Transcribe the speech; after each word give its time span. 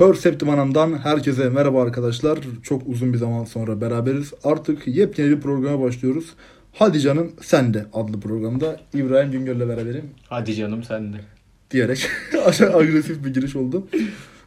Perceptivanam'dan 0.00 0.98
herkese 0.98 1.48
merhaba 1.48 1.82
arkadaşlar. 1.82 2.38
Çok 2.62 2.82
uzun 2.86 3.12
bir 3.12 3.18
zaman 3.18 3.44
sonra 3.44 3.80
beraberiz. 3.80 4.32
Artık 4.44 4.86
yepyeni 4.86 5.30
bir 5.30 5.40
programa 5.40 5.82
başlıyoruz. 5.82 6.34
Hadi 6.72 7.00
canım 7.00 7.32
sen 7.40 7.74
de 7.74 7.86
adlı 7.92 8.20
programda 8.20 8.80
İbrahim 8.94 9.32
Güngör'le 9.32 9.68
beraberim 9.68 10.04
Hadi 10.28 10.54
canım 10.54 10.82
sen 10.82 11.12
de. 11.12 11.16
diyerek 11.70 12.08
aşağı 12.46 12.76
agresif 12.76 13.24
bir 13.24 13.34
giriş 13.34 13.56
oldu. 13.56 13.86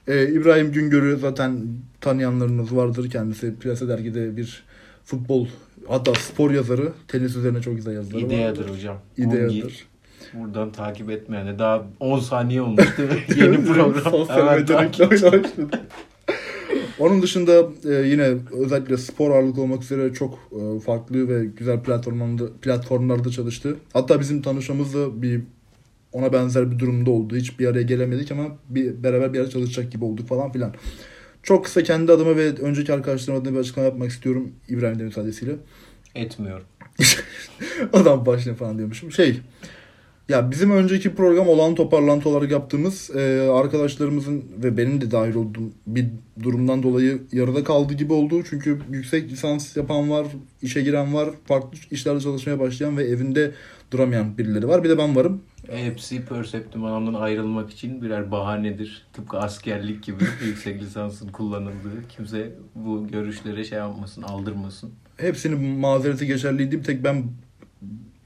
Ee, 0.07 0.27
İbrahim 0.27 0.71
Güngör'ü 0.71 1.17
zaten 1.17 1.67
tanıyanlarınız 2.01 2.75
vardır. 2.75 3.09
Kendisi 3.09 3.55
Plase 3.55 3.87
Dergi'de 3.87 4.37
bir 4.37 4.63
futbol 5.05 5.47
hatta 5.87 6.13
spor 6.13 6.51
yazarı. 6.51 6.93
Tenis 7.07 7.35
üzerine 7.35 7.61
çok 7.61 7.75
güzel 7.75 7.93
yazıları 7.93 8.25
var. 8.25 8.29
İdeadır 8.29 8.69
hocam. 8.69 8.97
Bungi. 9.17 9.63
Buradan 10.33 10.71
takip 10.71 11.09
etmeyene 11.09 11.59
daha 11.59 11.85
10 11.99 12.19
saniye 12.19 12.61
olmuş 12.61 12.97
değil 12.97 13.09
mi? 13.09 13.23
Yeni 13.37 13.65
program. 13.65 14.11
Sosyal 14.11 14.47
başladı. 14.47 15.79
Onun 16.99 17.21
dışında 17.21 17.69
e, 17.89 18.07
yine 18.07 18.33
özellikle 18.51 18.97
spor 18.97 19.31
ağırlıklı 19.31 19.61
olmak 19.61 19.83
üzere 19.83 20.13
çok 20.13 20.39
e, 20.51 20.79
farklı 20.79 21.29
ve 21.29 21.45
güzel 21.45 21.83
platformlarda, 21.83 22.53
platformlarda 22.61 23.29
çalıştı. 23.29 23.77
Hatta 23.93 24.19
bizim 24.19 24.41
tanışmamız 24.41 24.93
da 24.93 25.21
bir 25.21 25.41
ona 26.11 26.33
benzer 26.33 26.71
bir 26.71 26.79
durumda 26.79 27.11
oldu. 27.11 27.35
Hiç 27.35 27.59
bir 27.59 27.67
araya 27.67 27.81
gelemedik 27.81 28.31
ama 28.31 28.43
bir 28.69 29.03
beraber 29.03 29.33
bir 29.33 29.37
yerde 29.37 29.51
çalışacak 29.51 29.91
gibi 29.91 30.05
olduk 30.05 30.27
falan 30.27 30.51
filan. 30.51 30.73
Çok 31.43 31.65
kısa 31.65 31.83
kendi 31.83 32.11
adıma 32.11 32.35
ve 32.35 32.55
önceki 32.55 32.93
arkadaşlarım 32.93 33.41
adına 33.41 33.53
bir 33.53 33.59
açıklama 33.59 33.87
yapmak 33.87 34.09
istiyorum 34.09 34.51
İbrahim 34.69 34.99
de 34.99 35.03
müsaadesiyle. 35.03 35.55
Etmiyorum. 36.15 36.65
Adam 37.93 38.25
başına 38.25 38.53
falan 38.53 38.77
diyormuşum. 38.77 39.11
Şey 39.11 39.39
ya 40.29 40.51
bizim 40.51 40.71
önceki 40.71 41.15
program 41.15 41.47
olan 41.47 41.75
toparlantı 41.75 42.29
olarak 42.29 42.51
yaptığımız 42.51 43.15
e, 43.15 43.49
arkadaşlarımızın 43.51 44.43
ve 44.63 44.77
benim 44.77 45.01
de 45.01 45.11
dahil 45.11 45.35
olduğum 45.35 45.71
bir 45.87 46.07
durumdan 46.43 46.83
dolayı 46.83 47.21
yarıda 47.31 47.63
kaldı 47.63 47.93
gibi 47.93 48.13
oldu. 48.13 48.43
Çünkü 48.49 48.79
yüksek 48.91 49.31
lisans 49.31 49.77
yapan 49.77 50.09
var, 50.09 50.27
işe 50.61 50.81
giren 50.81 51.13
var, 51.13 51.29
farklı 51.45 51.77
işlerde 51.91 52.19
çalışmaya 52.19 52.59
başlayan 52.59 52.97
ve 52.97 53.03
evinde 53.03 53.51
duramayan 53.91 54.37
birileri 54.37 54.67
var. 54.67 54.83
Bir 54.83 54.89
de 54.89 54.97
ben 54.97 55.15
varım. 55.15 55.41
Hepsi 55.71 56.25
Perceptivan'dan 56.25 57.13
ayrılmak 57.13 57.71
için 57.71 58.01
birer 58.01 58.31
bahanedir. 58.31 59.05
Tıpkı 59.13 59.37
askerlik 59.37 60.03
gibi 60.03 60.23
yüksek 60.45 60.81
lisansın 60.81 61.27
kullanıldığı. 61.27 62.07
Kimse 62.09 62.51
bu 62.75 63.07
görüşlere 63.07 63.63
şey 63.63 63.77
yapmasın, 63.77 64.21
aldırmasın. 64.21 64.91
Hepsinin 65.17 65.79
mazereti 65.79 66.27
geçerliydi. 66.27 66.79
Bir 66.79 66.83
tek 66.83 67.03
ben 67.03 67.23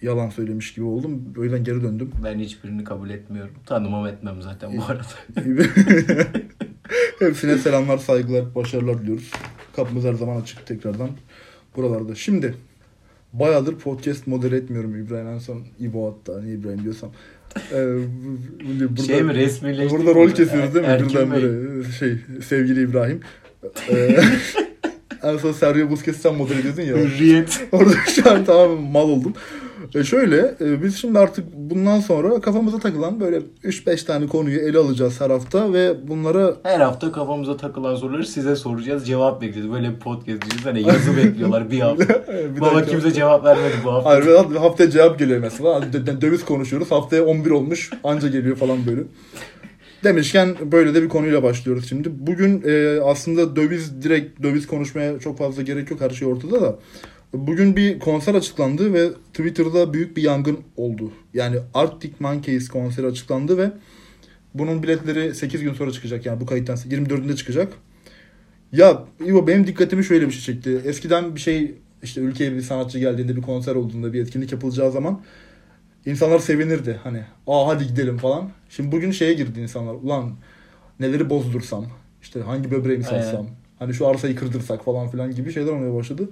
yalan 0.01 0.29
söylemiş 0.29 0.73
gibi 0.73 0.85
oldum. 0.85 1.33
O 1.37 1.43
yüzden 1.43 1.63
geri 1.63 1.83
döndüm. 1.83 2.11
Ben 2.23 2.39
hiçbirini 2.39 2.83
kabul 2.83 3.09
etmiyorum. 3.09 3.53
Tanımam 3.65 4.07
etmem 4.07 4.41
zaten 4.41 4.77
bu 4.77 4.83
arada. 4.83 5.03
Hepsine 7.19 7.57
selamlar, 7.57 7.97
saygılar, 7.97 8.55
başarılar 8.55 9.01
diliyoruz. 9.01 9.31
Kapımız 9.75 10.03
her 10.03 10.13
zaman 10.13 10.41
açık 10.41 10.65
tekrardan 10.65 11.09
buralarda. 11.75 12.15
Şimdi 12.15 12.55
bayağıdır 13.33 13.75
podcast 13.75 14.27
modere 14.27 14.55
etmiyorum 14.55 14.95
İbrahim 14.95 15.27
en 15.27 15.39
son 15.39 15.63
İbo 15.79 16.11
hatta 16.11 16.41
niye 16.41 16.55
İbrahim 16.55 16.83
diyorsam. 16.83 17.11
Ee, 17.71 17.97
burada, 18.79 19.03
Şey 19.03 19.23
mi, 19.23 19.33
resmileştik 19.33 19.99
Burada 19.99 20.15
rol 20.15 20.29
kesiyoruz 20.29 20.75
değil 20.75 20.85
mi? 20.85 20.91
Erkin 20.91 21.09
Birden 21.09 21.31
böyle 21.31 21.91
şey 21.91 22.17
sevgili 22.47 22.81
İbrahim. 22.81 23.19
Ee, 23.89 24.19
en 25.23 25.37
son 25.37 25.51
Sergio 25.51 25.89
Busquets'i 25.89 26.21
sen 26.21 26.35
modere 26.35 26.59
ediyordun 26.59 26.81
ya. 26.81 26.95
Hürriyet. 26.95 27.67
Orada 27.71 27.93
şu 28.15 28.31
an 28.31 28.45
tamamen 28.45 28.83
mal 28.83 29.09
oldum. 29.09 29.33
E 29.95 30.03
şöyle 30.03 30.55
e, 30.61 30.83
biz 30.83 30.97
şimdi 30.97 31.19
artık 31.19 31.45
bundan 31.53 31.99
sonra 31.99 32.41
kafamıza 32.41 32.79
takılan 32.79 33.19
böyle 33.19 33.41
3-5 33.63 34.05
tane 34.05 34.27
konuyu 34.27 34.59
ele 34.59 34.77
alacağız 34.77 35.21
her 35.21 35.29
hafta 35.29 35.73
ve 35.73 36.07
bunlara 36.07 36.53
Her 36.63 36.79
hafta 36.79 37.11
kafamıza 37.11 37.57
takılan 37.57 37.95
soruları 37.95 38.25
size 38.25 38.55
soracağız. 38.55 39.07
Cevap 39.07 39.41
bekleyeceğiz. 39.41 39.71
Böyle 39.71 39.95
podcast 39.99 40.45
düşünsene 40.45 40.79
yazı 40.79 41.17
bekliyorlar 41.17 41.71
bir 41.71 41.79
hafta. 41.79 42.07
bir 42.55 42.61
Baba 42.61 42.85
kimse 42.85 43.13
cevap 43.13 43.45
vermedi 43.45 43.73
bu 43.85 43.93
hafta. 43.93 44.09
Hayır, 44.09 44.55
haftaya 44.55 44.89
cevap 44.89 45.19
geliyor 45.19 45.39
mesela. 45.39 45.81
Döviz 46.21 46.45
konuşuyoruz. 46.45 46.91
Haftaya 46.91 47.25
11 47.25 47.51
olmuş. 47.51 47.89
Anca 48.03 48.27
geliyor 48.27 48.55
falan 48.55 48.77
böyle. 48.87 49.01
Demişken 50.03 50.55
böyle 50.71 50.93
de 50.93 51.03
bir 51.03 51.09
konuyla 51.09 51.43
başlıyoruz 51.43 51.89
şimdi. 51.89 52.09
Bugün 52.27 52.63
e, 52.65 53.01
aslında 53.01 53.55
döviz 53.55 54.01
direkt 54.01 54.43
döviz 54.43 54.67
konuşmaya 54.67 55.19
çok 55.19 55.37
fazla 55.37 55.61
gerek 55.61 55.91
yok. 55.91 56.01
Her 56.01 56.09
şey 56.09 56.27
ortada 56.27 56.61
da. 56.61 56.75
Bugün 57.37 57.75
bir 57.75 57.99
konser 57.99 58.35
açıklandı 58.35 58.93
ve 58.93 59.09
Twitter'da 59.33 59.93
büyük 59.93 60.17
bir 60.17 60.21
yangın 60.21 60.59
oldu. 60.77 61.11
Yani 61.33 61.57
Arctic 61.73 62.13
Monkeys 62.19 62.69
konseri 62.69 63.07
açıklandı 63.07 63.57
ve 63.57 63.71
bunun 64.53 64.83
biletleri 64.83 65.35
8 65.35 65.61
gün 65.61 65.73
sonra 65.73 65.91
çıkacak. 65.91 66.25
Yani 66.25 66.41
bu 66.41 66.45
kayıttan 66.45 66.75
24'ünde 66.75 67.35
çıkacak. 67.35 67.73
Ya 68.71 69.03
İbo 69.25 69.47
benim 69.47 69.67
dikkatimi 69.67 70.03
şöyle 70.03 70.27
bir 70.27 70.31
şey 70.31 70.41
çekti. 70.41 70.81
Eskiden 70.85 71.35
bir 71.35 71.39
şey 71.39 71.75
işte 72.03 72.21
ülkeye 72.21 72.51
bir 72.51 72.61
sanatçı 72.61 72.99
geldiğinde 72.99 73.35
bir 73.35 73.41
konser 73.41 73.75
olduğunda 73.75 74.13
bir 74.13 74.21
etkinlik 74.21 74.51
yapılacağı 74.51 74.91
zaman 74.91 75.21
insanlar 76.05 76.39
sevinirdi. 76.39 76.99
Hani 77.03 77.21
aa 77.47 77.67
hadi 77.67 77.87
gidelim 77.87 78.17
falan. 78.17 78.49
Şimdi 78.69 78.91
bugün 78.91 79.11
şeye 79.11 79.33
girdi 79.33 79.59
insanlar. 79.59 79.93
Ulan 79.93 80.35
neleri 80.99 81.29
bozdursam 81.29 81.85
işte 82.21 82.41
hangi 82.41 82.71
böbreğimi 82.71 83.03
satsam 83.03 83.47
hani 83.79 83.93
şu 83.93 84.07
arsayı 84.07 84.35
kırdırsak 84.35 84.85
falan 84.85 85.07
filan 85.07 85.35
gibi 85.35 85.53
şeyler 85.53 85.71
olmaya 85.71 85.93
başladı. 85.93 86.29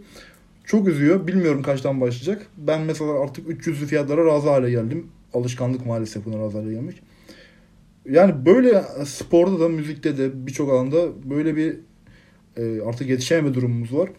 Çok 0.65 0.87
üzüyor. 0.87 1.27
Bilmiyorum 1.27 1.61
kaçtan 1.61 2.01
başlayacak. 2.01 2.47
Ben 2.57 2.81
mesela 2.81 3.23
artık 3.23 3.49
300'lü 3.49 3.85
fiyatlara 3.85 4.25
razı 4.25 4.49
hale 4.49 4.71
geldim. 4.71 5.07
Alışkanlık 5.33 5.85
maalesef 5.85 6.25
buna 6.25 6.39
razı 6.39 6.57
hale 6.57 6.73
gelmek. 6.73 7.01
Yani 8.09 8.45
böyle 8.45 8.81
sporda 9.05 9.59
da 9.59 9.69
müzikte 9.69 10.17
de 10.17 10.47
birçok 10.47 10.71
alanda 10.71 11.29
böyle 11.29 11.55
bir 11.55 11.77
e, 12.57 12.81
artık 12.81 13.09
yetişememe 13.09 13.53
durumumuz 13.53 13.95
var. 13.95 14.09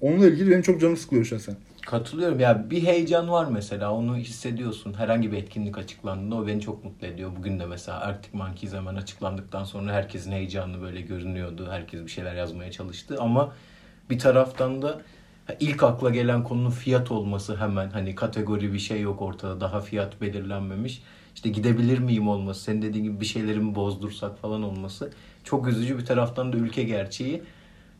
Onunla 0.00 0.26
ilgili 0.28 0.50
benim 0.50 0.62
çok 0.62 0.80
canım 0.80 0.96
sıkılıyor 0.96 1.26
şahsen. 1.26 1.56
Katılıyorum 1.86 2.40
ya 2.40 2.70
bir 2.70 2.82
heyecan 2.82 3.28
var 3.28 3.46
mesela 3.50 3.92
onu 3.92 4.16
hissediyorsun. 4.16 4.94
Herhangi 4.94 5.32
bir 5.32 5.36
etkinlik 5.36 5.78
açıklandığında 5.78 6.34
o 6.34 6.46
beni 6.46 6.60
çok 6.60 6.84
mutlu 6.84 7.06
ediyor. 7.06 7.30
Bugün 7.38 7.60
de 7.60 7.66
mesela 7.66 8.00
Arctic 8.00 8.38
Monkeys 8.38 8.74
hemen 8.74 8.94
açıklandıktan 8.94 9.64
sonra 9.64 9.92
herkesin 9.92 10.32
heyecanı 10.32 10.82
böyle 10.82 11.00
görünüyordu. 11.00 11.68
Herkes 11.70 12.00
bir 12.00 12.10
şeyler 12.10 12.34
yazmaya 12.34 12.70
çalıştı 12.70 13.16
ama 13.20 13.54
bir 14.10 14.18
taraftan 14.18 14.82
da 14.82 15.02
ilk 15.60 15.82
akla 15.82 16.10
gelen 16.10 16.44
konunun 16.44 16.70
fiyat 16.70 17.10
olması 17.10 17.56
hemen 17.56 17.90
hani 17.90 18.14
kategori 18.14 18.72
bir 18.72 18.78
şey 18.78 19.00
yok 19.00 19.22
ortada 19.22 19.60
daha 19.60 19.80
fiyat 19.80 20.20
belirlenmemiş. 20.20 21.02
İşte 21.34 21.48
gidebilir 21.48 21.98
miyim 21.98 22.28
olması, 22.28 22.62
senin 22.62 22.82
dediğin 22.82 23.04
gibi 23.04 23.20
bir 23.20 23.26
şeylerimi 23.26 23.74
bozdursak 23.74 24.38
falan 24.38 24.62
olması 24.62 25.10
çok 25.44 25.68
üzücü 25.68 25.98
bir 25.98 26.06
taraftan 26.06 26.52
da 26.52 26.56
ülke 26.56 26.82
gerçeği. 26.82 27.42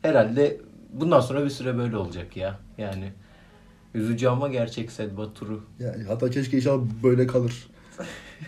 Herhalde 0.02 0.60
bundan 0.92 1.20
sonra 1.20 1.44
bir 1.44 1.50
süre 1.50 1.78
böyle 1.78 1.96
olacak 1.96 2.36
ya. 2.36 2.58
Yani 2.78 3.12
Üzücü 3.96 4.26
ama 4.26 4.48
gerçek 4.48 4.92
Sed 4.92 5.16
Batur'u. 5.16 5.64
Yani 5.78 6.04
hatta 6.04 6.30
keşke 6.30 6.56
inşallah 6.56 6.84
böyle 7.02 7.26
kalır. 7.26 7.66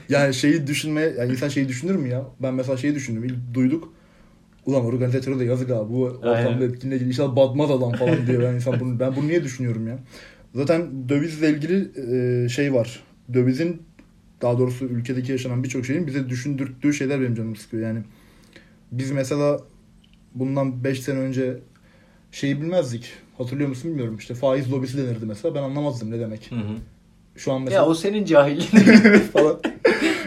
Yani 0.09 0.35
şeyi 0.35 0.67
düşünmeye, 0.67 1.15
yani 1.19 1.33
insan 1.33 1.49
şeyi 1.49 1.69
düşünür 1.69 1.95
mü 1.95 2.09
ya? 2.09 2.25
Ben 2.41 2.55
mesela 2.55 2.77
şeyi 2.77 2.95
düşündüm. 2.95 3.25
İlk 3.25 3.55
duyduk. 3.55 3.93
Ulan 4.69 4.85
organizatörü 4.85 5.39
de 5.39 5.45
yazık 5.45 5.71
abi. 5.71 5.93
Bu 5.93 6.03
ortamda 6.05 6.65
etkinliğe 6.65 7.01
inşallah 7.01 7.37
batmaz 7.37 7.71
adam 7.71 7.93
falan 7.93 8.27
diyor. 8.27 8.43
Ben 8.43 8.55
insan 8.55 8.81
bunu, 8.81 9.01
ben 9.01 9.17
bunu 9.17 9.29
niye 9.29 9.45
düşünüyorum 9.45 9.89
ya? 9.89 9.99
Zaten 10.55 11.09
dövizle 11.09 11.51
ilgili 11.51 11.91
e, 12.45 12.49
şey 12.49 12.75
var. 12.75 13.03
Dövizin 13.33 13.83
daha 14.43 14.59
doğrusu 14.59 14.85
ülkedeki 14.85 15.33
yaşanan 15.33 15.65
birçok 15.65 15.87
şeyin 15.87 16.07
bize 16.07 16.29
düşündürttüğü 16.29 16.95
şeyler 16.95 17.21
benim 17.21 17.35
canımı 17.35 17.57
sıkıyor. 17.57 17.83
Yani 17.83 18.01
biz 18.93 19.11
mesela 19.11 19.61
bundan 20.35 20.85
5 20.85 21.01
sene 21.01 21.19
önce 21.19 21.57
şeyi 22.33 22.61
bilmezdik. 22.61 23.13
Hatırlıyor 23.39 23.69
musun 23.69 23.91
bilmiyorum. 23.91 24.17
İşte 24.19 24.35
faiz 24.35 24.73
lobisi 24.73 24.99
denirdi 24.99 25.27
mesela. 25.27 25.55
Ben 25.55 25.63
anlamazdım 25.63 26.11
ne 26.11 26.21
demek. 26.21 26.51
Hı 26.51 26.55
hı. 26.55 26.77
Şu 27.37 27.53
an 27.53 27.63
mesela 27.63 27.83
Ya 27.83 27.89
o 27.89 27.95
senin 27.95 28.25
cahilliğin. 28.25 29.19
falan. 29.33 29.61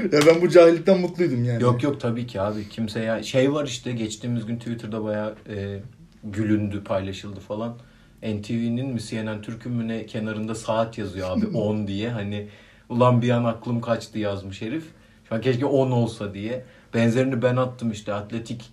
Ya 0.03 0.19
ben 0.27 0.41
bu 0.41 0.49
cahillikten 0.49 0.99
mutluydum 0.99 1.43
yani. 1.43 1.63
yok 1.63 1.83
yok 1.83 1.99
tabii 1.99 2.27
ki 2.27 2.41
abi. 2.41 2.69
Kimse 2.69 2.99
ya 2.99 3.23
şey 3.23 3.53
var 3.53 3.65
işte 3.65 3.91
geçtiğimiz 3.91 4.45
gün 4.45 4.57
Twitter'da 4.57 5.03
bayağı 5.03 5.35
e, 5.49 5.79
gülündü, 6.23 6.83
paylaşıldı 6.83 7.39
falan. 7.39 7.77
NTV'nin 8.23 8.87
mi 8.87 8.99
CNN 8.99 9.41
Türk'ün 9.41 9.71
mü 9.71 9.87
ne 9.87 10.05
kenarında 10.05 10.55
saat 10.55 10.97
yazıyor 10.97 11.37
abi 11.37 11.47
10 11.57 11.87
diye. 11.87 12.09
Hani 12.09 12.47
ulan 12.89 13.21
bir 13.21 13.29
an 13.29 13.43
aklım 13.43 13.81
kaçtı 13.81 14.19
yazmış 14.19 14.61
herif. 14.61 14.83
Şu 15.29 15.35
an 15.35 15.41
keşke 15.41 15.65
10 15.65 15.91
olsa 15.91 16.33
diye. 16.33 16.63
Benzerini 16.93 17.41
ben 17.41 17.55
attım 17.55 17.91
işte 17.91 18.13
atletik. 18.13 18.69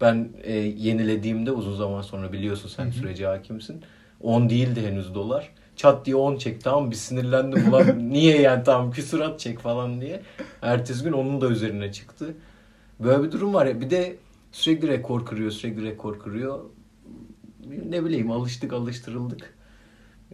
Ben 0.00 0.28
e, 0.42 0.52
yenilediğimde 0.58 1.52
uzun 1.52 1.74
zaman 1.76 2.02
sonra 2.02 2.32
biliyorsun 2.32 2.68
sen 2.68 2.90
sürece 2.90 3.26
hakimsin. 3.26 3.82
10 4.20 4.50
değildi 4.50 4.86
henüz 4.86 5.14
dolar. 5.14 5.50
Çat 5.76 6.06
diye 6.06 6.16
10 6.16 6.36
çek 6.36 6.64
tamam 6.64 6.90
bir 6.90 6.96
sinirlendim 6.96 7.68
ulan 7.68 7.98
niye 8.10 8.40
yani 8.40 8.64
tamam 8.64 8.90
küsurat 8.90 9.40
çek 9.40 9.58
falan 9.58 10.00
diye. 10.00 10.22
Ertesi 10.62 11.04
gün 11.04 11.12
onun 11.12 11.40
da 11.40 11.48
üzerine 11.48 11.92
çıktı. 11.92 12.34
Böyle 13.00 13.22
bir 13.22 13.32
durum 13.32 13.54
var 13.54 13.66
ya 13.66 13.80
bir 13.80 13.90
de 13.90 14.16
sürekli 14.52 14.88
rekor 14.88 15.26
kırıyor 15.26 15.50
sürekli 15.50 15.84
rekor 15.84 16.18
kırıyor. 16.18 16.60
Ne 17.88 18.04
bileyim 18.04 18.30
alıştık 18.30 18.72
alıştırıldık. 18.72 19.54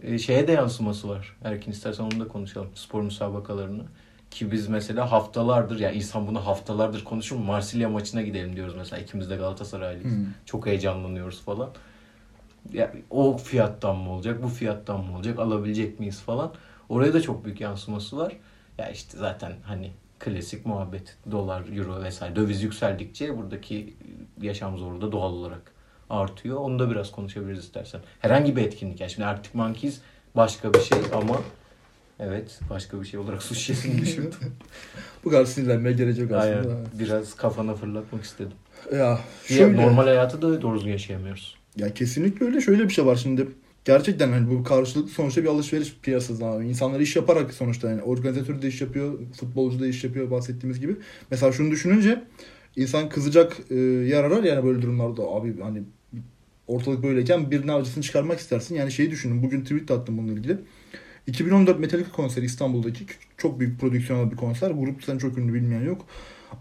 Ee, 0.01 0.17
şeye 0.17 0.47
de 0.47 0.51
yansıması 0.51 1.09
var. 1.09 1.37
Erkin 1.43 1.71
istersen 1.71 2.03
onu 2.03 2.19
da 2.19 2.27
konuşalım. 2.27 2.69
Spor 2.75 3.01
müsabakalarını. 3.01 3.83
Ki 4.31 4.51
biz 4.51 4.67
mesela 4.67 5.11
haftalardır 5.11 5.79
yani 5.79 5.97
insan 5.97 6.27
bunu 6.27 6.47
haftalardır 6.47 7.03
konuşur 7.03 7.35
mu? 7.35 7.43
Marsilya 7.43 7.89
maçına 7.89 8.21
gidelim 8.21 8.55
diyoruz 8.55 8.75
mesela. 8.77 9.01
ikimiz 9.01 9.29
de 9.29 9.35
Galatasaraylıyız. 9.35 10.11
Hmm. 10.11 10.25
Çok 10.45 10.65
heyecanlanıyoruz 10.65 11.41
falan. 11.41 11.69
Ya, 12.73 12.93
o 13.09 13.37
fiyattan 13.37 13.95
mı 13.95 14.11
olacak, 14.11 14.43
bu 14.43 14.47
fiyattan 14.47 15.05
mı 15.05 15.15
olacak, 15.15 15.39
alabilecek 15.39 15.99
miyiz 15.99 16.19
falan. 16.19 16.53
Oraya 16.89 17.13
da 17.13 17.21
çok 17.21 17.45
büyük 17.45 17.61
yansıması 17.61 18.17
var. 18.17 18.37
Ya 18.77 18.89
işte 18.89 19.17
zaten 19.17 19.53
hani 19.63 19.91
klasik 20.19 20.65
muhabbet. 20.65 21.17
Dolar, 21.31 21.63
euro 21.77 22.03
vesaire. 22.03 22.35
Döviz 22.35 22.63
yükseldikçe 22.63 23.37
buradaki 23.37 23.93
yaşam 24.41 24.77
zorluğu 24.77 25.01
da 25.01 25.11
doğal 25.11 25.33
olarak 25.33 25.71
artıyor. 26.09 26.57
Onu 26.57 26.79
da 26.79 26.91
biraz 26.91 27.11
konuşabiliriz 27.11 27.63
istersen. 27.63 28.01
Herhangi 28.19 28.55
bir 28.55 28.61
etkinlik. 28.61 29.01
Yani 29.01 29.11
şimdi 29.11 29.25
Arctic 29.25 29.57
Monkeys 29.57 29.99
başka 30.35 30.73
bir 30.73 30.79
şey 30.79 30.97
ama 31.13 31.41
evet 32.19 32.59
başka 32.69 33.01
bir 33.01 33.05
şey 33.05 33.19
olarak 33.19 33.43
sushi'sini 33.43 34.01
düşündüm. 34.01 34.39
Bu 35.23 35.29
kadar 35.29 35.45
sinirlenmeye 35.45 35.95
gerek 35.95 36.17
yok 36.17 36.31
aslında. 36.31 36.57
Aynen. 36.57 36.85
Biraz 36.93 37.35
kafana 37.35 37.75
fırlatmak 37.75 38.23
istedim. 38.23 38.57
Ya 38.93 39.19
şöyle. 39.47 39.81
normal 39.81 40.03
hayatı 40.03 40.41
da 40.41 40.61
doğru 40.61 40.89
yaşayamıyoruz. 40.89 41.60
Ya 41.77 41.93
kesinlikle 41.93 42.45
öyle. 42.45 42.61
Şöyle 42.61 42.83
bir 42.83 42.93
şey 42.93 43.05
var 43.05 43.15
şimdi. 43.15 43.47
Gerçekten 43.85 44.31
hani 44.31 44.49
bu 44.49 44.63
karşılıklı 44.63 45.11
sonuçta 45.11 45.43
bir 45.43 45.47
alışveriş 45.47 45.95
piyasası 46.01 46.45
abi. 46.45 46.67
İnsanlar 46.67 46.99
iş 46.99 47.15
yaparak 47.15 47.53
sonuçta 47.53 47.89
yani 47.89 48.01
organizatör 48.01 48.61
de 48.61 48.67
iş 48.67 48.81
yapıyor, 48.81 49.19
futbolcu 49.39 49.79
da 49.79 49.87
iş 49.87 50.03
yapıyor 50.03 50.31
bahsettiğimiz 50.31 50.79
gibi. 50.79 50.95
Mesela 51.31 51.51
şunu 51.51 51.71
düşününce 51.71 52.23
insan 52.75 53.09
kızacak 53.09 53.57
e, 53.69 53.75
yer 53.75 54.23
arar 54.23 54.43
yani 54.43 54.65
böyle 54.65 54.81
durumlarda 54.81 55.23
abi 55.23 55.61
hani 55.61 55.83
ortalık 56.67 57.03
böyleyken 57.03 57.51
birine 57.51 57.73
acısını 57.73 58.03
çıkarmak 58.03 58.39
istersin. 58.39 58.75
Yani 58.75 58.91
şeyi 58.91 59.11
düşünün. 59.11 59.43
Bugün 59.43 59.61
tweet 59.61 59.91
attım 59.91 60.17
bununla 60.17 60.33
ilgili. 60.33 60.57
2014 61.27 61.79
Metallica 61.79 62.11
konseri 62.11 62.45
İstanbul'daki 62.45 63.05
çok 63.37 63.59
büyük 63.59 63.79
prodüksiyonel 63.79 64.31
bir 64.31 64.35
konser. 64.35 64.71
Grup 64.71 65.03
sen 65.03 65.17
çok 65.17 65.37
ünlü 65.37 65.53
bilmeyen 65.53 65.83
yok. 65.83 66.05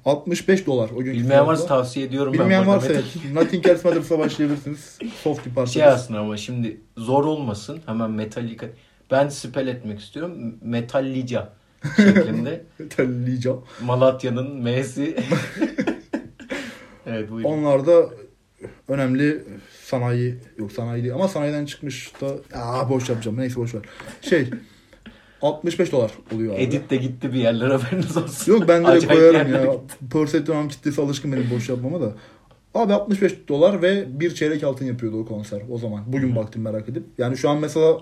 65 0.04 0.66
dolar 0.66 0.90
o 0.90 1.02
gün. 1.02 1.12
Bilmeyen 1.14 1.46
varsa 1.46 1.66
tavsiye 1.66 2.06
ediyorum 2.06 2.32
Bilmeyen 2.32 2.66
ben. 2.66 2.66
burada. 2.66 2.76
varsa. 2.94 3.00
Nothing 3.34 3.66
Else 3.66 3.88
Matters'a 3.88 4.18
başlayabilirsiniz. 4.18 4.98
Soft 5.22 5.46
bir 5.46 5.54
parça. 5.54 5.72
Şey 5.72 5.84
aslında 5.84 6.20
ama 6.20 6.36
şimdi 6.36 6.80
zor 6.96 7.24
olmasın. 7.24 7.80
Hemen 7.86 8.10
Metallica. 8.10 8.66
Ben 9.10 9.28
spell 9.28 9.66
etmek 9.66 10.00
istiyorum. 10.00 10.54
Metallica 10.62 11.52
şeklinde. 11.96 12.64
Metallica. 12.78 13.52
Malatya'nın 13.82 14.56
M'si. 14.62 15.16
evet 17.06 17.30
buyurun. 17.30 17.50
Onlar 17.50 17.86
da 17.86 18.02
önemli 18.88 19.44
sanayi 19.84 20.38
yok 20.58 20.72
sanayi 20.72 21.02
değil 21.02 21.14
ama 21.14 21.28
sanayiden 21.28 21.64
çıkmış 21.64 22.12
da 22.20 22.58
aa 22.58 22.90
boş 22.90 23.08
yapacağım 23.08 23.38
neyse 23.38 23.56
boş 23.56 23.74
ver. 23.74 23.82
Şey 24.22 24.50
65 25.42 25.92
dolar 25.92 26.10
oluyor 26.34 26.54
abi. 26.54 26.62
Edit 26.62 26.90
de 26.90 26.96
gitti 26.96 27.32
bir 27.32 27.38
yerlere 27.38 27.76
haberiniz 27.76 28.16
olsun. 28.16 28.52
Yok 28.52 28.68
ben 28.68 28.84
direkt 28.84 29.06
koyarım 29.06 29.52
ya. 29.54 29.72
Persephone 30.12 30.68
kitlesi 30.68 31.02
alışkın 31.02 31.32
benim 31.32 31.50
boş 31.50 31.68
yapmama 31.68 32.00
da. 32.00 32.14
Abi 32.74 32.92
65 32.92 33.32
dolar 33.48 33.82
ve 33.82 34.20
bir 34.20 34.34
çeyrek 34.34 34.64
altın 34.64 34.84
yapıyordu 34.84 35.20
o 35.20 35.26
konser 35.26 35.62
o 35.70 35.78
zaman. 35.78 36.04
Bugün 36.06 36.36
baktım 36.36 36.62
merak 36.62 36.88
edip. 36.88 37.04
Yani 37.18 37.36
şu 37.36 37.50
an 37.50 37.58
mesela 37.58 37.98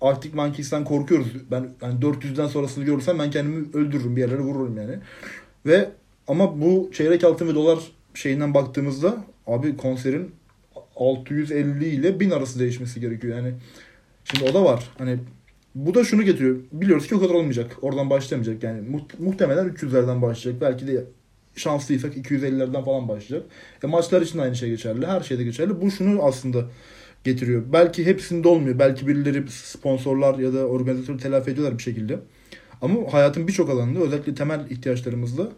Arctic 0.00 0.34
Monkeys'ten 0.34 0.84
korkuyoruz. 0.84 1.26
Ben 1.50 1.68
yani 1.82 2.00
400'den 2.00 2.46
sonrasını 2.46 2.84
görürsem 2.84 3.18
ben 3.18 3.30
kendimi 3.30 3.66
öldürürüm 3.74 4.16
bir 4.16 4.20
yerlere 4.20 4.40
vururum 4.40 4.76
yani. 4.76 4.98
Ve 5.66 5.90
ama 6.28 6.60
bu 6.60 6.90
çeyrek 6.92 7.24
altın 7.24 7.48
ve 7.48 7.54
dolar 7.54 7.78
şeyinden 8.14 8.54
baktığımızda 8.54 9.16
abi 9.46 9.76
konserin 9.76 10.30
650 10.96 11.86
ile 11.86 12.20
1000 12.20 12.30
arası 12.30 12.58
değişmesi 12.58 13.00
gerekiyor 13.00 13.36
yani. 13.36 13.54
Şimdi 14.24 14.50
o 14.50 14.54
da 14.54 14.64
var. 14.64 14.90
Hani 14.98 15.18
bu 15.76 15.94
da 15.94 16.04
şunu 16.04 16.22
getiriyor. 16.22 16.56
Biliyoruz 16.72 17.06
ki 17.08 17.14
o 17.14 17.20
kadar 17.20 17.34
olmayacak. 17.34 17.76
Oradan 17.82 18.10
başlamayacak. 18.10 18.62
Yani 18.62 18.88
muht- 18.88 19.18
muhtemelen 19.18 19.68
300'lerden 19.68 20.22
başlayacak. 20.22 20.60
Belki 20.60 20.86
de 20.86 21.04
şanslıysak 21.56 22.16
250'lerden 22.16 22.84
falan 22.84 23.08
başlayacak. 23.08 23.50
E 23.84 23.86
maçlar 23.86 24.22
için 24.22 24.38
aynı 24.38 24.56
şey 24.56 24.68
geçerli. 24.70 25.06
Her 25.06 25.20
şeyde 25.20 25.44
geçerli. 25.44 25.80
Bu 25.80 25.90
şunu 25.90 26.22
aslında 26.22 26.64
getiriyor. 27.24 27.62
Belki 27.72 28.06
hepsinde 28.06 28.48
olmuyor. 28.48 28.78
Belki 28.78 29.06
birileri 29.06 29.44
sponsorlar 29.48 30.38
ya 30.38 30.54
da 30.54 30.66
organizatör 30.66 31.18
telafi 31.18 31.50
ediyorlar 31.50 31.78
bir 31.78 31.82
şekilde. 31.82 32.18
Ama 32.82 33.12
hayatın 33.12 33.48
birçok 33.48 33.70
alanında 33.70 34.00
özellikle 34.00 34.34
temel 34.34 34.70
ihtiyaçlarımızda 34.70 35.48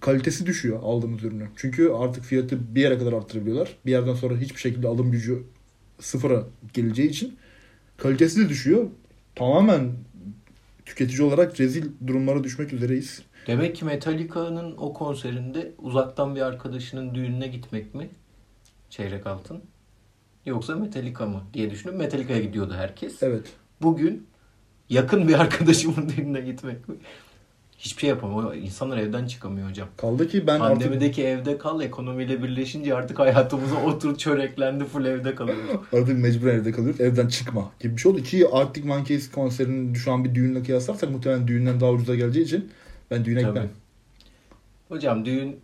kalitesi 0.00 0.46
düşüyor 0.46 0.78
aldığımız 0.82 1.24
ürünü. 1.24 1.48
Çünkü 1.56 1.90
artık 1.90 2.24
fiyatı 2.24 2.74
bir 2.74 2.80
yere 2.80 2.98
kadar 2.98 3.12
arttırabiliyorlar. 3.12 3.76
Bir 3.86 3.90
yerden 3.90 4.14
sonra 4.14 4.36
hiçbir 4.36 4.60
şekilde 4.60 4.88
alım 4.88 5.10
gücü 5.10 5.42
sıfıra 6.00 6.44
geleceği 6.72 7.08
için 7.08 7.36
kalitesi 7.96 8.40
de 8.44 8.48
düşüyor. 8.48 8.86
Tamamen 9.34 9.92
tüketici 10.84 11.22
olarak 11.22 11.60
rezil 11.60 11.90
durumlara 12.06 12.44
düşmek 12.44 12.72
üzereyiz. 12.72 13.22
Demek 13.46 13.76
ki 13.76 13.84
Metallica'nın 13.84 14.76
o 14.76 14.92
konserinde 14.92 15.72
uzaktan 15.78 16.36
bir 16.36 16.40
arkadaşının 16.40 17.14
düğününe 17.14 17.48
gitmek 17.48 17.94
mi? 17.94 18.10
Çeyrek 18.90 19.26
altın. 19.26 19.62
Yoksa 20.46 20.76
Metallica 20.76 21.26
mı 21.26 21.42
diye 21.54 21.70
düşünüp 21.70 21.94
Metallica'ya 21.94 22.40
gidiyordu 22.40 22.74
herkes. 22.76 23.22
Evet. 23.22 23.52
Bugün 23.82 24.26
yakın 24.88 25.28
bir 25.28 25.34
arkadaşımın 25.34 26.08
düğününe 26.16 26.40
gitmek 26.40 26.88
mi? 26.88 26.94
Hiçbir 27.84 28.00
şey 28.00 28.10
yapamıyor. 28.10 28.54
İnsanlar 28.54 28.98
evden 28.98 29.26
çıkamıyor 29.26 29.68
hocam. 29.68 29.88
Kaldı 29.96 30.28
ki 30.28 30.46
ben 30.46 30.60
artık 30.60 30.80
Pandemideki 30.80 31.24
evde 31.24 31.58
kal 31.58 31.80
ekonomiyle 31.80 32.42
birleşince 32.42 32.94
artık 32.94 33.18
hayatımıza 33.18 33.76
otur 33.86 34.18
çöreklendi 34.18 34.84
full 34.84 35.04
evde 35.04 35.34
kalıyoruz. 35.34 35.70
artık 35.92 36.18
mecbur 36.18 36.46
evde 36.46 36.72
kalıyoruz. 36.72 37.00
Evden 37.00 37.28
çıkma 37.28 37.70
gibi 37.80 37.96
bir 37.96 38.00
şey 38.00 38.12
oldu. 38.12 38.22
Ki 38.22 38.48
Arctic 38.52 38.88
Monkeys 38.88 39.30
konserinin 39.30 39.94
şu 39.94 40.12
an 40.12 40.24
bir 40.24 40.34
düğünle 40.34 40.62
kıyaslarsak 40.62 41.10
muhtemelen 41.10 41.48
düğünden 41.48 41.80
daha 41.80 41.90
ucuza 41.90 42.14
geleceği 42.14 42.44
için 42.44 42.70
ben 43.10 43.24
düğüne 43.24 43.42
Tabii. 43.42 43.52
gitmem. 43.52 43.70
Hocam 44.88 45.24
düğün 45.24 45.56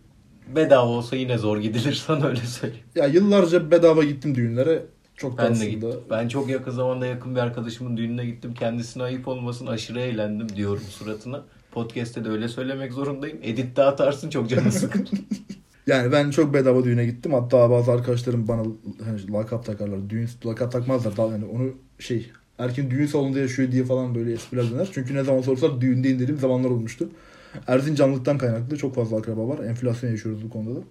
bedava 0.55 0.89
olsa 0.89 1.15
yine 1.15 1.37
zor 1.37 1.57
gidilir 1.57 1.93
sana 2.07 2.25
öyle 2.25 2.41
söyleyeyim. 2.41 2.85
Ya 2.95 3.05
yıllarca 3.05 3.71
bedava 3.71 4.03
gittim 4.03 4.35
düğünlere. 4.35 4.83
Çok 5.15 5.37
Ben 5.37 5.45
de 5.47 5.51
aslında 5.51 5.69
gittim. 5.69 5.89
Ben 6.09 6.27
çok 6.27 6.49
yakın 6.49 6.71
zamanda 6.71 7.05
yakın 7.05 7.35
bir 7.35 7.39
arkadaşımın 7.39 7.97
düğününe 7.97 8.25
gittim. 8.25 8.53
Kendisine 8.53 9.03
ayıp 9.03 9.27
olmasın 9.27 9.67
aşırı 9.67 9.99
eğlendim 9.99 10.49
diyorum 10.55 10.83
suratına. 10.89 11.43
Podcast'te 11.71 12.25
de 12.25 12.29
öyle 12.29 12.47
söylemek 12.47 12.93
zorundayım. 12.93 13.39
Edit 13.41 13.77
de 13.77 13.83
atarsın 13.83 14.29
çok 14.29 14.49
canı 14.49 14.71
sıkır. 14.71 15.01
Yani 15.87 16.11
ben 16.11 16.31
çok 16.31 16.53
bedava 16.53 16.83
düğüne 16.83 17.05
gittim. 17.05 17.33
Hatta 17.33 17.69
bazı 17.69 17.91
arkadaşlarım 17.91 18.47
bana 18.47 18.63
hani 19.05 19.31
lakap 19.31 19.65
takarlar. 19.65 20.09
Düğün 20.09 20.29
lakap 20.45 20.71
takmazlar. 20.71 21.17
Daha 21.17 21.27
yani 21.27 21.45
onu 21.45 21.73
şey 21.99 22.31
erken 22.57 22.91
düğün 22.91 23.05
salonunda 23.05 23.39
yaşıyor 23.39 23.71
diye 23.71 23.85
falan 23.85 24.15
böyle 24.15 24.33
espriler 24.33 24.71
döner. 24.71 24.89
Çünkü 24.93 25.15
ne 25.15 25.23
zaman 25.23 25.41
sorsalar 25.41 25.81
düğündeyim 25.81 26.19
dediğim 26.19 26.39
zamanlar 26.39 26.69
olmuştu. 26.69 27.09
Erzincanlıktan 27.67 28.37
kaynaklı 28.37 28.77
çok 28.77 28.95
fazla 28.95 29.17
akraba 29.17 29.47
var. 29.47 29.59
Enflasyon 29.59 30.11
yaşıyoruz 30.11 30.43
bu 30.43 30.49
konuda 30.49 30.75
da. 30.75 30.83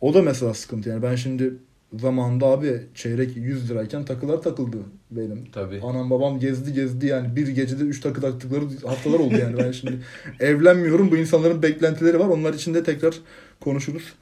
O 0.00 0.14
da 0.14 0.22
mesela 0.22 0.54
sıkıntı 0.54 0.88
yani. 0.88 1.02
Ben 1.02 1.16
şimdi 1.16 1.54
zamanında 1.98 2.46
abi 2.46 2.82
çeyrek 2.94 3.36
100 3.36 3.70
lirayken 3.70 4.04
takılar 4.04 4.42
takıldı 4.42 4.76
benim. 5.10 5.44
Tabii. 5.52 5.80
Anam 5.82 6.10
babam 6.10 6.40
gezdi 6.40 6.72
gezdi 6.72 7.06
yani 7.06 7.36
bir 7.36 7.48
gecede 7.48 7.82
3 7.82 8.00
takı 8.00 8.20
taktıkları 8.20 8.64
haftalar 8.86 9.18
oldu 9.18 9.34
yani. 9.40 9.56
Ben 9.58 9.72
şimdi 9.72 9.98
evlenmiyorum. 10.40 11.10
Bu 11.10 11.16
insanların 11.16 11.62
beklentileri 11.62 12.18
var. 12.18 12.28
Onlar 12.28 12.54
için 12.54 12.74
de 12.74 12.82
tekrar 12.82 13.14
konuşuruz. 13.60 14.12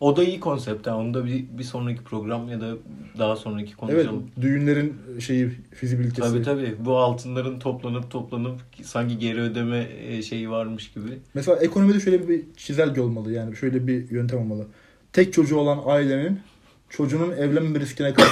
O 0.00 0.16
da 0.16 0.24
iyi 0.24 0.40
konsept. 0.40 0.86
ha. 0.86 0.96
Onu 0.96 1.14
da 1.14 1.24
bir, 1.24 1.44
bir 1.58 1.62
sonraki 1.64 2.02
program 2.04 2.48
ya 2.48 2.60
da 2.60 2.74
daha 3.18 3.36
sonraki 3.36 3.64
Evet 3.68 3.76
konuşalım. 3.76 4.30
düğünlerin 4.40 4.94
şeyi 5.18 5.50
fizibilitesi. 5.74 6.20
Tabii 6.32 6.42
tabii. 6.42 6.74
Bu 6.78 6.96
altınların 6.96 7.58
toplanıp 7.58 8.10
toplanıp 8.10 8.60
sanki 8.82 9.18
geri 9.18 9.40
ödeme 9.40 9.88
e, 10.06 10.22
şeyi 10.22 10.50
varmış 10.50 10.92
gibi. 10.92 11.06
Mesela 11.34 11.58
ekonomide 11.58 12.00
şöyle 12.00 12.28
bir 12.28 12.42
çizelge 12.56 13.00
olmalı 13.00 13.32
yani 13.32 13.56
şöyle 13.56 13.86
bir 13.86 14.10
yöntem 14.10 14.38
olmalı. 14.38 14.66
Tek 15.12 15.32
çocuğu 15.32 15.56
olan 15.56 15.78
ailenin 15.86 16.40
çocuğunun 16.90 17.32
evlenme 17.32 17.80
riskine 17.80 18.14
karşı 18.14 18.30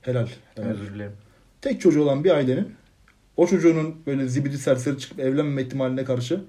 helal. 0.00 0.26
helal. 0.54 0.68
Özür 0.70 0.94
dilerim. 0.94 1.12
Tek 1.60 1.80
çocuğu 1.80 2.02
olan 2.02 2.24
bir 2.24 2.30
ailenin 2.30 2.74
o 3.36 3.46
çocuğunun 3.46 3.94
böyle 4.06 4.28
zibidi 4.28 4.58
serseri 4.58 4.98
çıkıp 4.98 5.20
evlenmeme 5.20 5.62
ihtimaline 5.62 6.04
karşı 6.04 6.40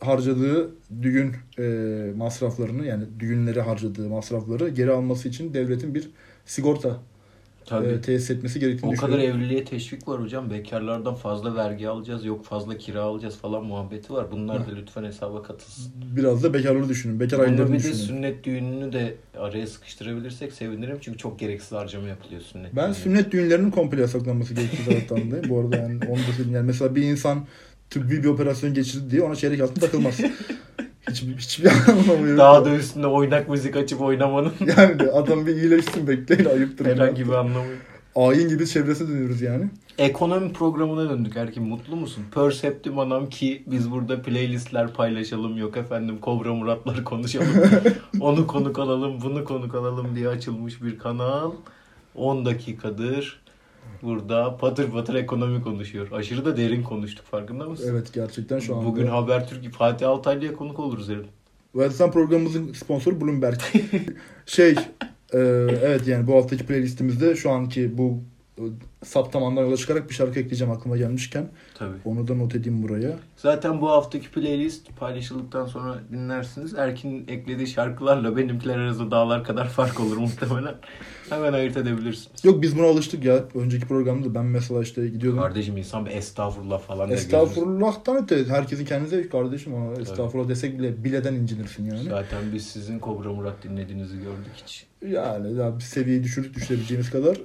harcadığı 0.00 0.70
düğün 1.02 1.34
e, 1.58 1.62
masraflarını 2.16 2.86
yani 2.86 3.04
düğünlere 3.18 3.60
harcadığı 3.60 4.08
masrafları 4.08 4.68
geri 4.68 4.90
alması 4.90 5.28
için 5.28 5.54
devletin 5.54 5.94
bir 5.94 6.10
sigorta 6.46 7.00
Tabii. 7.68 8.00
tesis 8.00 8.30
etmesi 8.30 8.60
gerektiğini 8.60 8.94
o 8.94 8.96
kadar 8.96 9.18
evliliğe 9.18 9.64
teşvik 9.64 10.08
var 10.08 10.22
hocam. 10.22 10.50
Bekarlardan 10.50 11.14
fazla 11.14 11.54
vergi 11.56 11.88
alacağız. 11.88 12.24
Yok 12.24 12.44
fazla 12.44 12.78
kira 12.78 13.02
alacağız 13.02 13.36
falan 13.36 13.64
muhabbeti 13.64 14.12
var. 14.12 14.26
Bunlar 14.32 14.66
da 14.66 14.70
lütfen 14.76 15.04
hesaba 15.04 15.42
katılsın. 15.42 15.92
Biraz 16.16 16.42
da 16.42 16.54
bekarları 16.54 16.88
düşünün. 16.88 17.20
Bekar 17.20 17.38
aileleri 17.38 17.68
bir 17.68 17.72
de 17.72 17.78
düşünün. 17.78 17.94
sünnet 17.94 18.44
düğününü 18.44 18.92
de 18.92 19.14
araya 19.38 19.66
sıkıştırabilirsek 19.66 20.52
sevinirim. 20.52 20.98
Çünkü 21.00 21.18
çok 21.18 21.38
gereksiz 21.38 21.72
harcama 21.72 22.08
yapılıyor 22.08 22.40
sünnet 22.40 22.76
Ben 22.76 22.84
düğünü. 22.86 22.94
sünnet 22.94 23.32
düğünlerinin 23.32 23.70
komple 23.70 24.00
yasaklanması 24.00 24.54
gerektiği 24.54 24.84
taraftarındayım. 24.84 25.48
Bu 25.48 25.60
arada 25.60 25.76
yani 25.76 25.94
onu 26.08 26.18
da 26.18 26.22
söyleyeyim. 26.36 26.54
Yani 26.54 26.66
mesela 26.66 26.94
bir 26.94 27.02
insan 27.02 27.46
tıbbi 27.90 28.22
bir 28.22 28.28
operasyon 28.28 28.74
geçirdi 28.74 29.10
diye 29.10 29.22
ona 29.22 29.36
çeyrek 29.36 29.60
altın 29.60 29.80
takılmaz. 29.80 30.20
Hiçbir, 31.10 31.36
hiçbir 31.36 31.70
anlamı 31.88 32.28
yok. 32.28 32.38
Daha 32.38 32.64
da 32.64 32.74
üstünde 32.74 33.06
oynak 33.06 33.48
müzik 33.48 33.76
açıp 33.76 34.00
oynamanın 34.00 34.52
Yani 34.76 34.98
de 34.98 35.12
adam 35.12 35.46
bir 35.46 35.56
iyileşsin 35.56 36.08
bekleyin 36.08 36.44
ayıptır. 36.44 36.86
herhangi 36.86 37.26
bir 37.26 37.32
anlamı 37.32 37.66
yok. 37.66 37.78
ayin 38.16 38.48
gibi 38.48 38.66
çevresine 38.66 39.08
dönüyoruz 39.08 39.42
yani. 39.42 39.70
Ekonomi 39.98 40.52
programına 40.52 41.10
döndük 41.10 41.36
Erkin. 41.36 41.62
Mutlu 41.62 41.96
musun? 41.96 42.24
Perceptim 42.34 42.98
anam 42.98 43.28
ki 43.28 43.62
biz 43.66 43.90
burada 43.90 44.22
playlistler 44.22 44.92
paylaşalım. 44.92 45.58
Yok 45.58 45.76
efendim 45.76 46.18
Kobra 46.20 46.54
Muratlar 46.54 47.04
konuşalım. 47.04 47.48
Onu 48.20 48.46
konuk 48.46 48.78
alalım, 48.78 49.20
bunu 49.22 49.44
konuk 49.44 49.74
alalım 49.74 50.16
diye 50.16 50.28
açılmış 50.28 50.82
bir 50.82 50.98
kanal. 50.98 51.52
10 52.14 52.44
dakikadır 52.44 53.40
burada 54.02 54.56
patır 54.56 54.90
patır 54.90 55.14
ekonomi 55.14 55.62
konuşuyor. 55.62 56.12
Aşırı 56.12 56.44
da 56.44 56.56
derin 56.56 56.82
konuştuk 56.82 57.26
farkında 57.26 57.64
mısın? 57.64 57.88
Evet 57.92 58.12
gerçekten 58.12 58.58
şu 58.58 58.76
anda. 58.76 58.86
Bugün 58.86 59.06
Habertürk 59.06 59.72
Fatih 59.72 60.08
Altaylı'ya 60.08 60.52
konuk 60.52 60.78
oluruz 60.78 61.08
herhalde. 61.08 61.28
Velsan 61.74 62.10
programımızın 62.10 62.72
sponsoru 62.72 63.20
Bloomberg. 63.20 63.60
şey 64.46 64.70
e, 65.32 65.38
evet 65.82 66.06
yani 66.06 66.26
bu 66.26 66.36
haftaki 66.36 66.66
playlistimizde 66.66 67.36
şu 67.36 67.50
anki 67.50 67.98
bu 67.98 68.18
saptamandan 69.04 69.62
yola 69.62 69.76
çıkarak 69.76 70.08
bir 70.08 70.14
şarkı 70.14 70.40
ekleyeceğim 70.40 70.72
aklıma 70.72 70.96
gelmişken. 70.96 71.48
Tabii. 71.74 71.96
Onu 72.04 72.28
da 72.28 72.34
not 72.34 72.54
edeyim 72.54 72.82
buraya. 72.82 73.16
Zaten 73.36 73.80
bu 73.80 73.90
haftaki 73.90 74.30
playlist 74.30 74.96
paylaşıldıktan 74.96 75.66
sonra 75.66 76.00
dinlersiniz. 76.12 76.74
Erkin 76.74 77.28
eklediği 77.28 77.66
şarkılarla 77.66 78.36
benimkiler 78.36 78.78
arasında 78.78 79.10
dağlar 79.10 79.44
kadar 79.44 79.68
fark 79.68 80.00
olur 80.00 80.16
muhtemelen. 80.16 80.74
Hemen 81.30 81.52
ayırt 81.52 81.76
edebilirsiniz. 81.76 82.44
Yok 82.44 82.62
biz 82.62 82.78
buna 82.78 82.86
alıştık 82.86 83.24
ya. 83.24 83.44
Önceki 83.54 83.86
programda 83.86 84.34
ben 84.34 84.44
mesela 84.44 84.82
işte 84.82 85.08
gidiyordum. 85.08 85.40
Kardeşim 85.40 85.76
insan 85.76 86.06
bir 86.06 86.10
estağfurullah 86.10 86.80
falan 86.80 87.10
der 87.10 87.14
gözünüz. 87.14 87.24
Estağfurullah'tan 87.24 88.22
öte 88.22 88.44
herkesin 88.44 88.84
kendine 88.84 89.08
zevk 89.08 89.32
kardeşim 89.32 89.74
ama 89.74 89.92
estağfurullah 90.00 90.48
desek 90.48 90.78
bile 90.78 91.04
bileden 91.04 91.34
incinirsin 91.34 91.86
yani. 91.86 92.02
Zaten 92.02 92.38
biz 92.54 92.66
sizin 92.66 92.98
Kobra 92.98 93.32
Murat 93.32 93.62
dinlediğinizi 93.62 94.16
gördük 94.16 94.52
hiç. 94.56 94.86
Yani 95.06 95.58
daha 95.58 95.76
bir 95.76 95.82
seviyeyi 95.82 96.24
düşürüp 96.24 96.54
düşürebileceğimiz 96.54 97.10
kadar. 97.10 97.38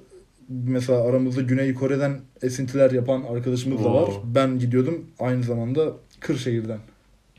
Mesela 0.50 1.04
aramızda 1.04 1.42
Güney 1.42 1.74
Kore'den 1.74 2.20
esintiler 2.42 2.92
yapan 2.92 3.24
arkadaşımız 3.24 3.84
da 3.84 3.94
var. 3.94 4.08
Oo. 4.08 4.24
Ben 4.36 4.60
gidiyordum 4.60 5.06
aynı 5.20 5.44
zamanda 5.44 5.94
Kırşehir'den. 6.20 6.80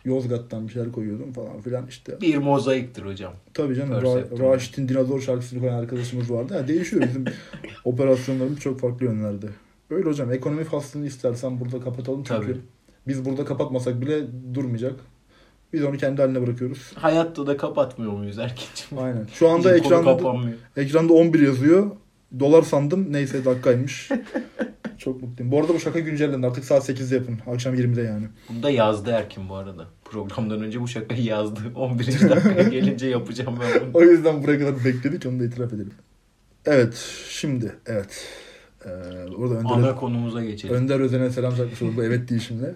Yozgat'tan 0.05 0.69
bir 0.69 0.73
şeyler 0.73 0.93
koyuyordum 0.93 1.33
falan 1.33 1.61
filan 1.61 1.87
işte. 1.87 2.21
Bir 2.21 2.37
mozaiktir 2.37 3.03
hocam. 3.03 3.33
Tabii 3.55 3.75
canım 3.75 3.93
Ra-. 3.93 4.39
Raşit'in 4.39 4.89
dinozor 4.89 5.21
şarkısını 5.21 5.61
koyan 5.61 5.75
arkadaşımız 5.75 6.31
vardı. 6.31 6.55
Yani 6.57 6.69
değişiyor 6.69 7.03
bizim 7.03 7.25
operasyonlarımız 7.85 8.61
çok 8.61 8.81
farklı 8.81 9.07
yönlerde. 9.07 9.47
Öyle 9.91 10.09
hocam 10.09 10.33
ekonomi 10.33 10.65
faslını 10.65 11.07
istersen 11.07 11.61
burada 11.61 11.81
kapatalım 11.81 12.25
çünkü 12.25 12.47
Tabii. 12.47 12.61
biz 13.09 13.25
burada 13.25 13.45
kapatmasak 13.45 14.01
bile 14.01 14.27
durmayacak. 14.55 14.95
Biz 15.73 15.85
onu 15.85 15.97
kendi 15.97 16.23
haline 16.23 16.43
bırakıyoruz. 16.43 16.93
Hayatta 16.95 17.47
da 17.47 17.57
kapatmıyor 17.57 18.13
muyuz 18.13 18.39
Erkin'cim? 18.39 18.99
Aynen. 18.99 19.27
Şu 19.35 19.49
anda 19.49 19.75
Bizim 19.75 19.87
ekranda 19.87 20.41
ekranda 20.77 21.13
11 21.13 21.41
yazıyor. 21.41 21.91
Dolar 22.41 22.63
sandım. 22.63 23.13
Neyse 23.13 23.45
dakikaymış. 23.45 24.11
Çok 24.99 25.23
mutluyum. 25.23 25.53
Bu 25.53 25.61
arada 25.61 25.75
bu 25.75 25.81
şaka 25.81 26.01
güncellendi. 26.01 26.47
Artık 26.47 26.65
saat 26.65 26.89
8'de 26.89 27.15
yapın. 27.15 27.39
Akşam 27.47 27.75
20'de 27.75 28.03
yani. 28.03 28.27
Bunu 28.49 28.63
da 28.63 28.71
yazdı 28.71 29.11
Erkin 29.11 29.49
bu 29.49 29.55
arada. 29.55 29.87
Programdan 30.05 30.63
önce 30.63 30.81
bu 30.81 30.89
şakayı 30.89 31.25
yazdı. 31.25 31.61
11. 31.75 32.07
dakikaya 32.07 32.69
gelince 32.69 33.07
yapacağım 33.07 33.59
ben 33.61 33.83
bunu. 33.83 33.91
O 33.95 34.03
yüzden 34.03 34.43
buraya 34.43 34.59
kadar 34.59 34.85
bekledik. 34.85 35.27
Onu 35.27 35.41
da 35.41 35.45
itiraf 35.45 35.73
edelim. 35.73 35.95
Evet. 36.67 36.95
Şimdi. 37.29 37.77
Evet. 37.87 38.29
Ee, 38.87 38.89
burada 39.39 39.55
Önder, 39.55 39.71
Ana 39.71 39.95
konumuza 39.95 40.45
geçelim. 40.45 40.75
Önder 40.75 41.01
Özen'e 41.01 41.31
selam 41.31 41.57
çakmış 41.57 41.83
olduk 41.83 41.97
bu 41.97 42.05
evet 42.05 42.29
deyişimle. 42.29 42.75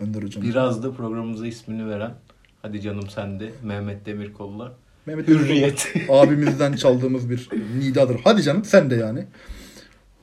Önder 0.00 0.22
Hocam. 0.22 0.44
Biraz 0.44 0.82
da 0.82 0.92
programımıza 0.92 1.46
ismini 1.46 1.88
veren 1.88 2.14
Hadi 2.62 2.80
canım 2.80 3.10
sen 3.10 3.40
de 3.40 3.52
Mehmet 3.62 4.06
Demirkol'la 4.06 4.72
Mehmet 5.10 5.28
Hürriyet 5.28 5.94
abimizden 6.08 6.72
çaldığımız 6.72 7.30
bir 7.30 7.48
nidadır. 7.78 8.20
Hadi 8.24 8.42
canım 8.42 8.64
sen 8.64 8.90
de 8.90 8.94
yani. 8.94 9.24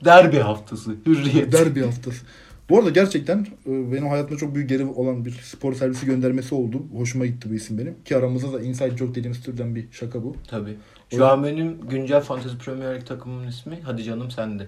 Derbi 0.04 0.38
haftası 0.38 0.94
Hürriyet 1.06 1.52
Derbi 1.52 1.82
haftası. 1.84 2.24
Bu 2.70 2.78
arada 2.78 2.90
gerçekten 2.90 3.46
e, 3.66 3.92
benim 3.92 4.06
hayatımda 4.06 4.38
çok 4.40 4.54
büyük 4.54 4.68
geri 4.68 4.84
olan 4.84 5.24
bir 5.24 5.30
spor 5.30 5.74
servisi 5.74 6.06
göndermesi 6.06 6.54
oldu. 6.54 6.82
Hoşuma 6.96 7.26
gitti 7.26 7.50
bu 7.50 7.54
isim 7.54 7.78
benim. 7.78 7.94
Ki 8.04 8.16
aramızda 8.16 8.52
da 8.52 8.60
inside 8.60 8.96
joke 8.96 9.10
dediğimiz 9.14 9.42
türden 9.42 9.74
bir 9.74 9.86
şaka 9.90 10.22
bu. 10.22 10.36
Tabii. 10.48 10.76
O- 11.12 11.16
Şu 11.16 11.26
an 11.26 11.44
benim 11.44 11.80
güncel 11.90 12.20
Fantasy 12.20 12.56
Premier 12.64 12.96
Lig 13.00 13.06
takımımın 13.06 13.46
ismi 13.48 13.78
Hadi 13.82 14.02
canım 14.04 14.30
sen 14.30 14.58
de. 14.58 14.66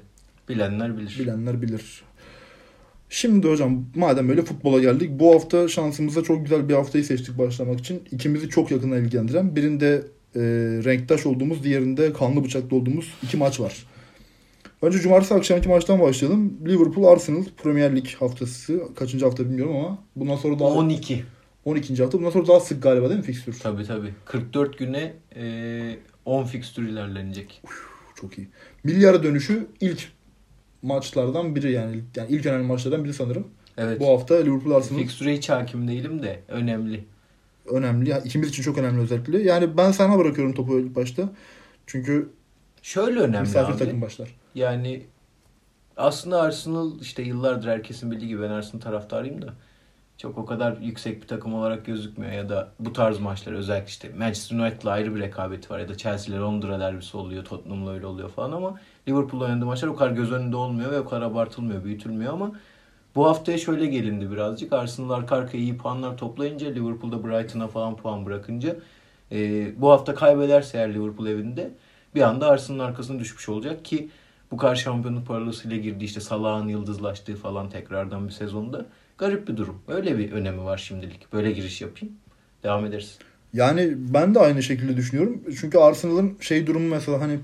Bilenler 0.49 0.99
bilir. 0.99 1.17
Bilenler 1.19 1.63
bilir. 1.63 2.03
Şimdi 3.13 3.49
hocam 3.49 3.85
madem 3.95 4.31
öyle 4.31 4.43
futbola 4.43 4.81
geldik. 4.81 5.11
Bu 5.13 5.35
hafta 5.35 5.69
şansımıza 5.69 6.23
çok 6.23 6.43
güzel 6.45 6.69
bir 6.69 6.75
haftayı 6.75 7.05
seçtik 7.05 7.39
başlamak 7.39 7.81
için. 7.81 8.03
İkimizi 8.11 8.49
çok 8.49 8.71
yakından 8.71 9.05
ilgilendiren. 9.05 9.57
Birinde 9.57 10.03
e, 10.37 10.41
renktaş 10.85 11.27
olduğumuz, 11.27 11.65
diğerinde 11.65 12.13
kanlı 12.13 12.45
bıçaklı 12.45 12.77
olduğumuz 12.77 13.15
iki 13.23 13.37
maç 13.37 13.61
var. 13.61 13.87
Önce 14.83 14.99
cumartesi 14.99 15.35
akşamki 15.35 15.69
maçtan 15.69 16.01
başlayalım. 16.01 16.59
Liverpool 16.67 17.05
Arsenal 17.05 17.45
Premier 17.63 17.97
Lig 17.97 18.09
haftası. 18.09 18.83
Kaçıncı 18.97 19.25
hafta 19.25 19.45
bilmiyorum 19.45 19.77
ama 19.77 19.99
bundan 20.17 20.37
sonra 20.37 20.59
daha 20.59 20.69
12. 20.69 21.25
12. 21.65 21.97
hafta. 21.97 22.19
Bundan 22.19 22.31
sonra 22.31 22.47
daha 22.47 22.61
sık 22.61 22.83
galiba 22.83 23.09
değil 23.09 23.21
mi 23.21 23.27
fikstür? 23.27 23.59
Tabii 23.63 23.85
tabii. 23.85 24.15
44 24.25 24.79
güne 24.79 25.13
e, 25.37 25.97
10 26.25 26.45
fikstür 26.45 26.89
ilerlenecek. 26.89 27.63
Çok 28.15 28.39
iyi. 28.39 28.49
Milyara 28.85 29.23
dönüşü 29.23 29.67
ilk 29.81 30.09
maçlardan 30.83 31.57
biri 31.57 31.73
yani. 31.73 32.05
Yani 32.17 32.31
ilk 32.31 32.47
önemli 32.47 32.67
maçlardan 32.67 33.05
biri 33.05 33.15
sanırım. 33.15 33.47
Evet. 33.79 34.01
Bu 34.01 34.09
hafta 34.09 34.35
Liverpool 34.35 34.75
Arsenal 34.75 34.99
Fikstüre 34.99 35.37
hiç 35.37 35.49
hakim 35.49 35.89
değilim 35.89 36.23
de 36.23 36.41
önemli. 36.49 37.05
önemli. 37.67 38.15
İkimiz 38.25 38.49
için 38.49 38.63
çok 38.63 38.79
önemli 38.79 39.01
özellikle. 39.01 39.43
Yani 39.43 39.77
ben 39.77 39.91
sana 39.93 40.19
bırakıyorum 40.19 40.55
topu 40.55 40.79
ilk 40.79 40.97
başta. 40.97 41.29
Çünkü 41.87 42.31
Şöyle 42.83 43.21
önemli 43.21 43.41
misafir 43.41 43.73
abi. 43.73 43.79
takım 43.79 44.03
başlar. 44.03 44.29
Yani 44.55 45.03
aslında 45.97 46.43
Arsenal 46.43 47.01
işte 47.01 47.23
yıllardır 47.23 47.69
herkesin 47.69 48.11
bildiği 48.11 48.29
gibi 48.29 48.43
ben 48.43 48.51
Arsenal 48.51 48.81
taraftarıyım 48.83 49.43
da 49.43 49.55
çok 50.17 50.39
o 50.39 50.47
kadar 50.47 50.77
yüksek 50.77 51.23
bir 51.23 51.27
takım 51.27 51.55
olarak 51.55 51.87
gözükmüyor 51.87 52.33
ya 52.33 52.49
da 52.49 52.73
bu 52.79 52.93
tarz 52.93 53.19
maçlar 53.19 53.53
özellikle 53.53 53.89
işte 53.89 54.09
Manchester 54.19 54.57
United'la 54.57 54.91
ayrı 54.91 55.15
bir 55.15 55.21
rekabeti 55.21 55.71
var 55.71 55.79
ya 55.79 55.89
da 55.89 55.97
Chelsea 55.97 56.35
ile 56.35 56.43
Londra 56.43 56.81
derbisi 56.81 57.17
oluyor, 57.17 57.45
Tottenham'la 57.45 57.93
öyle 57.93 58.07
oluyor 58.07 58.29
falan 58.29 58.53
ama 58.53 58.81
Liverpool'la 59.09 59.45
oynadığı 59.45 59.67
maçlar 59.67 59.89
o 59.89 59.97
kadar 59.97 60.11
göz 60.11 60.33
önünde 60.33 60.57
olmuyor 60.57 60.91
ve 60.91 61.01
o 61.01 61.05
kadar 61.05 61.23
abartılmıyor, 61.23 61.85
büyütülmüyor 61.85 62.33
ama 62.33 62.53
bu 63.15 63.27
haftaya 63.27 63.59
şöyle 63.59 63.87
gelindi 63.87 64.31
birazcık. 64.31 64.73
Arsenal 64.73 65.11
arka 65.11 65.37
arkaya 65.37 65.59
iyi 65.59 65.77
puanlar 65.77 66.17
toplayınca 66.17 66.69
Liverpool'da 66.69 67.25
Brighton'a 67.25 67.69
falan 67.69 67.97
puan 67.97 68.27
bırakınca 68.27 68.77
e, 69.33 69.71
bu 69.81 69.91
hafta 69.91 70.15
kaybederse 70.15 70.79
eğer 70.79 70.95
Liverpool 70.95 71.27
evinde 71.27 71.71
bir 72.15 72.21
anda 72.21 72.49
Arsenal'ın 72.49 72.89
arkasına 72.89 73.19
düşmüş 73.19 73.49
olacak 73.49 73.85
ki 73.85 74.09
bu 74.51 74.57
kadar 74.57 74.77
şampiyonluk 74.77 75.27
parolasıyla 75.27 75.77
girdi 75.77 76.05
işte 76.05 76.21
Salah'ın 76.21 76.69
yıldızlaştığı 76.69 77.37
falan 77.37 77.71
tekrardan 77.71 78.29
bir 78.29 78.33
sezonda. 78.33 78.87
Garip 79.19 79.49
bir 79.49 79.57
durum. 79.57 79.83
Öyle 79.89 80.19
bir 80.19 80.33
önemi 80.33 80.65
var 80.65 80.79
şimdilik. 80.79 81.33
Böyle 81.33 81.53
giriş 81.53 81.81
yapayım. 81.81 82.15
Devam 82.63 82.87
ederiz. 82.87 83.19
Yani 83.53 83.95
ben 83.97 84.35
de 84.35 84.39
aynı 84.41 84.63
şekilde 84.63 84.97
düşünüyorum. 84.97 85.43
Çünkü 85.61 85.79
Arsenal'ın 85.79 86.37
şey 86.41 86.67
durumu 86.67 86.89
mesela 86.89 87.21
hani 87.21 87.39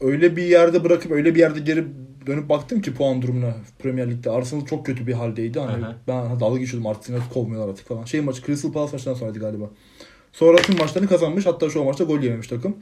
öyle 0.00 0.36
bir 0.36 0.42
yerde 0.42 0.84
bırakıp 0.84 1.12
öyle 1.12 1.34
bir 1.34 1.40
yerde 1.40 1.60
geri 1.60 1.84
dönüp 2.26 2.48
baktım 2.48 2.82
ki 2.82 2.94
puan 2.94 3.22
durumuna 3.22 3.54
Premier 3.78 4.10
Lig'de. 4.10 4.30
Arsenal 4.30 4.66
çok 4.66 4.86
kötü 4.86 5.06
bir 5.06 5.12
haldeydi. 5.12 5.60
Hani 5.60 5.84
hı. 5.84 5.94
ben 6.08 6.40
dalga 6.40 6.58
geçiyordum 6.58 6.90
Arsenal'ı 6.90 7.20
kovmuyorlar 7.32 7.68
artık 7.68 7.88
falan. 7.88 8.04
Şey 8.04 8.20
maçı 8.20 8.42
Crystal 8.42 8.72
Palace 8.72 8.92
maçından 8.92 9.14
sonraydı 9.14 9.38
galiba. 9.38 9.70
Sonra 10.32 10.56
tüm 10.56 10.78
maçlarını 10.78 11.08
kazanmış. 11.08 11.46
Hatta 11.46 11.70
şu 11.70 11.84
maçta 11.84 12.04
gol 12.04 12.20
yememiş 12.20 12.48
takım. 12.48 12.76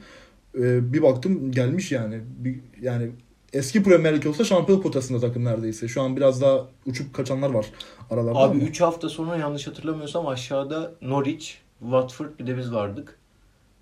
Ee, 0.57 0.93
bir 0.93 1.01
baktım 1.01 1.51
gelmiş 1.51 1.91
yani. 1.91 2.19
Bir, 2.37 2.59
yani 2.81 3.09
eski 3.53 3.83
Premier 3.83 4.15
Lig 4.15 4.25
olsa 4.25 4.43
şampiyon 4.43 4.81
potasında 4.81 5.19
takım 5.19 5.45
neredeyse. 5.45 5.87
Şu 5.87 6.01
an 6.01 6.17
biraz 6.17 6.41
daha 6.41 6.67
uçup 6.85 7.13
kaçanlar 7.13 7.49
var 7.49 7.65
aralarda. 8.09 8.39
Abi 8.39 8.57
ama. 8.57 8.69
3 8.69 8.81
hafta 8.81 9.09
sonra 9.09 9.37
yanlış 9.37 9.67
hatırlamıyorsam 9.67 10.27
aşağıda 10.27 10.91
Norwich, 11.01 11.51
Watford 11.79 12.39
bir 12.39 12.47
de 12.47 12.57
biz 12.57 12.73
vardık. 12.73 13.17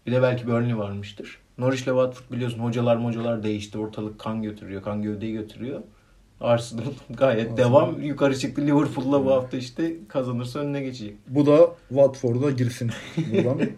Bir 0.05 0.11
de 0.11 0.21
belki 0.21 0.47
Burnley 0.47 0.77
varmıştır. 0.77 1.44
Norwich 1.57 1.83
ile 1.83 1.91
Watford 1.91 2.31
biliyorsun 2.35 2.59
hocalar 2.59 2.95
mocalar 2.95 3.43
değişti. 3.43 3.77
Ortalık 3.77 4.19
kan 4.19 4.41
götürüyor. 4.43 4.81
Kan 4.81 5.01
gövdeyi 5.01 5.33
götürüyor. 5.33 5.79
Arsenal 6.41 6.83
gayet 7.09 7.41
Arsenal. 7.51 7.57
devam. 7.57 8.01
Yukarı 8.01 8.39
çıktı. 8.39 8.61
Liverpool'la 8.61 9.25
bu 9.25 9.31
hafta 9.31 9.57
işte 9.57 9.93
kazanırsa 10.07 10.59
önüne 10.59 10.81
geçecek. 10.81 11.15
Bu 11.27 11.45
da 11.45 11.69
Watford'a 11.89 12.51
girsin 12.51 12.91
buradan. 13.17 13.57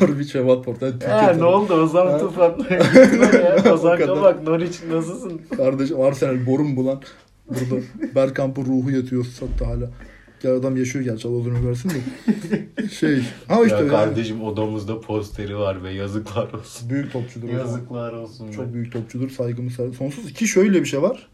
Norwich 0.00 0.34
ve 0.36 0.40
Watford'a. 0.54 1.12
Ha, 1.22 1.32
ne 1.32 1.44
oldu 1.44 1.74
Ozan 1.74 2.06
Ha. 2.06 2.18
Tufan? 2.18 2.52
Ozan. 3.72 3.98
Kabak 3.98 4.42
Norwich 4.42 4.78
nasılsın? 4.90 5.40
Kardeşim 5.56 6.00
Arsenal 6.00 6.46
borun 6.46 6.76
bulan. 6.76 7.00
Burada 7.48 7.82
Bergkamp'ın 8.14 8.64
ruhu 8.64 8.90
yatıyor 8.90 9.24
statta 9.24 9.66
hala. 9.66 9.90
Ya 10.42 10.56
adam 10.56 10.76
yaşıyor 10.76 11.04
gerçi 11.04 11.28
Allah 11.28 11.36
uzun 11.36 11.54
ömür 11.54 11.68
versin 11.68 11.90
de. 11.90 12.88
Şey. 12.88 13.22
Ha 13.48 13.64
işte 13.64 13.74
ya 13.74 13.80
yani 13.80 13.90
kardeşim 13.90 14.42
odamızda 14.44 15.00
posteri 15.00 15.58
var 15.58 15.82
ve 15.82 15.92
yazıklar 15.92 16.52
olsun. 16.52 16.90
büyük 16.90 17.12
topçudur. 17.12 17.48
Yazıklar 17.48 18.12
olsun. 18.12 18.50
Çok 18.50 18.68
be. 18.68 18.74
büyük 18.74 18.92
topçudur. 18.92 19.30
Saygımız. 19.30 19.74
Sonsuz. 19.98 20.32
Ki 20.32 20.48
şöyle 20.48 20.80
bir 20.80 20.86
şey 20.86 21.02
var. 21.02 21.28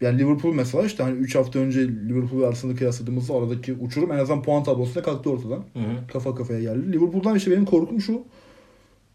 Yani 0.00 0.18
Liverpool 0.18 0.54
mesela 0.54 0.84
işte 0.84 1.02
hani 1.02 1.18
3 1.18 1.34
hafta 1.34 1.58
önce 1.58 1.88
Liverpool 1.88 2.40
ve 2.40 2.46
Arsenal'ı 2.46 2.76
kıyasladığımızda 2.76 3.34
aradaki 3.34 3.74
uçurum 3.74 4.12
en 4.12 4.18
azından 4.18 4.42
puan 4.42 4.64
tablosunda 4.64 5.02
kalktı 5.02 5.30
ortadan. 5.30 5.64
Hı 5.72 5.78
hı. 5.78 6.06
kafa 6.12 6.34
kafaya 6.34 6.60
geldi. 6.60 6.92
Liverpool'dan 6.92 7.36
işte 7.36 7.50
benim 7.50 7.64
korkum 7.64 8.00
şu. 8.00 8.22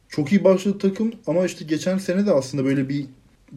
Çok 0.09 0.31
iyi 0.31 0.43
başladı 0.43 0.77
takım 0.77 1.11
ama 1.27 1.45
işte 1.45 1.65
geçen 1.65 1.97
sene 1.97 2.25
de 2.25 2.31
aslında 2.31 2.65
böyle 2.65 2.89
bir 2.89 3.05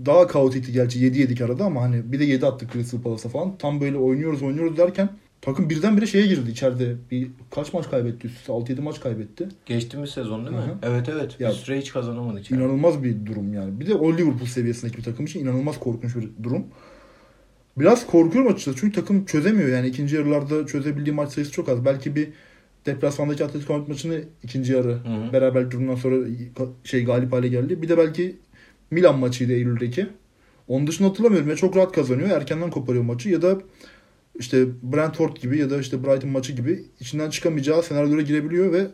daha 0.07 0.27
kaotikti 0.27 0.73
gerçi 0.73 0.99
7 0.99 1.19
yedik 1.19 1.41
arada 1.41 1.65
ama 1.65 1.83
hani 1.83 2.12
bir 2.12 2.21
de 2.21 2.25
7 2.25 2.47
attık 2.47 2.73
Crystal 2.73 3.03
Palace'a 3.03 3.31
falan. 3.31 3.59
Tam 3.59 3.81
böyle 3.81 3.97
oynuyoruz 3.97 4.43
oynuyoruz 4.43 4.77
derken 4.77 5.09
takım 5.43 5.71
birdenbire 5.71 6.07
şeye 6.07 6.27
girdi 6.27 6.51
içeride. 6.51 6.97
Bir 7.11 7.31
kaç 7.51 7.73
maç 7.73 7.91
kaybetti 7.91 8.27
üst 8.27 8.37
üste 8.37 8.53
6-7 8.53 8.81
maç 8.81 9.01
kaybetti. 9.01 9.49
Geçtiğimiz 9.67 10.11
sezon 10.11 10.47
değil 10.47 10.57
mi? 10.57 10.63
Hı 10.63 10.67
hı. 10.67 10.75
Evet 10.83 11.09
evet. 11.09 11.37
Ya- 11.41 11.53
süre 11.53 11.79
hiç 11.79 11.93
kazanamadı 11.93 12.41
içeride. 12.41 12.63
İnanılmaz 12.65 13.03
bir 13.03 13.27
durum 13.27 13.55
yani. 13.55 13.81
Bir 13.81 13.87
de 13.87 13.95
o 13.95 14.13
Liverpool 14.13 14.47
seviyesindeki 14.47 14.99
bir 14.99 15.03
takım 15.03 15.27
için 15.27 15.41
inanılmaz 15.41 15.81
korkunç 15.81 16.17
bir 16.17 16.29
durum. 16.43 16.65
Biraz 17.77 18.07
korkuyorum 18.07 18.53
açıkçası 18.53 18.79
çünkü 18.81 19.01
takım 19.01 19.25
çözemiyor 19.25 19.69
yani 19.69 19.87
ikinci 19.87 20.17
yarılarda 20.17 20.67
çözebildiği 20.67 21.15
maç 21.15 21.33
sayısı 21.33 21.53
çok 21.53 21.69
az. 21.69 21.85
Belki 21.85 22.17
bir 22.17 22.29
deplasmandaki 22.87 23.45
Atletico 23.45 23.73
Madrid 23.79 23.89
maçını 23.89 24.21
ikinci 24.43 24.73
yarı 24.73 24.89
Hı 24.89 24.95
hı. 24.95 25.33
beraber 25.33 25.71
durumdan 25.71 25.95
sonra 25.95 26.17
şey 26.85 27.05
galip 27.05 27.33
hale 27.33 27.49
geldi. 27.49 27.83
Bir 27.83 27.89
de 27.89 27.99
belki 27.99 28.37
Milan 28.91 29.19
maçıydı 29.19 29.53
Eylül'deki. 29.53 30.07
Onun 30.69 30.87
dışında 30.87 31.09
hatırlamıyorum 31.09 31.49
ya 31.51 31.57
çok 31.57 31.77
rahat 31.77 31.93
kazanıyor. 31.93 32.31
Erkenden 32.31 32.71
koparıyor 32.71 33.05
maçı 33.05 33.29
ya 33.29 33.43
da 33.43 33.59
işte 34.39 34.67
Brentford 34.83 35.37
gibi 35.37 35.59
ya 35.59 35.71
da 35.71 35.81
işte 35.81 36.05
Brighton 36.05 36.31
maçı 36.31 36.53
gibi 36.53 36.85
içinden 37.01 37.31
çıkamayacağı 37.31 37.83
senaryolara 37.83 38.21
girebiliyor 38.21 38.73
ve 38.73 38.87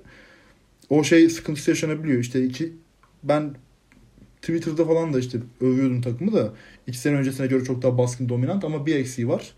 o 0.88 1.04
şey 1.04 1.30
sıkıntısı 1.30 1.70
yaşanabiliyor. 1.70 2.18
İşte 2.18 2.44
iki 2.44 2.72
ben 3.22 3.54
Twitter'da 4.40 4.84
falan 4.84 5.12
da 5.12 5.18
işte 5.18 5.38
övüyordum 5.60 6.00
takımı 6.00 6.32
da 6.32 6.54
iki 6.86 6.98
sene 6.98 7.16
öncesine 7.16 7.46
göre 7.46 7.64
çok 7.64 7.82
daha 7.82 7.98
baskın 7.98 8.28
dominant 8.28 8.64
ama 8.64 8.86
bir 8.86 8.96
eksiği 8.96 9.28
var. 9.28 9.52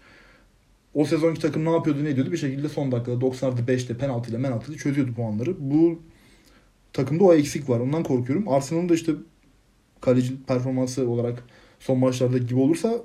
O 0.95 1.05
sezonki 1.05 1.41
takım 1.41 1.65
ne 1.65 1.71
yapıyordu 1.71 2.05
ne 2.05 2.09
ediyordu 2.09 2.33
bir 2.33 2.37
şekilde 2.37 2.69
son 2.69 2.93
dakikada 2.93 3.25
90'larda 3.25 3.67
5'te 3.67 3.97
penaltıyla 3.97 4.39
menaltıyla 4.39 4.79
çözüyordu 4.79 5.15
puanları. 5.15 5.71
Bu 5.71 6.03
takımda 6.93 7.25
o 7.25 7.35
eksik 7.35 7.69
var. 7.69 7.81
Ondan 7.81 8.03
korkuyorum. 8.03 8.49
Arsenal'ın 8.49 8.89
da 8.89 8.95
işte 8.95 9.13
kaleci 10.01 10.43
performansı 10.43 11.09
olarak 11.09 11.45
son 11.81 11.99
maçlarda 11.99 12.39
gibi 12.39 12.61
olursa 12.61 13.03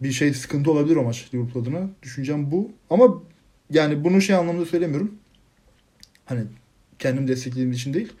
bir 0.00 0.12
şey 0.12 0.34
sıkıntı 0.34 0.70
olabilir 0.70 0.96
o 0.96 1.02
maç 1.02 1.28
Liverpool 1.34 1.62
adına. 1.62 1.88
Düşüncem 2.02 2.50
bu. 2.50 2.70
Ama 2.90 3.22
yani 3.70 4.04
bunu 4.04 4.20
şey 4.20 4.36
anlamda 4.36 4.66
söylemiyorum. 4.66 5.14
Hani 6.24 6.40
kendim 6.98 7.28
desteklediğim 7.28 7.72
için 7.72 7.94
değil. 7.94 8.12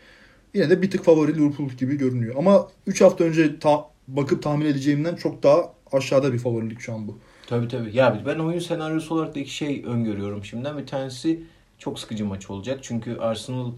Yine 0.54 0.70
de 0.70 0.82
bir 0.82 0.90
tık 0.90 1.04
favori 1.04 1.34
Liverpool 1.34 1.68
gibi 1.68 1.96
görünüyor. 1.96 2.34
Ama 2.38 2.68
3 2.86 3.00
hafta 3.00 3.24
önce 3.24 3.58
ta- 3.58 3.84
bakıp 4.08 4.42
tahmin 4.42 4.66
edeceğimden 4.66 5.16
çok 5.16 5.42
daha 5.42 5.72
aşağıda 5.92 6.32
bir 6.32 6.38
favorilik 6.38 6.80
şu 6.80 6.94
an 6.94 7.08
bu. 7.08 7.18
Tabii 7.46 7.68
tabii. 7.68 7.96
Ya 7.96 8.22
ben 8.26 8.38
oyun 8.38 8.58
senaryosu 8.58 9.14
olarak 9.14 9.34
da 9.34 9.40
iki 9.40 9.54
şey 9.54 9.82
öngörüyorum 9.86 10.44
şimdiden. 10.44 10.78
Bir 10.78 10.86
tanesi 10.86 11.42
çok 11.78 12.00
sıkıcı 12.00 12.24
maç 12.26 12.50
olacak. 12.50 12.78
Çünkü 12.82 13.16
Arsenal 13.16 13.72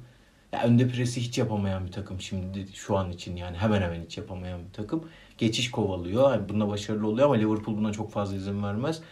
ya 0.53 0.63
önde 0.65 0.89
presi 0.89 1.21
hiç 1.21 1.39
yapamayan 1.39 1.87
bir 1.87 1.93
takım 1.93 2.21
şimdi 2.21 2.67
şu 2.75 2.97
an 2.97 3.11
için 3.13 3.37
yani 3.37 3.57
hemen 3.57 3.83
hemen 3.83 4.03
hiç 4.05 4.19
yapamayan 4.19 4.61
bir 4.69 4.73
takım. 4.73 5.05
Geçiş 5.39 5.71
kovalıyor. 5.71 6.33
Yani 6.33 6.49
bunda 6.49 6.69
başarılı 6.69 7.07
oluyor 7.07 7.27
ama 7.27 7.35
Liverpool 7.35 7.77
buna 7.77 7.93
çok 7.93 8.13
fazla 8.13 8.37
izin 8.37 8.63
vermez. 8.63 9.03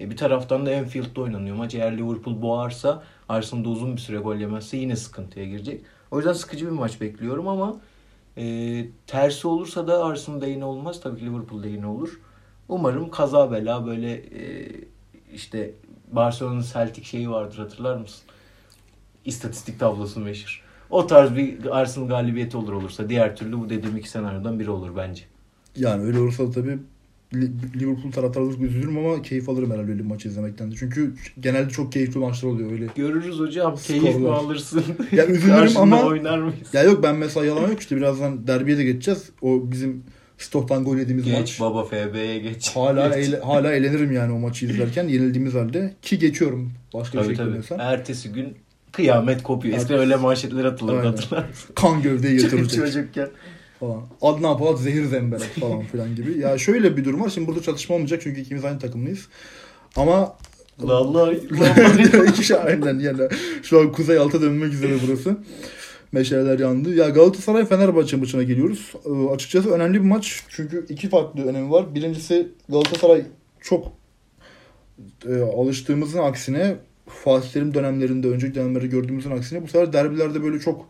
E 0.00 0.10
bir 0.10 0.16
taraftan 0.16 0.66
da 0.66 0.76
Anfield'da 0.76 1.20
oynanıyor 1.20 1.56
maç. 1.56 1.74
Eğer 1.74 1.98
Liverpool 1.98 2.42
boğarsa 2.42 3.02
Arsenal 3.28 3.64
da 3.64 3.68
uzun 3.68 3.96
bir 3.96 4.00
süre 4.00 4.18
gol 4.18 4.36
yemezse 4.36 4.76
yine 4.76 4.96
sıkıntıya 4.96 5.46
girecek. 5.46 5.80
O 6.10 6.16
yüzden 6.16 6.32
sıkıcı 6.32 6.66
bir 6.66 6.70
maç 6.70 7.00
bekliyorum 7.00 7.48
ama 7.48 7.76
e, 8.36 8.86
tersi 9.06 9.48
olursa 9.48 9.86
da 9.86 10.04
Arsenal 10.04 10.48
yine 10.48 10.64
olmaz. 10.64 11.00
Tabii 11.00 11.18
ki 11.20 11.26
Liverpool 11.26 11.64
yine 11.64 11.86
olur. 11.86 12.20
Umarım 12.68 13.10
kaza 13.10 13.52
bela 13.52 13.86
böyle 13.86 14.12
e, 14.12 14.68
işte 15.34 15.74
Barcelona'nın 16.12 16.64
Celtic 16.72 17.04
şeyi 17.04 17.30
vardır 17.30 17.58
hatırlar 17.58 17.96
mısın? 17.96 18.22
İstatistik 19.24 19.80
tablosu 19.80 20.20
meşhur. 20.20 20.62
O 20.90 21.06
tarz 21.06 21.36
bir 21.36 21.78
Arsenal 21.78 22.08
galibiyeti 22.08 22.56
olur 22.56 22.72
olursa. 22.72 23.08
Diğer 23.08 23.36
türlü 23.36 23.60
bu 23.60 23.70
dediğim 23.70 23.96
iki 23.96 24.08
senaryodan 24.10 24.60
biri 24.60 24.70
olur 24.70 24.96
bence. 24.96 25.24
Yani 25.76 26.02
öyle 26.04 26.18
olursa 26.18 26.46
da 26.46 26.50
tabii 26.50 26.78
Li- 27.34 27.80
Liverpool 27.80 28.12
taraftarı 28.12 28.44
olarak 28.44 28.60
üzülürüm 28.60 28.98
ama 28.98 29.22
keyif 29.22 29.48
alırım 29.48 29.70
herhalde 29.70 29.90
öyle 29.90 29.98
bir 30.02 30.08
maçı 30.08 30.28
izlemekten 30.28 30.70
de. 30.70 30.74
Çünkü 30.78 31.14
genelde 31.40 31.70
çok 31.70 31.92
keyifli 31.92 32.20
maçlar 32.20 32.48
oluyor 32.48 32.72
öyle. 32.72 32.86
Görürüz 32.96 33.38
hocam. 33.38 33.76
Keyif 33.86 34.16
mi 34.16 34.28
alırsın? 34.28 34.84
Ya 35.12 35.26
üzülürüm 35.26 35.76
ama- 35.76 36.02
oynar 36.02 36.38
mıyız? 36.38 36.56
Ya 36.74 36.82
yok 36.82 37.02
ben 37.02 37.16
mesela 37.16 37.46
yalan 37.46 37.68
yok 37.68 37.80
işte 37.80 37.96
birazdan 37.96 38.46
derbiye 38.46 38.78
de 38.78 38.84
geçeceğiz. 38.84 39.30
O 39.42 39.70
bizim 39.72 40.02
Stock'tan 40.38 40.84
gol 40.84 40.96
yediğimiz 40.96 41.24
Geç 41.24 41.34
maç. 41.38 41.60
baba 41.60 41.84
FB'ye 41.84 42.38
geç. 42.38 42.70
Hala 42.76 43.16
Geç. 43.16 43.28
eğle- 43.28 43.40
hala 43.40 43.72
eğlenirim 43.72 44.12
yani 44.12 44.32
o 44.32 44.38
maçı 44.38 44.66
izlerken 44.66 45.08
yenildiğimiz 45.08 45.54
halde 45.54 45.94
ki 46.02 46.18
geçiyorum 46.18 46.72
başka 46.94 47.18
bir 47.18 47.36
Tabii 47.36 47.36
şey 47.36 47.60
tabii. 47.76 47.82
Ertesi 47.82 48.32
gün 48.32 48.54
kıyamet 48.92 49.42
kopuyor. 49.42 49.76
Eskiden 49.76 49.98
öyle 49.98 50.16
manşetler 50.16 50.64
atılırdı 50.64 51.06
hatırlar? 51.06 51.46
Kan 51.74 52.02
gövdeyi 52.02 52.34
yatıracak 52.42 52.86
Çocukken. 52.92 53.28
Falan. 53.80 54.02
Adnan 54.22 54.58
Polat 54.58 54.80
zehir 54.80 55.04
zemberek 55.04 55.60
falan 55.60 55.82
filan 55.92 56.16
gibi. 56.16 56.38
Ya 56.38 56.58
şöyle 56.58 56.96
bir 56.96 57.04
durum 57.04 57.20
var. 57.20 57.30
Şimdi 57.30 57.48
burada 57.48 57.62
çatışma 57.62 57.94
olmayacak 57.94 58.20
çünkü 58.24 58.40
ikimiz 58.40 58.64
aynı 58.64 58.78
takımlıyız. 58.78 59.28
Ama 59.96 60.36
Vallahi 60.78 61.40
İki 62.28 62.44
şey 62.44 62.56
aynen 62.56 62.98
yani. 62.98 63.28
Şu 63.62 63.80
an 63.80 63.92
kuzey 63.92 64.18
alta 64.18 64.42
dönmek 64.42 64.72
üzere 64.72 64.92
burası. 65.06 65.36
Meşaleler 66.12 66.58
yandı. 66.58 66.94
Ya 66.94 67.08
Galatasaray 67.08 67.66
Fenerbahçe 67.66 68.16
maçına 68.16 68.42
geliyoruz. 68.42 68.92
Ee, 69.06 69.34
açıkçası 69.34 69.70
önemli 69.70 69.94
bir 69.94 70.08
maç. 70.08 70.44
Çünkü 70.48 70.86
iki 70.88 71.08
farklı 71.08 71.46
önemi 71.46 71.70
var. 71.70 71.94
Birincisi 71.94 72.48
Galatasaray 72.68 73.22
çok 73.60 73.92
e, 75.28 75.40
alıştığımızın 75.40 76.18
aksine 76.18 76.76
Fatih 77.08 77.48
Terim 77.48 77.74
dönemlerinde, 77.74 78.28
önceki 78.28 78.54
dönemlerde 78.54 78.86
gördüğümüzün 78.86 79.30
aksine 79.30 79.62
bu 79.62 79.66
sefer 79.66 79.92
derbilerde 79.92 80.42
böyle 80.42 80.58
çok 80.58 80.88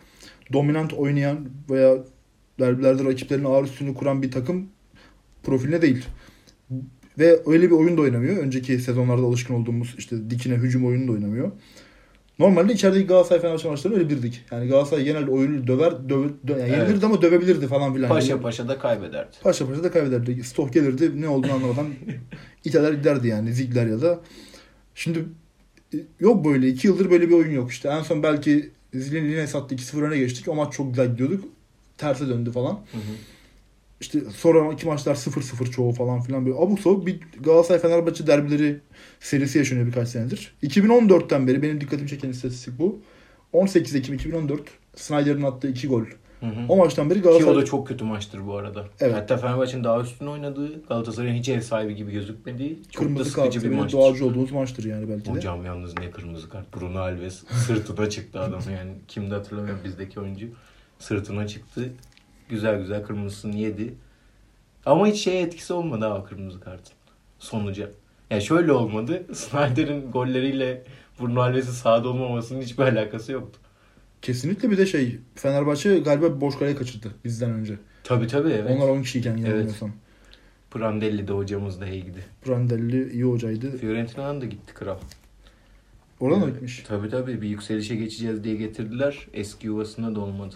dominant 0.53 0.92
oynayan 0.92 1.49
veya 1.70 1.96
derbilerde 2.61 3.05
rakiplerin 3.05 3.45
ağır 3.45 3.64
üstünü 3.64 3.95
kuran 3.95 4.23
bir 4.23 4.31
takım 4.31 4.66
profiline 5.42 5.83
değil. 5.83 6.05
Ve 7.19 7.40
öyle 7.47 7.66
bir 7.66 7.75
oyun 7.75 7.97
da 7.97 8.01
oynamıyor. 8.01 8.37
Önceki 8.37 8.79
sezonlarda 8.79 9.23
alışkın 9.23 9.55
olduğumuz 9.55 9.95
işte 9.99 10.31
dikine 10.31 10.55
hücum 10.55 10.87
oyunu 10.87 11.09
da 11.09 11.12
oynamıyor. 11.12 11.53
Normalde 12.38 12.73
içerideki 12.73 13.07
Galatasaray 13.07 13.40
Fenerbahçe 13.42 13.69
maçları 13.69 13.95
öyle 13.95 14.11
birdik. 14.11 14.45
Yani 14.51 14.69
Galatasaray 14.69 15.05
genelde 15.05 15.31
oyunu 15.31 15.66
döver, 15.66 16.09
döve, 16.09 16.27
dö- 16.47 16.51
yani 16.51 16.62
Evet. 16.62 16.79
yenilirdi 16.79 17.07
ama 17.07 17.23
dövebilirdi 17.23 17.66
falan 17.66 17.95
filan. 17.95 18.09
paşa 18.09 18.40
paşa 18.40 18.69
da 18.69 18.79
kaybederdi. 18.79 19.37
Paşa 19.42 19.66
paşa 19.69 19.85
da 19.85 19.90
kaybederdi. 19.90 20.45
Stok 20.45 20.73
gelirdi 20.73 21.21
ne 21.21 21.29
olduğunu 21.29 21.53
anlamadan 21.53 21.87
iteler 22.64 22.92
giderdi 22.92 23.29
yani 23.29 23.53
Zigler 23.53 23.87
ya 23.87 24.03
da. 24.03 24.21
Şimdi 24.95 25.25
e, 25.95 25.97
yok 26.21 26.45
böyle 26.45 26.69
iki 26.69 26.87
yıldır 26.87 27.11
böyle 27.11 27.29
bir 27.29 27.35
oyun 27.35 27.51
yok 27.53 27.71
işte. 27.71 27.88
En 27.88 28.03
son 28.03 28.23
belki 28.23 28.71
Zilin'e 28.95 29.47
sattı 29.47 29.75
2-0 29.75 30.03
öne 30.03 30.19
geçtik. 30.19 30.49
O 30.49 30.55
maç 30.55 30.73
çok 30.73 30.88
güzel 30.90 31.11
gidiyorduk. 31.12 31.45
Terse 31.99 32.29
döndü 32.29 32.53
falan. 32.53 32.73
Hı 32.73 32.99
hı. 32.99 33.17
İşte 34.01 34.21
sonra 34.21 34.73
iki 34.73 34.87
maçlar 34.87 35.15
0-0 35.15 35.71
çoğu 35.71 35.93
falan 35.93 36.21
filan 36.21 36.47
böyle 36.47 36.57
abuk 36.57 36.81
sabuk 36.81 37.07
bir 37.07 37.21
Galatasaray 37.41 37.81
Fenerbahçe 37.81 38.27
derbileri 38.27 38.81
serisi 39.21 39.59
yaşanıyor 39.59 39.87
birkaç 39.87 40.09
senedir. 40.09 40.55
2014'ten 40.63 41.47
beri 41.47 41.63
benim 41.63 41.81
dikkatimi 41.81 42.09
çeken 42.09 42.29
istatistik 42.29 42.79
bu. 42.79 43.01
18 43.53 43.95
Ekim 43.95 44.15
2014 44.15 44.61
Snyder'ın 44.97 45.43
attığı 45.43 45.69
iki 45.69 45.89
gol. 45.89 46.05
Hı 46.41 46.47
hı. 46.47 46.51
O 46.69 46.77
maçtan 46.77 47.11
beri 47.11 47.23
Ki 47.23 47.29
o 47.29 47.31
Galatasaray 47.31 47.63
da 47.63 47.65
çok 47.65 47.89
kötü 47.89 48.05
maçtır 48.05 48.47
bu 48.47 48.57
arada. 48.57 48.85
Evet. 49.01 49.15
Hatta 49.15 49.37
Fenerbahçe'nin 49.37 49.85
daha 49.85 50.01
üstün 50.01 50.27
oynadığı, 50.27 50.87
Galatasaray'ın 50.89 51.35
hiç 51.35 51.49
ev 51.49 51.61
sahibi 51.61 51.95
gibi 51.95 52.13
gözükmediği 52.13 52.83
çok 52.91 53.03
da 53.03 53.07
kırmızı 53.07 53.31
sıkıcı 53.31 53.61
kartı 53.61 53.71
bir 53.71 53.77
maçtır. 53.77 53.99
doğacı 53.99 54.27
olduğumuz 54.27 54.53
maçtır 54.53 54.85
yani 54.85 55.09
belki 55.09 55.27
de. 55.27 55.31
Hocam 55.31 55.65
yalnız 55.65 55.99
ne 55.99 56.11
kırmızı 56.11 56.49
kart. 56.49 56.77
Bruno 56.77 56.99
Alves 56.99 57.45
sırtına 57.67 58.11
çıktı 58.11 58.41
adam 58.41 58.61
yani. 58.73 58.91
Kimde 59.09 59.35
hatırlamıyorum 59.35 59.81
bizdeki 59.85 60.21
oyuncu. 60.21 60.47
Sırtına 60.99 61.47
çıktı. 61.47 61.93
Güzel 62.49 62.79
güzel 62.79 63.03
kırmızısını 63.03 63.57
yedi. 63.57 63.95
Ama 64.87 65.07
hiç 65.07 65.17
şey 65.25 65.43
etkisi 65.43 65.73
olmadı 65.73 66.05
ha 66.05 66.25
kırmızı 66.25 66.61
kartın. 66.61 66.95
Sonuca. 67.39 67.91
Yani 68.31 68.43
şöyle 68.43 68.73
olmadı. 68.73 69.23
Snyder'in 69.35 70.11
golleriyle 70.13 70.83
Bruno 71.21 71.41
Alves'in 71.41 71.71
sahada 71.73 72.09
olmamasının 72.09 72.63
hiçbir 72.63 72.83
alakası 72.83 73.33
yoktu. 73.33 73.59
Kesinlikle 74.23 74.71
bir 74.71 74.79
de 74.79 74.87
şey 74.87 75.19
Fenerbahçe 75.35 75.99
galiba 75.99 76.41
boş 76.41 76.59
kaleye 76.59 76.77
kaçırdı 76.77 77.11
bizden 77.25 77.51
önce. 77.51 77.79
Tabii 78.05 78.27
tabii 78.27 78.51
evet. 78.51 78.71
Onlar 78.77 78.89
10 78.89 79.03
kişiyken 79.03 79.37
Evet. 79.37 79.49
yanılmıyorsam. 79.49 79.93
Prandelli 80.71 81.29
de 81.29 81.33
hocamız 81.33 81.81
da 81.81 81.87
iyiydi. 81.87 82.25
Prandelli 82.43 83.13
iyi 83.13 83.25
hocaydı. 83.25 83.77
Fiorentina'dan 83.79 84.41
da 84.41 84.45
gitti 84.45 84.75
kral. 84.75 84.99
Oradan 86.21 86.41
da 86.41 86.45
Evet, 86.45 86.55
gitmiş. 86.55 86.85
Tabii 86.89 87.09
tabii 87.09 87.43
bir 87.43 87.49
yükselişe 87.49 87.97
geçeceğiz 87.97 88.45
diye 88.45 88.57
getirdiler. 88.57 89.27
Eski 89.33 89.67
yuvasına 89.67 90.15
da 90.15 90.21
olmadı. 90.21 90.55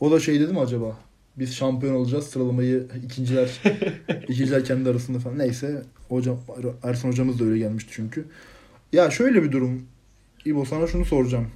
O 0.00 0.10
da 0.10 0.20
şey 0.20 0.40
dedi 0.40 0.52
mi 0.52 0.60
acaba? 0.60 0.96
Biz 1.38 1.54
şampiyon 1.54 1.94
olacağız 1.94 2.26
sıralamayı 2.26 2.86
ikinciler 3.04 3.62
ikinciler 4.28 4.64
kendi 4.64 4.90
arasında 4.90 5.18
falan. 5.18 5.38
Neyse 5.38 5.82
hocam 6.08 6.38
Ersan 6.82 7.08
hocamız 7.08 7.40
da 7.40 7.44
öyle 7.44 7.58
gelmişti 7.58 7.90
çünkü. 7.94 8.24
Ya 8.92 9.10
şöyle 9.10 9.42
bir 9.42 9.52
durum. 9.52 9.82
İbo 10.44 10.64
sana 10.64 10.86
şunu 10.86 11.04
soracağım. 11.04 11.46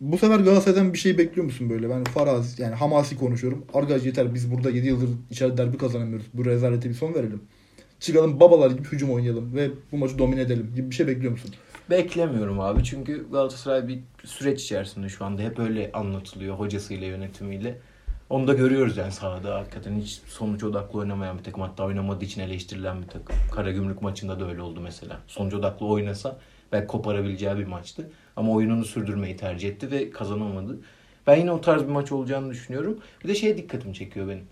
Bu 0.00 0.18
sefer 0.18 0.38
Galatasaray'dan 0.40 0.92
bir 0.92 0.98
şey 0.98 1.18
bekliyor 1.18 1.44
musun 1.44 1.70
böyle? 1.70 1.90
Ben 1.90 2.04
farazi 2.04 2.62
yani 2.62 2.74
hamasi 2.74 3.16
konuşuyorum. 3.16 3.64
Arkadaş 3.74 4.04
yeter 4.04 4.34
biz 4.34 4.52
burada 4.52 4.70
7 4.70 4.86
yıldır 4.86 5.08
içeride 5.30 5.56
derbi 5.56 5.78
kazanamıyoruz. 5.78 6.26
Bu 6.34 6.44
rezalete 6.44 6.88
bir 6.88 6.94
son 6.94 7.14
verelim. 7.14 7.40
Çıkalım 8.00 8.40
babalar 8.40 8.70
gibi 8.70 8.88
hücum 8.88 9.10
oynayalım 9.10 9.54
ve 9.54 9.70
bu 9.92 9.96
maçı 9.96 10.18
domine 10.18 10.40
edelim 10.40 10.72
gibi 10.76 10.90
bir 10.90 10.94
şey 10.94 11.06
bekliyor 11.06 11.32
musun? 11.32 11.50
Beklemiyorum 11.90 12.60
abi 12.60 12.84
çünkü 12.84 13.30
Galatasaray 13.30 13.88
bir 13.88 14.00
süreç 14.24 14.62
içerisinde 14.62 15.08
şu 15.08 15.24
anda 15.24 15.42
hep 15.42 15.58
öyle 15.58 15.90
anlatılıyor 15.92 16.58
hocasıyla 16.58 17.06
yönetimiyle. 17.06 17.78
Onu 18.30 18.48
da 18.48 18.54
görüyoruz 18.54 18.96
yani 18.96 19.12
sahada 19.12 19.54
hakikaten 19.54 20.00
hiç 20.00 20.20
sonuç 20.26 20.64
odaklı 20.64 20.98
oynamayan 20.98 21.38
bir 21.38 21.44
takım. 21.44 21.62
Hatta 21.62 21.84
oynamadığı 21.84 22.24
için 22.24 22.40
eleştirilen 22.40 23.02
bir 23.02 23.08
takım. 23.08 23.36
Karagümrük 23.54 24.02
maçında 24.02 24.40
da 24.40 24.48
öyle 24.48 24.62
oldu 24.62 24.80
mesela. 24.80 25.18
Sonuç 25.26 25.54
odaklı 25.54 25.86
oynasa 25.86 26.38
belki 26.72 26.86
koparabileceği 26.86 27.56
bir 27.56 27.66
maçtı. 27.66 28.10
Ama 28.36 28.52
oyununu 28.52 28.84
sürdürmeyi 28.84 29.36
tercih 29.36 29.68
etti 29.68 29.90
ve 29.90 30.10
kazanamadı. 30.10 30.78
Ben 31.26 31.36
yine 31.36 31.52
o 31.52 31.60
tarz 31.60 31.82
bir 31.82 31.88
maç 31.88 32.12
olacağını 32.12 32.50
düşünüyorum. 32.50 32.98
Bir 33.24 33.28
de 33.28 33.34
şeye 33.34 33.56
dikkatimi 33.56 33.94
çekiyor 33.94 34.28
benim. 34.28 34.44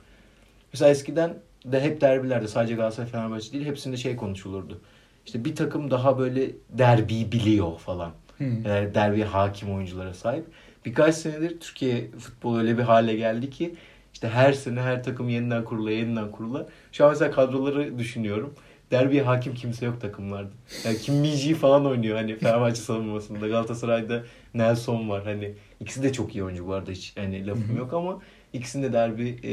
Mesela 0.73 0.90
eskiden 0.90 1.38
de 1.64 1.81
hep 1.81 2.01
derbilerde 2.01 2.49
sadece 2.49 2.75
Galatasaray 2.75 3.11
Fenerbahçe 3.11 3.53
değil 3.53 3.64
hepsinde 3.66 3.97
şey 3.97 4.16
konuşulurdu. 4.16 4.81
İşte 5.27 5.45
bir 5.45 5.57
takım 5.57 5.91
daha 5.91 6.19
böyle 6.19 6.51
derbi 6.71 7.33
biliyor 7.33 7.79
falan. 7.79 8.13
Hmm. 8.39 8.63
Yani 8.67 8.95
derbiye 8.95 9.25
hakim 9.25 9.75
oyunculara 9.75 10.15
sahip. 10.15 10.47
Birkaç 10.85 11.15
senedir 11.15 11.61
Türkiye 11.61 12.11
futbolu 12.11 12.59
öyle 12.59 12.79
bir 12.79 12.83
hale 12.83 13.15
geldi 13.17 13.51
ki 13.51 13.75
işte 14.15 14.29
her 14.29 14.53
sene 14.53 14.81
her 14.81 15.03
takım 15.03 15.29
yeniden 15.29 15.65
kurula 15.65 15.91
yeniden 15.91 16.31
kurula. 16.31 16.67
Şu 16.93 17.05
an 17.05 17.11
mesela 17.11 17.31
kadroları 17.31 17.99
düşünüyorum. 17.99 18.55
Derbiye 18.91 19.23
hakim 19.23 19.55
kimse 19.55 19.87
yok 19.87 20.01
takımlarda. 20.01 20.51
Yani 20.85 20.99
Kim 20.99 21.15
Min 21.15 21.55
falan 21.55 21.87
oynuyor 21.87 22.17
hani 22.17 22.37
Fenerbahçe 22.37 22.75
savunmasında. 22.83 23.49
Galatasaray'da 23.49 24.23
Nelson 24.55 25.09
var. 25.09 25.25
Hani 25.25 25.55
ikisi 25.81 26.03
de 26.03 26.13
çok 26.13 26.35
iyi 26.35 26.45
oyuncu 26.45 26.67
bu 26.67 26.73
arada 26.73 26.91
hiç 26.91 27.13
hani 27.17 27.47
lafım 27.47 27.77
yok 27.77 27.93
ama 27.93 28.21
ikisinde 28.53 28.93
derbi 28.93 29.29
e, 29.29 29.53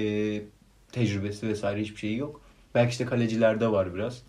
tecrübesi 0.92 1.48
vesaire 1.48 1.82
hiçbir 1.82 1.98
şeyi 1.98 2.18
yok. 2.18 2.42
Belki 2.76 2.92
işte 2.92 3.06
kalecilerde 3.06 3.72
var 3.72 3.96
biraz. 3.96 4.22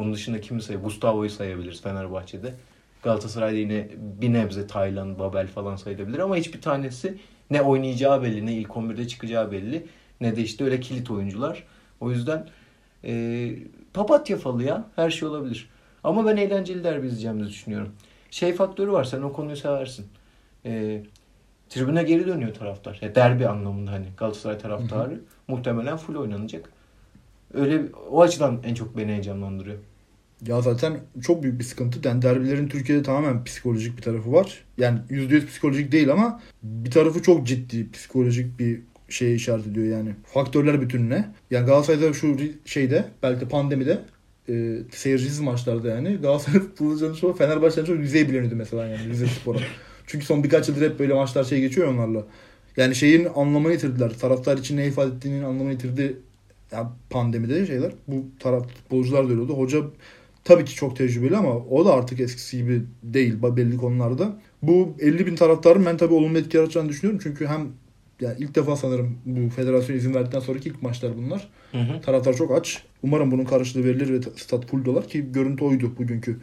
Onun 0.00 0.14
dışında 0.14 0.40
kimi 0.40 0.62
sayıyor? 0.62 0.84
Gustavo'yu 0.84 1.30
sayabiliriz 1.30 1.82
Fenerbahçe'de. 1.82 2.54
Galatasaray'da 3.02 3.58
yine 3.58 3.88
bir 4.20 4.32
nebze 4.32 4.66
Taylan, 4.66 5.18
Babel 5.18 5.46
falan 5.46 5.76
sayılabilir 5.76 6.18
ama 6.18 6.36
hiçbir 6.36 6.60
tanesi 6.60 7.18
ne 7.50 7.62
oynayacağı 7.62 8.22
belli, 8.22 8.46
ne 8.46 8.56
ilk 8.56 8.68
11'de 8.68 9.08
çıkacağı 9.08 9.52
belli, 9.52 9.86
ne 10.20 10.36
de 10.36 10.42
işte 10.42 10.64
öyle 10.64 10.80
kilit 10.80 11.10
oyuncular. 11.10 11.64
O 12.00 12.10
yüzden 12.10 12.48
e, 13.04 13.52
papatya 13.94 14.36
falı 14.36 14.64
ya. 14.64 14.84
Her 14.96 15.10
şey 15.10 15.28
olabilir. 15.28 15.68
Ama 16.04 16.26
ben 16.26 16.36
eğlenceli 16.36 16.84
derbi 16.84 17.06
izleyeceğimizi 17.06 17.50
düşünüyorum. 17.50 17.92
Şey 18.30 18.52
faktörü 18.54 18.92
var. 18.92 19.04
Sen 19.04 19.22
o 19.22 19.32
konuyu 19.32 19.56
seversin. 19.56 20.06
E, 20.64 21.02
tribüne 21.68 22.02
geri 22.02 22.26
dönüyor 22.26 22.54
taraftar. 22.54 22.98
Ya 23.02 23.14
derbi 23.14 23.48
anlamında 23.48 23.92
hani 23.92 24.06
Galatasaray 24.16 24.58
taraftarı. 24.58 25.20
Muhtemelen 25.48 25.96
full 25.96 26.14
oynanacak. 26.14 26.72
Öyle 27.54 27.82
o 28.10 28.22
açıdan 28.22 28.60
en 28.64 28.74
çok 28.74 28.96
beni 28.96 29.12
heyecanlandırıyor. 29.12 29.78
Ya 30.46 30.60
zaten 30.60 31.00
çok 31.22 31.42
büyük 31.42 31.58
bir 31.58 31.64
sıkıntı. 31.64 32.08
Yani 32.08 32.22
derbilerin 32.22 32.68
Türkiye'de 32.68 33.02
tamamen 33.02 33.44
psikolojik 33.44 33.96
bir 33.96 34.02
tarafı 34.02 34.32
var. 34.32 34.64
Yani 34.78 34.98
%100 35.10 35.46
psikolojik 35.46 35.92
değil 35.92 36.12
ama 36.12 36.40
bir 36.62 36.90
tarafı 36.90 37.22
çok 37.22 37.46
ciddi 37.46 37.90
psikolojik 37.90 38.58
bir 38.58 38.80
şeye 39.08 39.34
işaret 39.34 39.66
ediyor 39.66 39.86
yani. 39.98 40.14
Faktörler 40.24 40.82
bütününe. 40.82 41.28
Yani 41.50 41.66
Galatasaray'da 41.66 42.12
şu 42.12 42.36
şeyde 42.64 43.04
belki 43.22 43.40
de 43.40 43.48
pandemide 43.48 44.00
e, 44.48 44.78
seyircisiz 44.90 45.40
maçlarda 45.40 45.88
yani 45.88 46.16
Galatasaray 46.16 46.60
futbolcularının 46.68 47.16
çoğu 47.16 47.32
Fenerbahçe'nin 47.32 47.86
çok 47.86 47.98
yüzey 47.98 48.28
bileniyordu 48.28 48.56
mesela 48.56 48.86
yani 48.86 49.08
Rize 49.08 49.26
Spor'a. 49.26 49.58
Çünkü 50.06 50.26
son 50.26 50.44
birkaç 50.44 50.68
yıldır 50.68 50.90
hep 50.90 50.98
böyle 50.98 51.14
maçlar 51.14 51.44
şey 51.44 51.60
geçiyor 51.60 51.86
ya 51.86 51.94
onlarla. 51.94 52.24
Yani 52.76 52.94
şeyin 52.94 53.28
anlamını 53.34 53.72
yitirdiler. 53.72 54.18
Taraftar 54.18 54.58
için 54.58 54.76
ne 54.76 54.86
ifade 54.86 55.14
ettiğinin 55.16 55.42
anlamını 55.42 55.72
yitirdi. 55.72 56.16
Yani 56.72 56.88
pandemide 57.10 57.66
şeyler. 57.66 57.92
Bu 58.08 58.24
taraf 58.38 58.68
futbolcular 58.68 59.26
da 59.28 59.30
öyle 59.30 59.40
oldu. 59.40 59.58
Hoca 59.58 59.82
tabii 60.44 60.64
ki 60.64 60.74
çok 60.74 60.96
tecrübeli 60.96 61.36
ama 61.36 61.56
o 61.56 61.84
da 61.84 61.94
artık 61.94 62.20
eskisi 62.20 62.56
gibi 62.56 62.82
değil 63.02 63.42
belli 63.42 63.76
konularda. 63.76 64.36
Bu 64.62 64.96
50 65.00 65.26
bin 65.26 65.36
taraftarın 65.36 65.86
ben 65.86 65.96
tabii 65.96 66.14
olumlu 66.14 66.38
etki 66.38 66.56
yaratacağını 66.56 66.88
düşünüyorum. 66.88 67.20
Çünkü 67.22 67.46
hem 67.46 67.68
yani 68.20 68.36
ilk 68.38 68.54
defa 68.54 68.76
sanırım 68.76 69.18
bu 69.24 69.50
federasyon 69.50 69.96
izin 69.96 70.14
verdikten 70.14 70.40
sonraki 70.40 70.68
ilk 70.68 70.82
maçlar 70.82 71.16
bunlar. 71.16 71.48
Hı 71.72 71.78
hı. 71.78 72.00
Taraftar 72.00 72.34
çok 72.34 72.52
aç. 72.52 72.82
Umarım 73.02 73.30
bunun 73.30 73.44
karşılığı 73.44 73.84
verilir 73.84 74.12
ve 74.12 74.22
stat 74.36 74.66
full 74.66 74.84
dolar 74.84 75.08
ki 75.08 75.32
görüntü 75.32 75.64
oydu 75.64 75.92
bugünkü. 75.98 76.40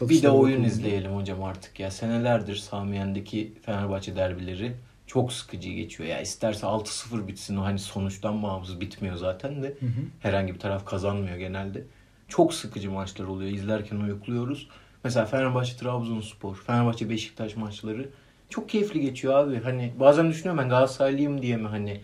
Bir 0.00 0.22
de 0.22 0.30
oyun 0.30 0.58
bakıldığında. 0.58 0.66
izleyelim 0.66 1.12
hocam 1.12 1.42
artık 1.42 1.80
ya. 1.80 1.90
Senelerdir 1.90 2.56
Samiyen'deki 2.56 3.52
Fenerbahçe 3.62 4.16
derbileri 4.16 4.72
çok 5.06 5.32
sıkıcı 5.32 5.70
geçiyor. 5.70 6.08
Ya 6.08 6.20
isterse 6.20 6.66
6-0 6.66 7.28
bitsin 7.28 7.56
o 7.56 7.64
hani 7.64 7.78
sonuçtan 7.78 8.42
bağımsız 8.42 8.80
bitmiyor 8.80 9.16
zaten 9.16 9.62
de. 9.62 9.66
Hı 9.66 9.86
hı. 9.86 10.00
Herhangi 10.20 10.54
bir 10.54 10.58
taraf 10.58 10.86
kazanmıyor 10.86 11.36
genelde. 11.36 11.82
Çok 12.28 12.54
sıkıcı 12.54 12.90
maçlar 12.90 13.24
oluyor. 13.24 13.50
İzlerken 13.50 13.96
uyukluyoruz. 13.96 14.68
Mesela 15.04 15.26
Fenerbahçe 15.26 15.76
Trabzonspor, 15.76 16.54
Fenerbahçe 16.54 17.10
Beşiktaş 17.10 17.56
maçları 17.56 18.08
çok 18.48 18.68
keyifli 18.68 19.00
geçiyor 19.00 19.34
abi. 19.34 19.60
Hani 19.60 19.92
bazen 20.00 20.30
düşünüyorum 20.30 20.62
ben 20.62 20.68
Galatasaraylıyım 20.68 21.42
diye 21.42 21.56
mi 21.56 21.68
hani 21.68 22.00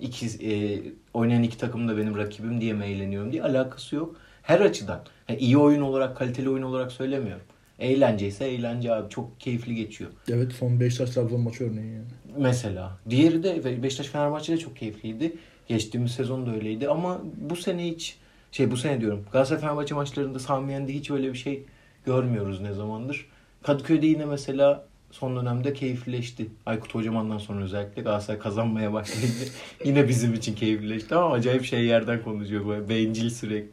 iki 0.00 0.26
e, 0.26 0.82
oynayan 1.14 1.42
iki 1.42 1.58
takım 1.58 1.88
da 1.88 1.96
benim 1.96 2.16
rakibim 2.16 2.60
diye 2.60 2.72
mi 2.72 2.84
eğleniyorum 2.84 3.32
diye 3.32 3.42
alakası 3.42 3.96
yok. 3.96 4.16
Her 4.42 4.60
açıdan. 4.60 5.00
Yani 5.28 5.40
iyi 5.40 5.58
oyun 5.58 5.80
olarak, 5.80 6.16
kaliteli 6.16 6.50
oyun 6.50 6.62
olarak 6.62 6.92
söylemiyorum. 6.92 7.42
Eğlence 7.78 8.26
ise 8.26 8.44
eğlence 8.48 8.94
abi. 8.94 9.10
Çok 9.10 9.40
keyifli 9.40 9.74
geçiyor. 9.74 10.10
Evet 10.32 10.52
son 10.52 10.80
Beşiktaş 10.80 11.10
Trabzon 11.10 11.40
maçı 11.40 11.64
örneği 11.64 11.92
yani. 11.92 12.06
Mesela. 12.38 12.98
Diğeri 13.10 13.42
de 13.42 13.82
Beşiktaş 13.82 14.06
Fenerbahçe 14.06 14.52
de 14.52 14.58
çok 14.58 14.76
keyifliydi. 14.76 15.36
Geçtiğimiz 15.68 16.12
sezon 16.12 16.46
da 16.46 16.54
öyleydi 16.54 16.88
ama 16.88 17.20
bu 17.36 17.56
sene 17.56 17.86
hiç 17.86 18.16
şey 18.52 18.70
bu 18.70 18.76
sene 18.76 19.00
diyorum. 19.00 19.24
Galatasaray 19.32 19.60
Fenerbahçe 19.60 19.94
maçlarında 19.94 20.38
Samiyen'de 20.38 20.94
hiç 20.94 21.10
öyle 21.10 21.32
bir 21.32 21.38
şey 21.38 21.62
görmüyoruz 22.06 22.60
ne 22.60 22.72
zamandır. 22.72 23.26
Kadıköy'de 23.62 24.06
yine 24.06 24.24
mesela 24.24 24.86
son 25.10 25.36
dönemde 25.36 25.72
keyifleşti. 25.72 26.46
Aykut 26.66 26.94
Hocaman'dan 26.94 27.38
sonra 27.38 27.64
özellikle 27.64 28.02
Galatasaray 28.02 28.40
kazanmaya 28.40 28.92
başlayınca 28.92 29.44
yine 29.84 30.08
bizim 30.08 30.34
için 30.34 30.54
keyifleşti 30.54 31.14
ama 31.14 31.34
acayip 31.34 31.64
şey 31.64 31.84
yerden 31.84 32.22
konuşuyor 32.22 32.66
böyle 32.68 32.88
bencil 32.88 33.30
sürekli. 33.30 33.70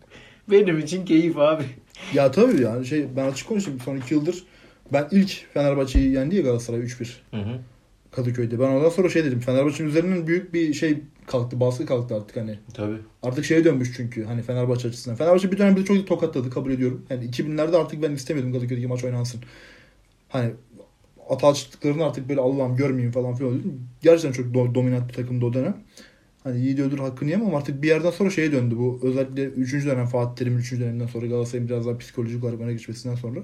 Benim 0.51 0.79
için 0.79 1.05
keyif 1.05 1.38
abi. 1.38 1.63
Ya 2.13 2.31
tabii 2.31 2.62
yani 2.62 2.86
şey 2.86 3.15
ben 3.15 3.31
açık 3.31 3.47
konuşayım 3.47 3.79
son 3.79 3.97
iki 3.97 4.13
yıldır 4.13 4.43
ben 4.93 5.07
ilk 5.12 5.53
Fenerbahçe'yi 5.53 6.12
yendi 6.12 6.36
ya 6.36 6.41
Galatasaray 6.41 6.79
3-1 6.79 7.07
Hı 7.31 7.38
hı. 7.38 7.59
Kadıköy'de. 8.12 8.59
Ben 8.59 8.67
ondan 8.67 8.89
sonra 8.89 9.09
şey 9.09 9.25
dedim 9.25 9.39
Fenerbahçe'nin 9.39 9.89
üzerinden 9.89 10.27
büyük 10.27 10.53
bir 10.53 10.73
şey 10.73 10.97
kalktı 11.27 11.59
baskı 11.59 11.86
kalktı 11.86 12.15
artık 12.15 12.38
hani. 12.38 12.59
Tabii. 12.73 12.97
Artık 13.23 13.45
şeye 13.45 13.63
dönmüş 13.63 13.93
çünkü 13.97 14.23
hani 14.23 14.41
Fenerbahçe 14.41 14.88
açısından. 14.88 15.17
Fenerbahçe 15.17 15.51
bir 15.51 15.57
dönem 15.57 15.75
bir 15.75 15.81
de 15.81 15.86
çok 15.86 16.07
tokatladı 16.07 16.49
kabul 16.49 16.71
ediyorum. 16.71 17.05
Yani 17.09 17.25
2000'lerde 17.25 17.77
artık 17.77 18.01
ben 18.01 18.12
istemiyordum 18.12 18.53
Kadıköy'deki 18.53 18.88
maç 18.88 19.03
oynansın. 19.03 19.41
Hani 20.29 20.51
atağa 21.29 21.53
çıktıklarını 21.53 22.05
artık 22.05 22.29
böyle 22.29 22.41
Allah'ım 22.41 22.75
görmeyeyim 22.75 23.12
falan 23.12 23.36
filan 23.36 23.59
dedim. 23.59 23.88
Gerçekten 24.01 24.43
çok 24.43 24.55
do- 24.55 24.75
dominant 24.75 25.09
bir 25.09 25.13
takımdı 25.13 25.45
o 25.45 25.53
dönem. 25.53 25.77
Hani 26.43 26.59
iyi 26.59 26.81
öldür 26.81 26.99
hakkını 26.99 27.29
yemem 27.29 27.47
ama 27.47 27.57
artık 27.57 27.83
bir 27.83 27.88
yerden 27.88 28.12
sonra 28.12 28.29
şeye 28.29 28.51
döndü 28.51 28.77
bu. 28.77 28.99
Özellikle 29.03 29.43
3. 29.43 29.86
dönem 29.86 30.05
Fatih 30.05 30.36
Terim'in 30.36 30.59
3. 30.59 30.71
döneminden 30.71 31.07
sonra 31.07 31.27
Galatasaray'ın 31.27 31.69
biraz 31.69 31.86
daha 31.86 31.97
psikolojik 31.97 32.43
olarak 32.43 32.62
öne 32.62 32.71
geçmesinden 32.71 33.15
sonra. 33.15 33.39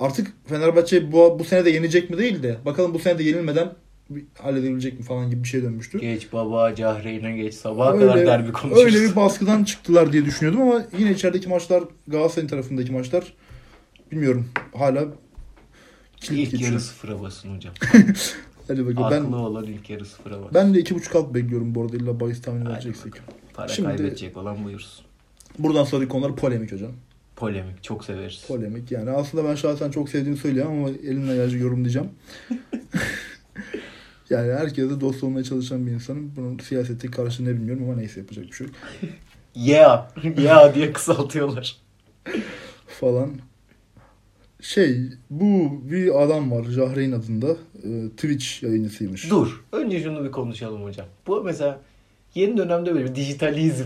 Artık 0.00 0.32
Fenerbahçe 0.46 1.12
bu, 1.12 1.38
bu 1.38 1.44
sene 1.44 1.64
de 1.64 1.70
yenecek 1.70 2.10
mi 2.10 2.18
değil 2.18 2.42
de 2.42 2.56
bakalım 2.64 2.94
bu 2.94 2.98
sene 2.98 3.18
de 3.18 3.22
yenilmeden 3.22 3.72
bir 4.10 4.24
halledebilecek 4.38 4.98
mi 4.98 5.04
falan 5.04 5.30
gibi 5.30 5.42
bir 5.42 5.48
şey 5.48 5.62
dönmüştü. 5.62 5.98
Geç 6.00 6.32
baba, 6.32 6.74
Cahreyn'e 6.74 7.36
geç. 7.36 7.54
Sabaha 7.54 7.92
Öyle- 7.92 8.06
kadar 8.06 8.26
derbi 8.26 8.52
konuşuruz. 8.52 8.84
Öyle 8.84 9.00
bir 9.10 9.16
baskıdan 9.16 9.64
çıktılar 9.64 10.12
diye 10.12 10.24
düşünüyordum 10.24 10.62
ama 10.62 10.82
yine 10.98 11.10
içerideki 11.12 11.48
maçlar 11.48 11.84
Galatasaray'ın 12.08 12.48
tarafındaki 12.48 12.92
maçlar 12.92 13.32
bilmiyorum 14.12 14.48
hala 14.74 15.04
kilit 16.16 16.40
İlk 16.44 16.50
geçiyor. 16.50 16.70
yarı 16.70 16.80
sıfıra 16.80 17.22
basın 17.22 17.56
hocam. 17.56 17.74
Hadi 18.68 18.86
bakalım. 18.86 19.04
Aklı 19.04 19.16
Ben, 19.28 19.32
olan 19.32 19.64
ilk 19.64 19.90
yarı 19.90 20.04
sıfıra 20.06 20.40
basın. 20.40 20.54
ben 20.54 20.74
de 20.74 20.80
2.5 20.80 21.18
alt 21.18 21.34
bekliyorum 21.34 21.74
bu 21.74 21.82
arada 21.82 21.96
illa 21.96 22.20
bahis 22.20 22.42
tahmini 22.42 22.64
Hadi 22.64 22.72
vereceksek. 22.74 23.12
Para 23.54 23.68
Şimdi- 23.68 23.88
kaybedecek 23.88 24.36
olan 24.36 24.64
buyursun. 24.64 25.04
Buradan 25.58 25.84
sonraki 25.84 26.08
konular 26.08 26.36
polemik 26.36 26.72
hocam. 26.72 26.92
Polemik. 27.36 27.82
Çok 27.84 28.04
severiz. 28.04 28.44
Polemik 28.48 28.90
yani 28.92 29.10
aslında 29.10 29.48
ben 29.48 29.54
şahsen 29.54 29.90
çok 29.90 30.08
sevdiğimi 30.08 30.36
söylüyorum 30.36 30.72
ama 30.72 30.88
elimle 30.88 31.30
ayarcı 31.32 31.58
yorumlayacağım. 31.58 32.08
yani 34.30 34.52
herkese 34.52 35.00
dost 35.00 35.24
olmaya 35.24 35.44
çalışan 35.44 35.86
bir 35.86 35.92
insanım. 35.92 36.32
Bunun 36.36 36.58
siyasete 36.58 37.10
karşı 37.10 37.44
ne 37.44 37.48
bilmiyorum 37.48 37.84
ama 37.84 37.96
neyse 37.96 38.20
yapacak 38.20 38.46
bir 38.46 38.52
şey 38.52 38.66
yok. 38.66 38.76
Yeah. 39.54 40.08
Yeah 40.38 40.74
diye 40.74 40.92
kısaltıyorlar. 40.92 41.76
falan. 42.86 43.30
Şey 44.60 44.98
bu 45.30 45.80
bir 45.90 46.22
adam 46.22 46.50
var 46.50 46.64
Jahreyn 46.64 47.12
adında 47.12 47.56
e, 47.84 48.08
Twitch 48.08 48.62
yayıncısıymış. 48.62 49.30
Dur. 49.30 49.64
Önce 49.72 50.02
şunu 50.02 50.24
bir 50.24 50.30
konuşalım 50.30 50.82
hocam. 50.84 51.06
Bu 51.26 51.44
mesela 51.44 51.80
yeni 52.38 52.56
dönemde 52.56 52.94
böyle 52.94 53.04
bir 53.04 53.14
dijitalizm. 53.14 53.84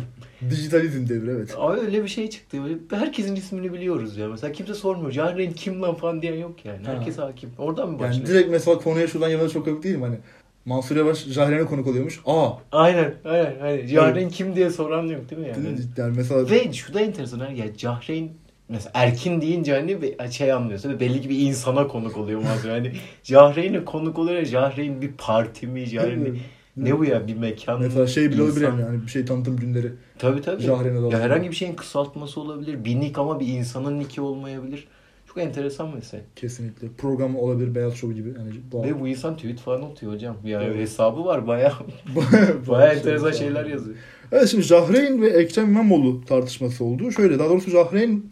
Dijitalizm 0.51 1.09
devri 1.09 1.31
evet. 1.31 1.55
Ama 1.59 1.75
öyle 1.77 2.03
bir 2.03 2.09
şey 2.09 2.31
çıktı. 2.31 2.59
Böyle 2.65 2.75
herkesin 2.91 3.37
ismini 3.37 3.73
biliyoruz 3.73 4.17
ya. 4.17 4.29
Mesela 4.29 4.53
kimse 4.53 4.75
sormuyor. 4.75 5.13
Cahreyn 5.13 5.53
kim 5.53 5.83
lan 5.83 5.95
falan 5.95 6.23
diyen 6.23 6.35
yok 6.35 6.65
yani. 6.65 6.87
Ha. 6.87 6.93
Herkes 6.93 7.19
hakim. 7.19 7.51
Oradan 7.59 7.89
mı 7.91 7.99
Yani 8.01 8.09
başlıyor? 8.11 8.29
direkt 8.29 8.51
mesela 8.51 8.79
konuya 8.79 9.07
şuradan 9.07 9.29
yana 9.29 9.49
çok 9.49 9.67
yok 9.67 9.83
değil 9.83 9.97
mi? 9.97 10.05
Hani 10.05 10.17
Mansur 10.65 10.97
Yavaş 10.97 11.25
Jahreyn'e 11.25 11.65
konuk 11.65 11.87
oluyormuş. 11.87 12.21
Aa! 12.27 12.51
Aynen. 12.73 13.15
Aynen. 13.25 13.55
aynen. 13.63 13.87
Cahreyn 13.87 14.29
kim 14.29 14.57
diye 14.57 14.71
soran 14.71 15.07
yok 15.07 15.31
değil 15.31 15.43
mi 15.43 15.49
yani? 15.49 15.79
Yani 15.97 16.17
mesela 16.17 16.51
Ve 16.51 16.73
şu 16.73 16.95
da 16.95 17.01
enteresan. 17.01 17.39
ha, 17.39 17.49
Ya 17.57 17.77
Cahreyn 17.77 18.31
mesela 18.69 18.91
Erkin 18.95 19.41
deyince 19.41 19.75
hani 19.75 20.03
bir 20.03 20.31
şey 20.31 20.53
anlıyorsun. 20.53 21.01
Belli 21.01 21.21
ki 21.21 21.29
bir 21.29 21.39
insana 21.41 21.87
konuk 21.89 22.17
oluyor 22.17 22.43
Mazlum. 22.43 22.71
Yani 22.71 22.93
Cahreyn'e 23.23 23.85
konuk 23.85 24.19
oluyor 24.19 24.39
ya 24.39 24.47
Cahreyn 24.47 25.03
bir 25.03 25.13
parti 25.13 25.67
mi? 25.67 25.89
Cahreyn 25.89 26.25
bir... 26.25 26.41
Ne 26.77 26.99
bu 26.99 27.05
ya 27.05 27.27
bir 27.27 27.35
mekan? 27.37 27.81
Mesela 27.81 28.07
şey 28.07 28.31
bile 28.31 28.43
olabilir 28.43 28.67
insan- 28.67 28.79
yani, 28.79 28.81
yani 28.83 29.03
bir 29.03 29.11
şey 29.11 29.25
tanıtım 29.25 29.57
günleri. 29.57 29.93
Tabii 30.19 30.43
tabii. 30.43 30.63
Adamı. 30.73 31.13
Ya 31.13 31.21
herhangi 31.21 31.51
bir 31.51 31.57
şeyin 31.57 31.75
kısaltması 31.75 32.41
olabilir. 32.41 32.85
Bir 32.85 33.01
nick 33.01 33.21
ama 33.21 33.41
bir 33.41 33.47
insanın 33.47 33.99
nicki 33.99 34.21
olmayabilir. 34.21 34.89
Çok 35.27 35.39
enteresan 35.39 35.95
mesele. 35.95 36.25
Kesinlikle. 36.37 36.89
Program 36.99 37.37
olabilir 37.37 37.75
Beyaz 37.75 37.95
Show 37.95 38.15
gibi. 38.17 38.29
Yani 38.29 38.51
doğal. 38.73 38.85
Ve 38.85 39.01
bu 39.01 39.09
insan 39.09 39.37
tweet 39.37 39.59
falan 39.61 39.83
atıyor 39.83 40.13
hocam. 40.13 40.37
Ya 40.45 40.63
hesabı 40.63 41.25
var 41.25 41.47
baya 41.47 41.73
Bayağı 42.17 42.67
baya 42.69 42.89
şey- 42.91 42.99
enteresan 42.99 43.31
şey- 43.31 43.39
şeyler 43.39 43.67
yazıyor. 43.67 43.97
Evet 44.33 44.49
şimdi 44.49 44.63
Jahreyn 44.65 45.23
ve 45.23 45.29
Ekrem 45.29 45.65
İmamoğlu 45.69 46.25
tartışması 46.25 46.85
oldu. 46.85 47.13
Şöyle 47.13 47.39
daha 47.39 47.49
doğrusu 47.49 47.71
Jahreyn 47.71 48.25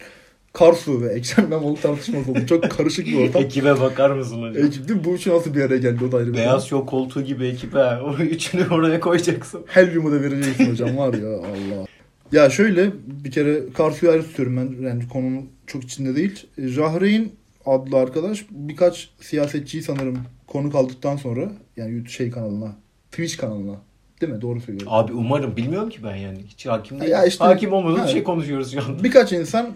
Karsu 0.53 1.03
ve 1.03 1.13
Ekrem 1.13 1.47
İmamoğlu 1.47 1.81
tartışması 1.81 2.31
oldu. 2.31 2.47
Çok 2.49 2.71
karışık 2.71 3.07
bir 3.07 3.29
ortam. 3.29 3.43
Ekibe 3.43 3.81
bakar 3.81 4.11
mısın 4.11 4.43
hocam? 4.43 4.67
Ekip 4.67 4.89
değil? 4.89 5.01
Bu 5.05 5.15
üçü 5.15 5.31
nasıl 5.31 5.55
bir 5.55 5.61
araya 5.63 5.79
geldi 5.79 6.05
o 6.09 6.13
da 6.13 6.17
ayrı 6.17 6.29
bir 6.33 6.39
Beyaz. 6.39 6.67
Show 6.67 6.91
koltuğu 6.91 7.23
gibi 7.23 7.47
ekip 7.47 7.75
ha. 7.75 8.01
O 8.05 8.17
üçünü 8.23 8.69
oraya 8.71 9.01
koyacaksın. 9.01 9.65
Helyumu 9.67 10.13
da 10.13 10.23
vereceksin 10.23 10.71
hocam 10.71 10.97
var 10.97 11.15
ya 11.15 11.29
Allah. 11.39 11.87
Ya 12.33 12.51
şöyle 12.51 12.91
bir 13.25 13.31
kere 13.31 13.61
Karsu'yu 13.75 14.13
ayrı 14.13 14.23
tutuyorum 14.23 14.57
ben. 14.57 14.87
Yani 14.87 15.09
konunun 15.09 15.49
çok 15.67 15.85
içinde 15.85 16.17
değil. 16.17 16.47
Jahreyn 16.59 17.33
adlı 17.67 17.97
arkadaş 17.97 18.47
birkaç 18.51 19.11
siyasetçiyi 19.21 19.83
sanırım 19.83 20.19
konuk 20.47 20.75
aldıktan 20.75 21.17
sonra 21.17 21.53
yani 21.77 21.91
YouTube 21.93 22.11
şey 22.11 22.31
kanalına, 22.31 22.77
Twitch 23.11 23.37
kanalına 23.37 23.77
değil 24.21 24.33
mi? 24.33 24.41
Doğru 24.41 24.61
söylüyorum. 24.61 24.93
Abi 24.93 25.13
umarım 25.13 25.57
bilmiyorum 25.57 25.89
ki 25.89 25.99
ben 26.05 26.17
yani. 26.17 26.39
Hiç 26.49 26.67
hakim 26.67 27.01
değilim. 27.01 27.13
Ya 27.13 27.25
işte- 27.25 27.45
hakim 27.45 27.73
olmadığım 27.73 27.99
Ha. 28.01 28.07
bir 28.07 28.13
şey 28.13 28.23
konuşuyoruz 28.23 28.73
şu 28.73 28.83
anda. 28.83 29.05
Birkaç 29.05 29.33
insan 29.33 29.71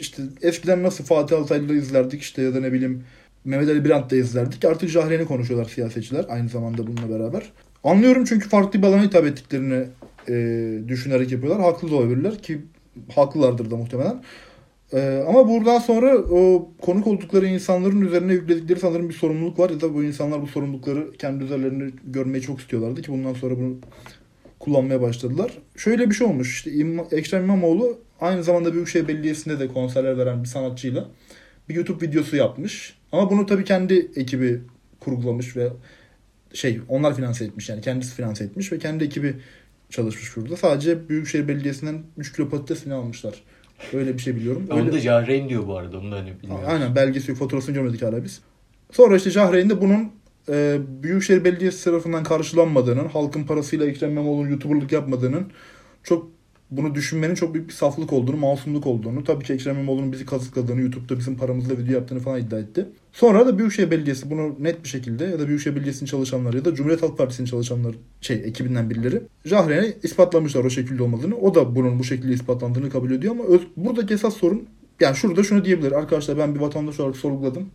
işte 0.00 0.22
eskiden 0.42 0.82
nasıl 0.82 1.04
Fatih 1.04 1.38
Altaylı'da 1.38 1.74
izlerdik 1.74 2.22
işte 2.22 2.42
ya 2.42 2.54
da 2.54 2.60
ne 2.60 2.72
bileyim 2.72 3.04
Mehmet 3.44 3.68
Ali 3.68 3.84
Birant'ta 3.84 4.16
izlerdik. 4.16 4.64
Artık 4.64 4.88
Jahreyn'i 4.88 5.24
konuşuyorlar 5.24 5.68
siyasetçiler 5.70 6.24
aynı 6.28 6.48
zamanda 6.48 6.86
bununla 6.86 7.18
beraber. 7.18 7.52
Anlıyorum 7.84 8.24
çünkü 8.24 8.48
farklı 8.48 8.82
bir 8.82 8.86
alana 8.86 9.02
hitap 9.02 9.24
ettiklerini 9.24 9.86
e, 10.28 10.34
düşünerek 10.88 11.32
yapıyorlar. 11.32 11.62
Haklı 11.62 11.90
da 11.90 11.94
olabilirler 11.94 12.42
ki 12.42 12.60
haklılardır 13.14 13.70
da 13.70 13.76
muhtemelen. 13.76 14.22
E, 14.92 15.24
ama 15.28 15.48
buradan 15.48 15.78
sonra 15.78 16.18
o 16.18 16.70
konuk 16.80 17.06
oldukları 17.06 17.46
insanların 17.46 18.00
üzerine 18.00 18.32
yükledikleri 18.32 18.80
sanırım 18.80 19.08
bir 19.08 19.14
sorumluluk 19.14 19.58
var. 19.58 19.70
Ya 19.70 19.80
da 19.80 19.94
bu 19.94 20.02
insanlar 20.04 20.42
bu 20.42 20.46
sorumlulukları 20.46 21.12
kendi 21.12 21.44
üzerlerine 21.44 21.90
görmeyi 22.04 22.42
çok 22.42 22.60
istiyorlardı 22.60 23.02
ki 23.02 23.12
bundan 23.12 23.34
sonra 23.34 23.56
bunu 23.56 23.76
kullanmaya 24.60 25.00
başladılar. 25.00 25.52
Şöyle 25.76 26.10
bir 26.10 26.14
şey 26.14 26.26
olmuş. 26.26 26.54
İşte 26.54 26.72
İmam, 26.72 27.06
Ekrem 27.12 27.44
İmamoğlu 27.44 27.98
aynı 28.20 28.44
zamanda 28.44 28.72
Büyükşehir 28.74 29.08
Belediyesi'nde 29.08 29.60
de 29.60 29.68
konserler 29.68 30.18
veren 30.18 30.42
bir 30.42 30.48
sanatçıyla 30.48 31.08
bir 31.68 31.74
YouTube 31.74 32.06
videosu 32.06 32.36
yapmış. 32.36 32.94
Ama 33.12 33.30
bunu 33.30 33.46
tabii 33.46 33.64
kendi 33.64 34.10
ekibi 34.16 34.60
kurgulamış 35.00 35.56
ve 35.56 35.68
şey 36.52 36.80
onlar 36.88 37.16
finanse 37.16 37.44
etmiş 37.44 37.68
yani 37.68 37.80
kendisi 37.80 38.14
finanse 38.14 38.44
etmiş 38.44 38.72
ve 38.72 38.78
kendi 38.78 39.04
ekibi 39.04 39.36
çalışmış 39.90 40.36
burada. 40.36 40.56
Sadece 40.56 41.08
Büyükşehir 41.08 41.48
Belediyesi'nden 41.48 42.02
3 42.18 42.32
kilo 42.32 42.48
patates 42.48 42.84
falan 42.84 42.96
almışlar. 42.96 43.34
Öyle 43.92 44.14
bir 44.14 44.18
şey 44.18 44.36
biliyorum. 44.36 44.66
Onu 44.70 44.80
Öyle- 44.80 44.92
da 44.92 44.98
Jahreyn 44.98 45.48
diyor 45.48 45.66
bu 45.66 45.76
arada. 45.78 45.98
Onu 45.98 46.12
da 46.12 46.16
hani 46.16 46.32
bilmiyorum. 46.42 46.64
Aynen 46.68 46.94
belgesi 46.96 47.34
fotoğrafını 47.34 47.74
görmedik 47.74 48.02
hala 48.02 48.24
biz. 48.24 48.40
Sonra 48.92 49.16
işte 49.16 49.30
Jahreyn'de 49.30 49.80
bunun 49.80 50.12
e, 50.50 50.78
Büyükşehir 51.02 51.44
Belediyesi 51.44 51.84
tarafından 51.84 52.24
karşılanmadığının, 52.24 53.08
halkın 53.08 53.44
parasıyla 53.44 53.86
Ekrem 53.86 54.10
İmamoğlu'nun 54.10 54.50
YouTuber'lık 54.50 54.92
yapmadığının, 54.92 55.46
çok 56.02 56.30
bunu 56.70 56.94
düşünmenin 56.94 57.34
çok 57.34 57.54
büyük 57.54 57.68
bir 57.68 57.72
saflık 57.72 58.12
olduğunu, 58.12 58.36
masumluk 58.36 58.86
olduğunu, 58.86 59.24
tabii 59.24 59.44
ki 59.44 59.52
Ekrem 59.52 59.74
İmamoğlu'nun 59.74 60.12
bizi 60.12 60.26
kazıkladığını, 60.26 60.80
YouTube'da 60.80 61.18
bizim 61.18 61.36
paramızla 61.36 61.78
video 61.78 61.94
yaptığını 61.94 62.20
falan 62.20 62.40
iddia 62.40 62.58
etti. 62.58 62.86
Sonra 63.12 63.46
da 63.46 63.58
Büyükşehir 63.58 63.90
Belediyesi 63.90 64.30
bunu 64.30 64.56
net 64.58 64.84
bir 64.84 64.88
şekilde 64.88 65.24
ya 65.24 65.38
da 65.38 65.48
Büyükşehir 65.48 65.76
Belediyesi'nin 65.76 66.06
çalışanları 66.06 66.56
ya 66.56 66.64
da 66.64 66.74
Cumhuriyet 66.74 67.02
Halk 67.02 67.18
Partisi'nin 67.18 67.46
çalışanları, 67.46 67.94
şey 68.20 68.36
ekibinden 68.36 68.90
birileri 68.90 69.22
Jahreyn'e 69.44 69.92
ispatlamışlar 70.02 70.64
o 70.64 70.70
şekilde 70.70 71.02
olmadığını. 71.02 71.36
O 71.36 71.54
da 71.54 71.74
bunun 71.76 71.98
bu 71.98 72.04
şekilde 72.04 72.32
ispatlandığını 72.32 72.90
kabul 72.90 73.10
ediyor 73.10 73.32
ama 73.32 73.44
öz, 73.44 73.60
buradaki 73.76 74.14
esas 74.14 74.36
sorun 74.36 74.68
yani 75.00 75.16
şurada 75.16 75.42
şunu 75.42 75.64
diyebilir. 75.64 75.92
Arkadaşlar 75.92 76.38
ben 76.38 76.54
bir 76.54 76.60
vatandaş 76.60 77.00
olarak 77.00 77.16
sorguladım. 77.16 77.68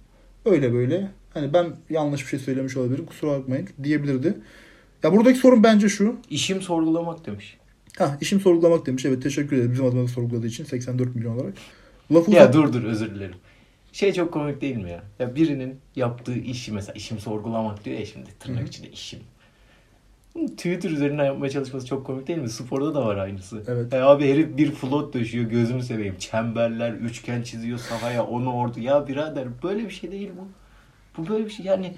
Öyle 0.46 0.74
böyle. 0.74 1.12
Hani 1.34 1.54
ben 1.54 1.76
yanlış 1.90 2.22
bir 2.22 2.28
şey 2.28 2.40
söylemiş 2.40 2.78
olabilirim. 2.78 3.06
Kusura 3.06 3.32
bakmayın 3.40 3.70
diyebilirdi. 3.84 4.38
Ya 5.04 5.14
buradaki 5.14 5.40
sorun 5.40 5.64
bence 5.64 5.90
şu. 5.90 6.16
İşim 6.30 6.62
sorgulamak 6.62 7.26
demiş. 7.26 7.58
Ha 7.98 8.18
işim 8.22 8.40
sorgulamak 8.40 8.86
demiş. 8.86 9.06
Evet 9.06 9.24
teşekkür 9.24 9.56
ederim 9.58 9.72
bizim 9.72 9.86
adımıza 9.86 10.14
sorguladığı 10.14 10.48
için 10.48 10.64
84 10.64 11.16
milyon 11.16 11.36
olarak. 11.36 11.54
Lafı 12.12 12.32
Ya 12.32 12.44
uzat- 12.44 12.54
dur 12.54 12.74
dur 12.74 12.84
özür 12.84 13.16
dilerim. 13.16 13.36
Şey 13.92 14.14
çok 14.14 14.34
komik 14.34 14.62
değil 14.62 14.76
mi 14.76 14.90
ya? 14.92 15.04
Ya 15.20 15.36
birinin 15.36 15.76
yaptığı 15.96 16.38
işi 16.38 16.72
mesela 16.72 16.94
işim 16.94 17.20
sorgulamak 17.20 17.86
diyor 17.86 18.00
ya 18.00 18.06
şimdi 18.06 18.30
tırnak 18.40 18.60
Hı 18.60 18.64
hı. 18.64 18.68
içinde 18.68 18.90
işim. 18.92 19.20
Twitter 20.36 20.90
üzerinden 20.90 21.26
yapmaya 21.26 21.50
çalışması 21.50 21.86
çok 21.86 22.06
komik 22.06 22.28
değil 22.28 22.40
mi? 22.40 22.50
Sporda 22.50 22.96
da 22.96 23.06
var 23.06 23.18
aynısı. 23.18 23.64
Evet. 23.68 23.94
Ya 23.94 24.08
abi 24.08 24.30
herif 24.30 24.58
bir 24.58 24.72
float 24.72 25.14
döşüyor 25.14 25.50
gözümü 25.50 25.84
seveyim. 25.84 26.18
Çemberler, 26.18 26.92
üçgen 26.92 27.42
çiziyor 27.42 27.78
sahaya 27.78 28.26
onu 28.26 28.54
ordu. 28.54 28.80
Ya 28.80 29.08
birader 29.08 29.48
böyle 29.64 29.86
bir 29.86 29.90
şey 29.90 30.12
değil 30.12 30.32
bu. 30.38 30.48
Bu 31.18 31.28
böyle 31.28 31.46
bir 31.46 31.50
şey 31.50 31.66
yani 31.66 31.94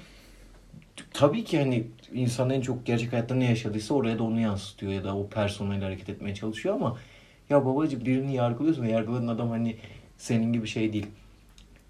tabii 1.13 1.43
ki 1.43 1.60
hani 1.60 1.88
insan 2.13 2.50
en 2.50 2.62
çok 2.62 2.86
gerçek 2.86 3.13
hayatta 3.13 3.36
ne 3.36 3.45
yaşadıysa 3.45 3.93
oraya 3.93 4.19
da 4.19 4.23
onu 4.23 4.39
yansıtıyor 4.39 4.91
ya 4.91 5.04
da 5.04 5.17
o 5.17 5.28
personayla 5.28 5.88
hareket 5.88 6.10
etmeye 6.10 6.36
çalışıyor 6.36 6.76
ama 6.76 6.97
ya 7.50 7.65
babacığım 7.65 8.06
birini 8.06 8.36
yargılıyorsun 8.36 8.84
ve 8.84 8.91
yargıladığın 8.91 9.28
adam 9.28 9.50
hani 9.50 9.76
senin 10.17 10.54
gibi 10.54 10.67
şey 10.67 10.93
değil. 10.93 11.08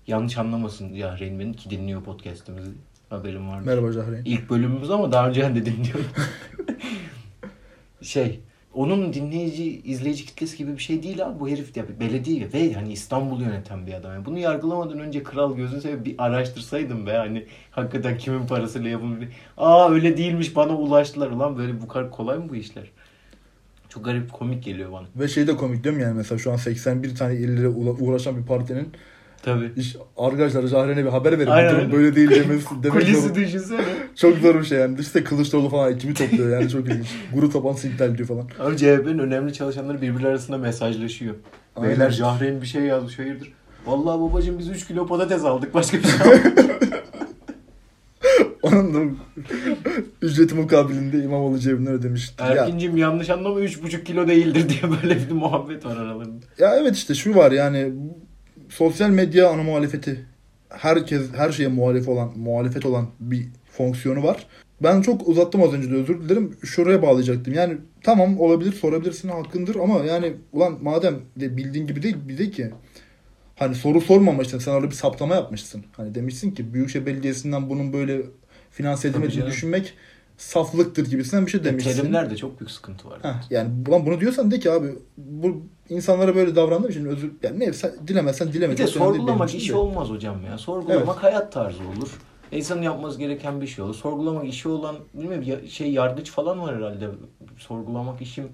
Yanlış 0.08 0.38
anlamasın 0.38 0.94
ya 0.94 1.20
Reynmen'in 1.20 1.54
ki 1.54 1.70
dinliyor 1.70 2.04
podcast'imizi. 2.04 2.72
Haberim 3.10 3.50
var. 3.50 3.62
Merhaba 3.62 3.92
Jahreyn. 3.92 4.26
İlk 4.26 4.50
bölümümüz 4.50 4.92
ama 4.92 5.12
daha 5.12 5.30
önce 5.30 5.56
de 5.56 5.66
dinliyorum. 5.66 6.06
şey 8.02 8.40
onun 8.74 9.14
dinleyici, 9.14 9.82
izleyici 9.82 10.26
kitlesi 10.26 10.58
gibi 10.58 10.74
bir 10.74 10.82
şey 10.82 11.04
değil 11.04 11.26
abi. 11.26 11.40
Bu 11.40 11.50
herif 11.50 11.78
ya 11.78 11.86
belediye 12.00 12.54
ve 12.54 12.74
hani 12.74 12.92
İstanbul'u 12.92 13.44
yöneten 13.44 13.88
bir 13.88 13.94
adam. 13.94 14.14
Yani 14.14 14.26
bunu 14.26 14.40
yargılamadan 14.40 15.00
önce 15.00 15.24
kral 15.24 15.56
gözünü 15.56 15.82
seveyim 15.82 16.06
bir 16.06 16.16
araştırsaydım 16.18 17.08
be 17.08 17.12
hani 17.12 17.46
hakikaten 17.72 18.18
kimin 18.18 18.48
parasıyla 18.48 18.90
yapılmış. 18.90 19.28
Aa 19.58 19.92
öyle 19.92 20.18
değilmiş 20.18 20.56
bana 20.56 20.78
ulaştılar. 20.78 21.32
Ulan 21.32 21.58
böyle 21.58 21.82
bu 21.82 21.88
kadar 21.88 22.12
kolay 22.12 22.38
mı 22.38 22.50
bu 22.50 22.56
işler? 22.56 22.84
Çok 23.90 24.06
garip 24.06 24.34
komik 24.34 24.64
geliyor 24.64 24.92
bana. 24.92 25.08
Ve 25.16 25.28
şey 25.28 25.48
de 25.48 25.56
komik 25.56 25.84
değil 25.84 25.96
mi 25.96 26.02
yani 26.02 26.18
mesela 26.18 26.40
şu 26.40 26.52
an 26.52 26.56
81 26.56 27.16
tane 27.16 27.36
illere 27.36 27.68
uğraşan 27.68 28.38
bir 28.38 28.46
partinin 28.46 28.94
Tabii. 29.44 29.72
iş, 29.78 29.96
arkadaşlar 30.18 30.68
Jahreyn'e 30.68 31.06
bir 31.06 31.10
haber 31.10 31.40
verin. 31.40 31.50
Aynen 31.52 31.76
öyle. 31.76 31.92
böyle 31.92 32.16
değil 32.16 32.30
demesi, 32.30 32.66
demek 32.84 33.02
Kulisi 33.02 33.22
zor. 33.28 33.36
düşünsene. 33.36 33.82
Çok 34.16 34.38
zor 34.38 34.56
bir 34.60 34.66
şey 34.66 34.80
yani. 34.80 35.00
İşte 35.00 35.24
Kılıçdaroğlu 35.24 35.70
falan 35.70 35.94
ekibi 35.94 36.14
topluyor 36.14 36.60
yani 36.60 36.70
çok 36.70 36.88
ilginç. 36.88 37.08
Grup 37.34 37.54
toplantısı 37.54 37.88
iptal 37.88 38.10
ediyor 38.14 38.28
falan. 38.28 38.48
Abi 38.60 38.78
CHP'nin 38.78 39.20
önemli 39.20 39.54
çalışanları 39.54 40.02
birbirleri 40.02 40.28
arasında 40.28 40.58
mesajlaşıyor. 40.58 41.36
Aynen. 41.76 41.90
Beyler 41.92 42.10
Jahreyn 42.10 42.62
bir 42.62 42.68
şey 42.68 42.82
yazmış 42.84 43.20
hayırdır. 43.20 43.54
Vallahi 43.86 44.22
babacığım 44.22 44.60
biz 44.60 44.70
3 44.70 44.88
kilo 44.88 45.08
patates 45.08 45.44
aldık 45.44 45.74
başka 45.74 45.98
bir 45.98 46.04
şey 46.04 46.22
almadık. 46.22 46.68
Onun 48.64 48.94
da 48.94 49.14
ücreti 50.22 50.56
mukabilinde 50.56 51.24
İmamoğlu 51.24 51.60
cebine 51.60 51.90
ödemişti. 51.90 52.44
Ya, 52.44 52.48
Erkin'cim 52.50 52.98
yanlış 52.98 53.30
anlama 53.30 53.60
3,5 53.60 54.04
kilo 54.04 54.28
değildir 54.28 54.70
diye 54.70 54.92
böyle 55.04 55.16
bir 55.16 55.32
muhabbet 55.32 55.86
var 55.86 55.98
aralarında. 55.98 56.46
ya 56.58 56.76
evet 56.76 56.96
işte 56.96 57.16
şu 57.16 57.36
var 57.36 57.52
yani 57.52 57.94
sosyal 58.70 59.10
medya 59.10 59.50
ana 59.50 59.64
muhalefeti 59.64 60.26
herkes 60.70 61.22
her 61.36 61.52
şeye 61.52 61.68
muhalif 61.68 62.10
olan 62.10 62.32
muhalefet 62.38 62.86
olan 62.86 63.08
bir 63.20 63.48
fonksiyonu 63.72 64.24
var. 64.24 64.48
Ben 64.84 65.02
çok 65.02 65.28
uzattım 65.28 65.64
az 65.64 65.74
önce 65.74 65.92
de 65.92 65.96
özür 65.96 66.22
dilerim. 66.22 66.58
Şuraya 66.64 67.02
bağlayacaktım. 67.02 67.54
Yani 67.54 67.78
tamam 68.04 68.40
olabilir 68.40 68.74
sorabilirsin 68.74 69.30
hakkındır 69.30 69.76
ama 69.76 70.06
yani 70.06 70.34
ulan 70.54 70.78
madem 70.82 71.16
de 71.40 71.58
bildiğin 71.58 71.88
gibi 71.88 72.04
değil 72.04 72.16
bir 72.28 72.38
de 72.38 72.52
ki 72.52 72.72
hani 73.56 73.76
soru 73.76 74.02
sormamışsın 74.02 74.60
sen 74.60 74.72
orada 74.72 74.90
bir 74.90 74.96
saptama 74.96 75.36
yapmışsın. 75.36 75.84
Hani 75.92 76.16
demişsin 76.16 76.52
ki 76.52 76.74
Büyükşehir 76.74 77.06
Belediyesi'nden 77.06 77.70
bunun 77.70 77.94
böyle 77.94 78.22
finanse 78.72 79.08
edilmediğini 79.08 79.48
düşünmek 79.48 79.94
saflıktır 80.38 81.10
gibisinden 81.10 81.46
bir 81.46 81.52
şey 81.52 81.64
demişsin. 81.64 82.02
Terimlerde 82.02 82.36
çok 82.36 82.60
büyük 82.60 82.72
sıkıntı 82.72 83.10
var. 83.10 83.20
Heh, 83.24 83.52
yani 83.52 83.70
ulan 83.88 84.06
bunu 84.06 84.20
diyorsan 84.20 84.52
de 84.52 84.60
ki 84.60 84.72
abi 84.72 84.88
bu 85.18 85.64
insanlara 85.90 86.36
böyle 86.36 86.56
davrandığım 86.56 86.92
için 86.92 87.06
özür 87.06 87.32
yani 87.44 87.60
ne 87.60 87.74
sen, 87.74 87.92
dilemezsen 88.08 88.54
dileme. 88.54 88.74
Bir 88.74 88.78
de 88.78 88.88
sorgulamak 88.88 89.50
de. 89.54 89.76
olmaz 89.76 90.10
hocam 90.10 90.46
ya. 90.46 90.58
Sorgulamak 90.58 91.24
hayat 91.24 91.52
tarzı 91.52 91.80
olur. 91.98 92.10
İnsanın 92.52 92.82
yapması 92.82 93.20
gereken 93.20 93.62
bir 93.62 93.68
şey 93.68 93.86
olur. 93.86 93.96
Sorgulamak 93.96 94.48
işi 94.48 94.70
olan 94.70 94.96
bilmiyorum 95.14 95.70
şey 95.70 95.92
yargıç 95.92 96.32
falan 96.32 96.62
var 96.62 96.76
herhalde. 96.76 97.08
Sorgulamak 97.58 98.22
işim 98.22 98.50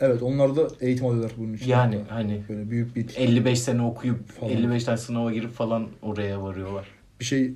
Evet 0.00 0.22
onlar 0.22 0.56
da 0.56 0.68
eğitim 0.80 1.06
alıyorlar 1.06 1.32
bunun 1.38 1.54
için. 1.54 1.70
yani 1.70 2.00
hani 2.08 2.42
Böyle 2.48 2.70
büyük 2.70 2.96
bir 2.96 3.16
55 3.16 3.60
sene 3.60 3.82
okuyup 3.82 4.28
Falan. 4.28 4.52
55 4.52 4.84
tane 4.84 4.98
sınava 4.98 5.32
girip 5.32 5.50
falan 5.50 5.88
oraya 6.02 6.42
varıyorlar. 6.42 6.86
bir 7.20 7.24
şey 7.24 7.54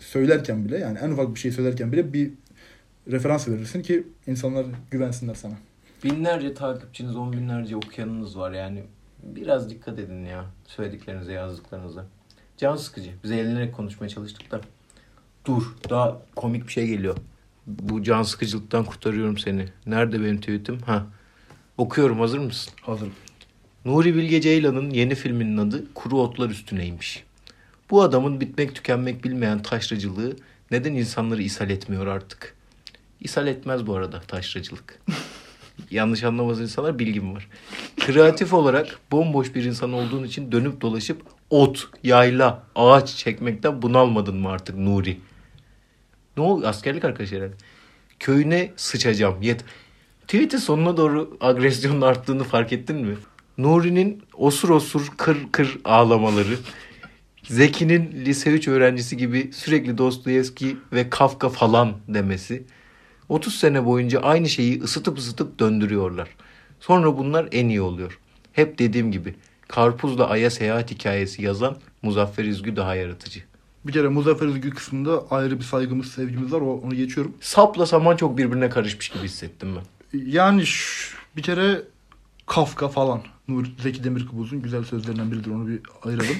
söylerken 0.00 0.64
bile 0.64 0.78
yani 0.78 0.98
en 0.98 1.10
ufak 1.10 1.34
bir 1.34 1.40
şey 1.40 1.52
söylerken 1.52 1.92
bile 1.92 2.12
bir 2.12 2.30
referans 3.10 3.48
verirsin 3.48 3.82
ki 3.82 4.06
insanlar 4.26 4.66
güvensinler 4.90 5.34
sana. 5.34 5.54
Binlerce 6.04 6.54
takipçiniz, 6.54 7.16
on 7.16 7.32
binlerce 7.32 7.76
okuyanınız 7.76 8.38
var 8.38 8.52
yani. 8.52 8.84
Biraz 9.22 9.70
dikkat 9.70 9.98
edin 9.98 10.24
ya 10.24 10.44
söylediklerinize, 10.66 11.32
yazdıklarınıza. 11.32 12.06
Can 12.56 12.76
sıkıcı. 12.76 13.10
Biz 13.24 13.30
eğlenerek 13.30 13.74
konuşmaya 13.74 14.08
çalıştık 14.08 14.50
da. 14.50 14.60
Dur, 15.44 15.74
daha 15.90 16.22
komik 16.36 16.66
bir 16.66 16.72
şey 16.72 16.86
geliyor. 16.86 17.16
Bu 17.66 18.02
can 18.02 18.22
sıkıcılıktan 18.22 18.84
kurtarıyorum 18.84 19.38
seni. 19.38 19.68
Nerede 19.86 20.20
benim 20.20 20.40
tweetim? 20.40 20.78
Ha. 20.78 21.06
Okuyorum 21.78 22.20
hazır 22.20 22.38
mısın? 22.38 22.72
Hazırım. 22.82 23.12
Nuri 23.84 24.14
Bilge 24.14 24.40
Ceylan'ın 24.40 24.90
yeni 24.90 25.14
filminin 25.14 25.56
adı 25.56 25.94
Kuru 25.94 26.20
Otlar 26.20 26.50
Üstüneymiş. 26.50 27.24
Bu 27.90 28.02
adamın 28.02 28.40
bitmek 28.40 28.74
tükenmek 28.74 29.24
bilmeyen 29.24 29.62
taşracılığı 29.62 30.36
neden 30.70 30.94
insanları 30.94 31.42
ishal 31.42 31.70
etmiyor 31.70 32.06
artık? 32.06 32.56
İshal 33.20 33.46
etmez 33.46 33.86
bu 33.86 33.94
arada 33.94 34.20
taşracılık. 34.20 35.00
Yanlış 35.90 36.24
anlamaz 36.24 36.60
insanlar 36.60 36.98
bilgim 36.98 37.34
var. 37.34 37.48
Kreatif 38.00 38.52
olarak 38.52 38.98
bomboş 39.12 39.54
bir 39.54 39.64
insan 39.64 39.92
olduğun 39.92 40.24
için 40.24 40.52
dönüp 40.52 40.80
dolaşıp 40.80 41.22
ot, 41.50 41.88
yayla, 42.02 42.62
ağaç 42.74 43.16
çekmekten 43.16 43.82
bunalmadın 43.82 44.36
mı 44.36 44.48
artık 44.48 44.76
Nuri? 44.78 45.18
Ne 46.36 46.42
oldu? 46.42 46.66
Askerlik 46.66 47.04
arkadaşı 47.04 47.36
herhalde. 47.36 47.54
Köyüne 48.20 48.72
sıçacağım. 48.76 49.42
Yet. 49.42 49.64
Tweet'in 50.22 50.58
sonuna 50.58 50.96
doğru 50.96 51.36
agresyonun 51.40 52.00
arttığını 52.00 52.44
fark 52.44 52.72
ettin 52.72 52.96
mi? 52.96 53.16
Nuri'nin 53.58 54.22
osur 54.34 54.68
osur 54.68 55.08
kır 55.16 55.38
kır 55.52 55.78
ağlamaları. 55.84 56.58
Zeki'nin 57.42 58.12
lise 58.12 58.50
3 58.50 58.68
öğrencisi 58.68 59.16
gibi 59.16 59.50
sürekli 59.52 59.98
Dostoyevski 59.98 60.76
ve 60.92 61.10
Kafka 61.10 61.48
falan 61.48 61.92
demesi. 62.08 62.64
30 63.30 63.54
sene 63.54 63.84
boyunca 63.84 64.20
aynı 64.20 64.48
şeyi 64.48 64.82
ısıtıp 64.82 65.18
ısıtıp 65.18 65.58
döndürüyorlar. 65.58 66.28
Sonra 66.80 67.18
bunlar 67.18 67.48
en 67.52 67.68
iyi 67.68 67.80
oluyor. 67.80 68.18
Hep 68.52 68.78
dediğim 68.78 69.12
gibi 69.12 69.34
Karpuzla 69.68 70.28
Ay'a 70.28 70.50
seyahat 70.50 70.90
hikayesi 70.90 71.42
yazan 71.42 71.76
Muzaffer 72.02 72.44
İzgü 72.44 72.76
daha 72.76 72.94
yaratıcı. 72.94 73.40
Bir 73.86 73.92
kere 73.92 74.08
Muzaffer 74.08 74.46
Özgür 74.46 74.70
kısmında 74.70 75.24
ayrı 75.30 75.58
bir 75.58 75.64
saygımız, 75.64 76.12
sevgimiz 76.12 76.52
var. 76.52 76.60
Onu 76.60 76.94
geçiyorum. 76.94 77.34
Sapla 77.40 77.86
saman 77.86 78.16
çok 78.16 78.38
birbirine 78.38 78.70
karışmış 78.70 79.08
gibi 79.08 79.24
hissettim 79.24 79.76
ben. 79.76 80.18
Yani 80.26 80.64
bir 81.36 81.42
kere 81.42 81.82
Kafka 82.46 82.88
falan. 82.88 83.22
Nur 83.48 83.66
Zeki 83.82 84.04
Demirkubuz'un 84.04 84.62
güzel 84.62 84.84
sözlerinden 84.84 85.32
biridir. 85.32 85.50
Onu 85.50 85.68
bir 85.68 85.80
ayıralım. 86.02 86.36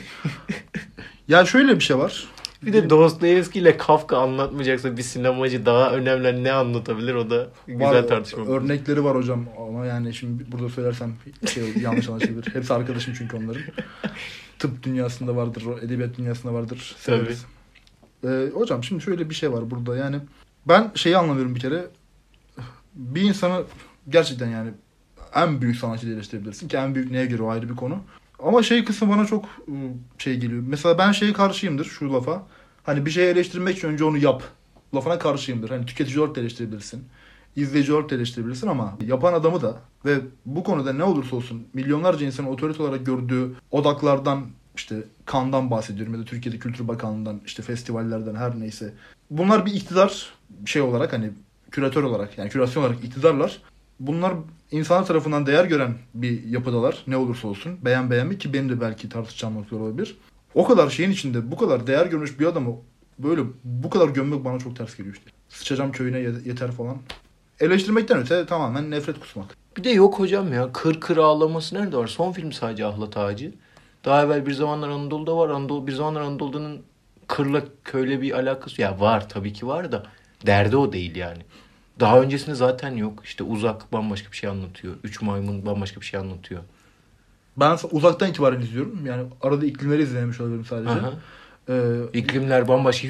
ya 1.29 1.46
şöyle 1.46 1.74
bir 1.76 1.81
şey 1.81 1.98
var. 1.98 2.29
Bir 2.62 2.73
de 2.73 2.90
Dostoyevski 2.90 3.59
ile 3.59 3.77
Kafka 3.77 4.18
anlatmayacaksa 4.18 4.96
bir 4.96 5.03
sinemacı 5.03 5.66
daha 5.66 5.92
önemli 5.92 6.44
ne 6.44 6.53
anlatabilir 6.53 7.14
o 7.14 7.31
da 7.31 7.49
güzel 7.66 7.81
Var, 7.81 8.09
tartışma. 8.09 8.46
Örnekleri 8.46 9.05
var 9.05 9.16
hocam 9.16 9.44
ama 9.59 9.87
yani 9.87 10.14
şimdi 10.14 10.53
burada 10.53 10.68
söylersem 10.68 11.14
şey 11.53 11.62
olur, 11.62 11.81
yanlış 11.81 12.09
anlaşılır. 12.09 12.46
Hepsi 12.53 12.75
arkadaşım 12.75 13.14
çünkü 13.18 13.37
onların. 13.37 13.62
Tıp 14.59 14.83
dünyasında 14.83 15.37
vardır, 15.37 15.64
edebiyat 15.83 16.18
dünyasında 16.18 16.55
vardır. 16.55 16.96
Severiz. 16.99 17.44
Ee, 18.25 18.49
hocam 18.55 18.85
şimdi 18.85 19.03
şöyle 19.03 19.31
bir 19.31 19.35
şey 19.35 19.53
var 19.53 19.70
burada 19.70 19.96
yani 19.96 20.16
ben 20.68 20.90
şeyi 20.94 21.16
anlamıyorum 21.16 21.55
bir 21.55 21.61
kere. 21.61 21.87
Bir 22.94 23.23
insanı 23.23 23.64
gerçekten 24.09 24.49
yani 24.49 24.70
en 25.35 25.61
büyük 25.61 25.77
sanatçı 25.77 26.09
eleştirebilirsin 26.09 26.68
ki 26.68 26.77
en 26.77 26.94
büyük 26.94 27.11
neye 27.11 27.27
göre 27.27 27.42
o 27.42 27.49
ayrı 27.49 27.68
bir 27.68 27.77
konu. 27.77 27.99
Ama 28.44 28.62
şey 28.62 28.85
kısmı 28.85 29.09
bana 29.11 29.26
çok 29.26 29.44
ıı, 29.44 29.74
şey 30.18 30.37
geliyor. 30.37 30.62
Mesela 30.66 30.98
ben 30.98 31.12
şeye 31.12 31.33
karşıyımdır 31.33 31.85
şu 31.85 32.12
lafa. 32.12 32.42
Hani 32.83 33.07
bir 33.07 33.11
şey 33.11 33.31
eleştirmek 33.31 33.76
için 33.79 33.88
önce 33.88 34.05
onu 34.05 34.18
yap. 34.18 34.42
Lafına 34.94 35.18
karşıyımdır. 35.18 35.70
Hani 35.70 35.87
tüketici 35.87 36.20
olarak 36.20 36.38
eleştirebilirsin. 36.38 37.05
izleyici 37.57 37.92
olarak 37.92 38.12
eleştirebilirsin 38.12 38.66
ama 38.66 38.96
yapan 39.07 39.33
adamı 39.33 39.62
da 39.62 39.76
ve 40.05 40.20
bu 40.46 40.64
konuda 40.64 40.92
ne 40.92 41.05
olursa 41.05 41.37
olsun 41.37 41.66
milyonlarca 41.74 42.26
insanın 42.26 42.48
otorite 42.48 42.83
olarak 42.83 43.07
gördüğü 43.07 43.53
odaklardan 43.70 44.46
işte 44.76 44.96
kandan 45.24 45.70
bahsediyorum 45.70 46.14
ya 46.14 46.20
da 46.20 46.24
Türkiye'de 46.24 46.59
Kültür 46.59 46.88
Bakanlığı'ndan 46.88 47.40
işte 47.46 47.62
festivallerden 47.62 48.35
her 48.35 48.61
neyse. 48.61 48.94
Bunlar 49.31 49.66
bir 49.66 49.72
iktidar 49.72 50.31
şey 50.66 50.83
olarak 50.83 51.12
hani 51.12 51.31
küratör 51.70 52.03
olarak 52.03 52.38
yani 52.38 52.50
kürasyon 52.50 52.83
olarak 52.83 53.05
iktidarlar. 53.05 53.62
Bunlar 54.01 54.35
insanlar 54.71 55.07
tarafından 55.07 55.47
değer 55.47 55.65
gören 55.65 55.95
bir 56.15 56.45
yapıdalar 56.45 57.03
ne 57.07 57.17
olursa 57.17 57.49
olsun. 57.49 57.79
Beğen 57.85 58.11
beğenme 58.11 58.39
ki 58.39 58.53
benim 58.53 58.69
de 58.69 58.81
belki 58.81 59.09
tartışacağım 59.09 59.55
noktalar 59.55 59.81
olabilir. 59.81 60.17
O 60.55 60.65
kadar 60.65 60.91
şeyin 60.91 61.11
içinde 61.11 61.51
bu 61.51 61.57
kadar 61.57 61.87
değer 61.87 62.07
görmüş 62.07 62.41
bir 62.41 62.47
adamı 62.47 62.77
böyle 63.19 63.43
bu 63.65 63.91
kadar 63.91 64.09
gömmek 64.09 64.45
bana 64.45 64.59
çok 64.59 64.77
ters 64.77 64.97
geliyor 64.97 65.15
işte. 65.15 65.31
Sıçacağım 65.49 65.93
köyüne 65.93 66.19
ye- 66.19 66.33
yeter 66.45 66.73
falan. 66.73 66.97
Eleştirmekten 67.61 68.19
öte 68.19 68.47
tamamen 68.47 68.91
nefret 68.91 69.21
kusmak. 69.21 69.57
Bir 69.77 69.85
de 69.85 69.91
yok 69.91 70.19
hocam 70.19 70.53
ya. 70.53 70.73
Kır 70.73 71.01
kır 71.01 71.17
ağlaması 71.17 71.75
nerede 71.75 71.97
var? 71.97 72.07
Son 72.07 72.33
film 72.33 72.53
sadece 72.53 72.87
Ahlat 72.87 73.17
Ağacı. 73.17 73.53
Daha 74.05 74.25
evvel 74.25 74.47
bir 74.47 74.53
zamanlar 74.53 74.89
Anadolu'da 74.89 75.37
var. 75.37 75.49
Anadolu, 75.49 75.87
bir 75.87 75.93
zamanlar 75.93 76.21
Anadolu'nun 76.21 76.83
kırla 77.27 77.63
köyle 77.85 78.23
bir 78.23 78.33
alakası. 78.33 78.83
Ya 78.83 79.01
var 79.01 79.29
tabii 79.29 79.53
ki 79.53 79.67
var 79.67 79.93
da. 79.93 80.03
Derdi 80.47 80.77
o 80.77 80.93
değil 80.93 81.17
yani. 81.17 81.43
Daha 82.01 82.21
öncesinde 82.21 82.55
zaten 82.55 82.97
yok. 82.97 83.21
İşte 83.25 83.45
uzak 83.45 83.93
bambaşka 83.93 84.31
bir 84.33 84.37
şey 84.37 84.51
anlatıyor. 84.51 84.95
Üç 85.05 85.23
maymun 85.23 85.67
bambaşka 85.67 86.01
bir 86.01 86.07
şey 86.07 86.21
anlatıyor. 86.21 86.61
Ben 87.57 87.79
uzaktan 87.91 88.31
itibaren 88.31 88.61
izliyorum. 88.61 89.07
Yani 89.07 89.23
arada 89.43 89.67
iklimleri 89.67 90.03
izlememiş 90.03 90.41
olabilirim 90.41 90.65
sadece. 90.65 90.91
Aha. 90.91 91.13
Ee, 91.69 91.93
İklimler 92.13 92.69
bambaşka. 92.69 93.09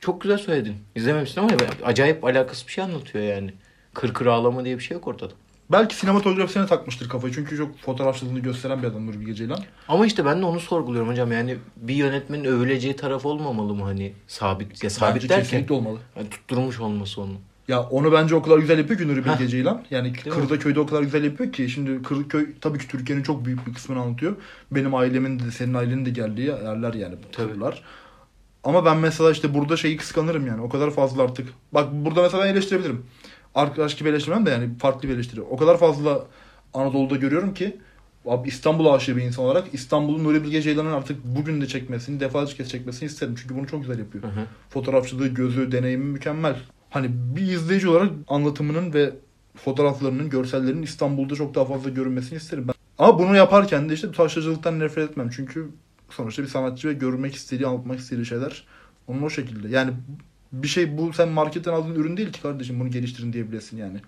Çok 0.00 0.20
güzel 0.20 0.38
söyledin. 0.38 0.76
İzlememişsin 0.94 1.40
ama 1.40 1.50
acayip 1.84 2.24
alakası 2.24 2.66
bir 2.66 2.72
şey 2.72 2.84
anlatıyor 2.84 3.24
yani. 3.24 3.54
Kır 3.94 4.14
kır 4.14 4.26
ağlama 4.26 4.64
diye 4.64 4.78
bir 4.78 4.82
şey 4.82 4.94
yok 4.94 5.08
ortada. 5.08 5.32
belki 5.72 5.96
sinematografisine 5.96 6.66
takmıştır 6.66 7.08
kafayı. 7.08 7.34
Çünkü 7.34 7.56
çok 7.56 7.78
fotoğrafçılığını 7.78 8.38
gösteren 8.40 8.82
bir 8.82 8.86
adam 8.88 9.06
Nuri 9.06 9.20
Bilge 9.20 9.34
Ceylan. 9.34 9.58
Ama 9.88 10.06
işte 10.06 10.24
ben 10.24 10.40
de 10.40 10.44
onu 10.44 10.60
sorguluyorum 10.60 11.10
hocam. 11.10 11.32
Yani 11.32 11.56
bir 11.76 11.94
yönetmenin 11.94 12.44
övüleceği 12.44 12.96
taraf 12.96 13.26
olmamalı 13.26 13.74
mı 13.74 13.84
hani 13.84 14.12
sabit 14.26 14.84
ya 14.84 14.90
sabit 14.90 15.14
Bence 15.14 15.28
derken 15.28 15.42
kesinlikle 15.44 15.74
olmalı. 15.74 15.98
hani 16.14 16.30
tutturmuş 16.30 16.80
olması 16.80 17.20
onu. 17.20 17.34
Ya 17.68 17.82
onu 17.82 18.12
bence 18.12 18.34
o 18.34 18.42
kadar 18.42 18.58
güzel 18.58 18.78
yapıyor 18.78 19.00
ki 19.00 19.08
Nuri 19.08 19.24
Bilge. 19.24 19.48
Ceylan. 19.48 19.84
Yani 19.90 20.14
Değil 20.14 20.30
kırda 20.30 20.58
köyde 20.58 20.80
o 20.80 20.86
kadar 20.86 21.02
güzel 21.02 21.24
yapıyor 21.24 21.52
ki. 21.52 21.68
Şimdi 21.68 22.02
kır 22.02 22.28
köy 22.28 22.46
tabii 22.60 22.78
ki 22.78 22.88
Türkiye'nin 22.88 23.22
çok 23.22 23.44
büyük 23.44 23.66
bir 23.66 23.74
kısmını 23.74 24.00
anlatıyor. 24.00 24.36
Benim 24.70 24.94
ailemin 24.94 25.38
de 25.38 25.50
senin 25.50 25.74
ailenin 25.74 26.06
de 26.06 26.10
geldiği 26.10 26.46
yerler 26.46 26.94
yani 26.94 27.14
Tabii. 27.32 27.52
kırlar. 27.52 27.82
Ama 28.64 28.84
ben 28.84 28.96
mesela 28.96 29.30
işte 29.30 29.54
burada 29.54 29.76
şeyi 29.76 29.96
kıskanırım 29.96 30.46
yani. 30.46 30.62
O 30.62 30.68
kadar 30.68 30.90
fazla 30.90 31.22
artık. 31.22 31.48
Bak 31.72 31.88
burada 31.92 32.22
mesela 32.22 32.44
ben 32.44 32.48
eleştirebilirim. 32.48 33.06
Arkadaş 33.54 33.96
gibi 33.96 34.08
eleştirmem 34.08 34.46
de 34.46 34.50
yani 34.50 34.78
farklı 34.78 35.08
bir 35.08 35.14
eleştiri. 35.14 35.42
O 35.42 35.56
kadar 35.56 35.78
fazla 35.78 36.26
Anadolu'da 36.74 37.16
görüyorum 37.16 37.54
ki 37.54 37.76
Abi 38.26 38.48
İstanbul 38.48 38.86
aşığı 38.86 39.16
bir 39.16 39.22
insan 39.22 39.44
olarak 39.44 39.68
İstanbul'un 39.72 40.24
Nuri 40.24 40.42
Bilge 40.44 40.62
Ceylan'ın 40.62 40.92
artık 40.92 41.24
bugün 41.24 41.60
de 41.60 41.66
çekmesini, 41.66 42.20
defalarca 42.20 42.56
kez 42.56 42.68
çekmesini 42.68 43.06
isterim. 43.06 43.34
Çünkü 43.42 43.56
bunu 43.56 43.66
çok 43.66 43.80
güzel 43.80 43.98
yapıyor 43.98 44.24
Hı 44.24 44.28
hı. 44.28 44.44
fotoğrafçılığı, 44.70 45.28
gözü, 45.28 45.72
deneyimi 45.72 46.04
mükemmel. 46.04 46.56
Hani 46.90 47.08
bir 47.36 47.42
izleyici 47.42 47.88
olarak 47.88 48.10
anlatımının 48.28 48.92
ve 48.94 49.12
fotoğraflarının, 49.56 50.30
görsellerinin 50.30 50.82
İstanbul'da 50.82 51.34
çok 51.34 51.54
daha 51.54 51.64
fazla 51.64 51.90
görünmesini 51.90 52.36
isterim 52.36 52.68
ben. 52.68 52.74
Ama 52.98 53.18
bunu 53.18 53.36
yaparken 53.36 53.88
de 53.88 53.94
işte 53.94 54.12
taşracılıktan 54.12 54.80
nefret 54.80 55.10
etmem. 55.10 55.30
Çünkü 55.30 55.68
sonuçta 56.10 56.42
bir 56.42 56.48
sanatçı 56.48 56.88
ve 56.88 56.92
görmek 56.92 57.34
istediği, 57.34 57.66
anlatmak 57.66 57.98
istediği 57.98 58.26
şeyler 58.26 58.64
onun 59.08 59.22
o 59.22 59.30
şekilde. 59.30 59.68
Yani 59.68 59.90
bir 60.52 60.68
şey 60.68 60.98
bu 60.98 61.12
sen 61.12 61.28
marketten 61.28 61.72
aldığın 61.72 61.94
ürün 61.94 62.16
değil 62.16 62.32
ki 62.32 62.42
kardeşim 62.42 62.80
bunu 62.80 62.90
geliştirin 62.90 63.32
diyebilirsin 63.32 63.76
yani. 63.76 64.00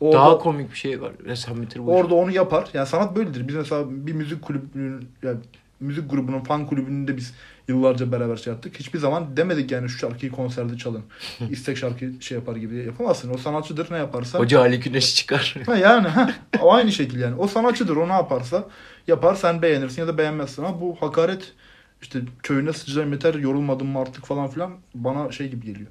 Orada, 0.00 0.18
Daha 0.18 0.38
komik 0.38 0.72
bir 0.72 0.76
şey 0.76 1.00
var. 1.00 1.12
Sen 1.34 1.62
bitir 1.62 1.86
bu 1.86 1.96
orada 1.96 2.14
onu 2.14 2.30
yapar. 2.30 2.68
Yani 2.74 2.86
sanat 2.86 3.16
böyledir. 3.16 3.48
Biz 3.48 3.54
mesela 3.54 3.84
bir 3.90 4.12
müzik 4.12 4.42
kulübünün 4.42 5.08
yani 5.22 5.38
müzik 5.80 6.10
grubunun 6.10 6.40
fan 6.40 6.66
kulübünde 6.66 7.16
biz 7.16 7.34
yıllarca 7.68 8.12
beraber 8.12 8.36
şey 8.36 8.52
yaptık. 8.52 8.78
Hiçbir 8.78 8.98
zaman 8.98 9.36
demedik 9.36 9.70
yani 9.70 9.88
şu 9.88 9.98
şarkıyı 9.98 10.32
konserde 10.32 10.76
çalın. 10.76 11.02
İstek 11.50 11.76
şarkı 11.76 12.12
şey 12.20 12.38
yapar 12.38 12.56
gibi 12.56 12.76
yapamazsın. 12.76 13.34
O 13.34 13.38
sanatçıdır 13.38 13.92
ne 13.92 13.96
yaparsa. 13.96 14.38
Hoca 14.38 14.60
Ali 14.60 14.80
Güneş 14.80 15.14
çıkar. 15.14 15.56
Ha 15.66 15.76
yani 15.76 16.08
ha, 16.08 16.34
o 16.60 16.72
aynı 16.72 16.92
şekilde 16.92 17.22
yani. 17.22 17.34
O 17.34 17.48
sanatçıdır 17.48 17.96
o 17.96 18.08
ne 18.08 18.12
yaparsa 18.12 18.68
yapar 19.06 19.34
sen 19.34 19.62
beğenirsin 19.62 20.02
ya 20.02 20.08
da 20.08 20.18
beğenmezsin 20.18 20.62
ama 20.62 20.80
bu 20.80 20.96
hakaret 21.00 21.52
işte 22.02 22.20
köyüne 22.42 22.72
sıçacağım 22.72 23.12
yeter 23.12 23.34
yorulmadım 23.34 23.88
mı 23.88 23.98
artık 23.98 24.26
falan 24.26 24.48
filan 24.48 24.72
bana 24.94 25.32
şey 25.32 25.48
gibi 25.48 25.66
geliyor. 25.66 25.88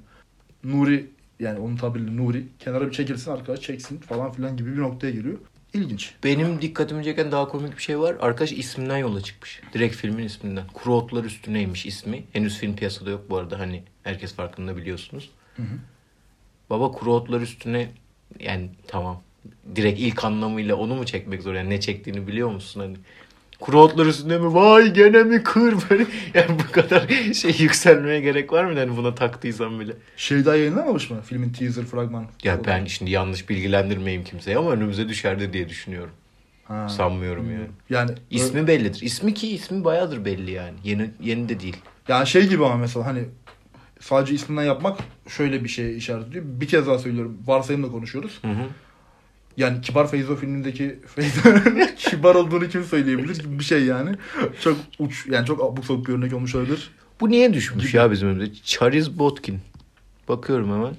Nuri 0.64 1.10
yani 1.40 1.58
onun 1.58 1.76
tabiriyle 1.76 2.16
Nuri 2.16 2.46
kenara 2.58 2.86
bir 2.86 2.92
çekilsin 2.92 3.30
arkadaş 3.30 3.60
çeksin 3.60 3.98
falan 3.98 4.32
filan 4.32 4.56
gibi 4.56 4.72
bir 4.72 4.80
noktaya 4.80 5.10
geliyor. 5.10 5.38
İlginç. 5.76 6.14
Benim 6.24 6.62
dikkatimi 6.62 7.04
çeken 7.04 7.32
daha 7.32 7.48
komik 7.48 7.76
bir 7.76 7.82
şey 7.82 7.98
var. 7.98 8.16
Arkadaş 8.20 8.52
isminden 8.52 8.98
yola 8.98 9.20
çıkmış. 9.20 9.60
Direkt 9.72 9.96
filmin 9.96 10.24
isminden. 10.24 10.66
Kuru 10.74 10.94
Otlar 10.94 11.24
Üstüneymiş 11.24 11.86
ismi. 11.86 12.24
Henüz 12.32 12.58
film 12.58 12.76
piyasada 12.76 13.10
yok 13.10 13.30
bu 13.30 13.36
arada. 13.36 13.58
Hani 13.58 13.82
herkes 14.02 14.34
farkında 14.34 14.76
biliyorsunuz. 14.76 15.30
Hı 15.56 15.62
hı. 15.62 15.76
Baba 16.70 16.92
Kuru 16.92 17.14
Otlar 17.14 17.40
Üstüne 17.40 17.90
yani 18.40 18.70
tamam. 18.86 19.22
Direkt 19.76 20.00
ilk 20.00 20.24
anlamıyla 20.24 20.76
onu 20.76 20.94
mu 20.94 21.06
çekmek 21.06 21.42
zor? 21.42 21.54
Yani 21.54 21.70
ne 21.70 21.80
çektiğini 21.80 22.26
biliyor 22.26 22.50
musun? 22.50 22.80
Hani 22.80 22.96
Kuru 23.60 23.80
otlar 23.80 24.06
üstünde 24.06 24.38
mi? 24.38 24.54
Vay 24.54 24.92
gene 24.92 25.22
mi 25.22 25.42
kır 25.42 25.74
böyle? 25.90 26.06
Yani 26.34 26.58
bu 26.68 26.72
kadar 26.72 27.08
şey 27.34 27.56
yükselmeye 27.58 28.20
gerek 28.20 28.52
var 28.52 28.64
mı? 28.64 28.78
Yani 28.78 28.96
buna 28.96 29.14
taktıysan 29.14 29.80
bile. 29.80 29.92
Şey 30.16 30.44
daha 30.44 30.56
yayınlanmamış 30.56 31.10
mı? 31.10 31.20
Filmin 31.26 31.52
teaser 31.52 31.84
fragman. 31.84 32.26
Ya 32.42 32.64
ben 32.66 32.84
şimdi 32.84 33.10
yanlış 33.10 33.48
bilgilendirmeyeyim 33.48 34.24
kimseye 34.24 34.58
ama 34.58 34.70
önümüze 34.70 35.08
düşerdi 35.08 35.52
diye 35.52 35.68
düşünüyorum. 35.68 36.12
Ha. 36.64 36.88
Sanmıyorum 36.88 37.50
yani. 37.52 37.66
Yani 37.90 38.10
İsmi 38.30 38.66
bellidir. 38.66 39.00
İsmi 39.02 39.34
ki 39.34 39.48
ismi 39.54 39.84
bayağıdır 39.84 40.24
belli 40.24 40.50
yani. 40.50 40.74
Yeni 40.84 41.10
yeni 41.20 41.48
de 41.48 41.60
değil. 41.60 41.76
Yani 42.08 42.26
şey 42.26 42.48
gibi 42.48 42.64
ama 42.64 42.76
mesela 42.76 43.06
hani 43.06 43.24
sadece 44.00 44.34
isminden 44.34 44.62
yapmak 44.62 44.98
şöyle 45.28 45.64
bir 45.64 45.68
şeye 45.68 45.94
işaret 45.94 46.28
ediyor. 46.28 46.44
Bir 46.46 46.68
kez 46.68 46.86
daha 46.86 46.98
söylüyorum. 46.98 47.38
Varsayımla 47.46 47.90
konuşuyoruz. 47.90 48.38
Hı 48.42 48.48
hı. 48.48 48.66
Yani 49.56 49.80
Kibar 49.80 50.10
Feyzo 50.10 50.36
filmindeki 50.36 51.00
Feyzo'nun 51.06 51.86
kibar 51.96 52.34
olduğunu 52.34 52.68
kim 52.68 52.84
söyleyebilir 52.84 53.38
gibi 53.38 53.58
bir 53.58 53.64
şey 53.64 53.84
yani. 53.84 54.16
Çok 54.60 54.76
uç 54.98 55.26
yani 55.30 55.46
çok 55.46 55.64
abuk 55.64 55.84
sabuk 55.84 56.08
bir 56.08 56.12
örnek 56.12 56.34
olmuş 56.34 56.54
olabilir. 56.54 56.90
Bu 57.20 57.30
niye 57.30 57.54
düşmüş 57.54 57.94
ya 57.94 58.10
bizim 58.10 58.28
önümüze? 58.28 58.52
Chariz 58.64 59.18
Botkin. 59.18 59.60
Bakıyorum 60.28 60.72
hemen. 60.72 60.94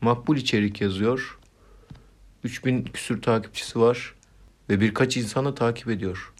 Makbul 0.00 0.36
içerik 0.36 0.80
yazıyor. 0.80 1.38
3000 2.44 2.84
küsür 2.84 3.22
takipçisi 3.22 3.80
var. 3.80 4.14
Ve 4.70 4.80
birkaç 4.80 5.16
insanı 5.16 5.54
takip 5.54 5.88
ediyor. 5.88 6.32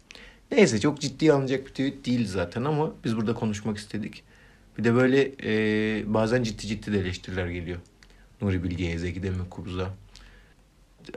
Neyse 0.51 0.79
çok 0.79 1.01
ciddiye 1.01 1.33
alınacak 1.33 1.65
bir 1.65 1.69
tweet 1.69 2.05
değil 2.05 2.27
zaten 2.27 2.63
ama 2.63 2.91
biz 3.03 3.17
burada 3.17 3.33
konuşmak 3.33 3.77
istedik. 3.77 4.23
Bir 4.77 4.83
de 4.83 4.95
böyle 4.95 5.31
e, 5.43 6.13
bazen 6.13 6.43
ciddi 6.43 6.67
ciddi 6.67 6.93
de 6.93 6.99
eleştiriler 6.99 7.47
geliyor. 7.47 7.79
Nuri 8.41 8.63
Bilge'ye, 8.63 8.97
Zeki 8.97 9.23
Demirkubuz'a. 9.23 9.89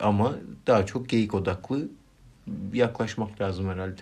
Ama 0.00 0.34
daha 0.66 0.86
çok 0.86 1.08
geyik 1.08 1.34
odaklı 1.34 1.88
yaklaşmak 2.72 3.40
lazım 3.40 3.68
herhalde. 3.68 4.00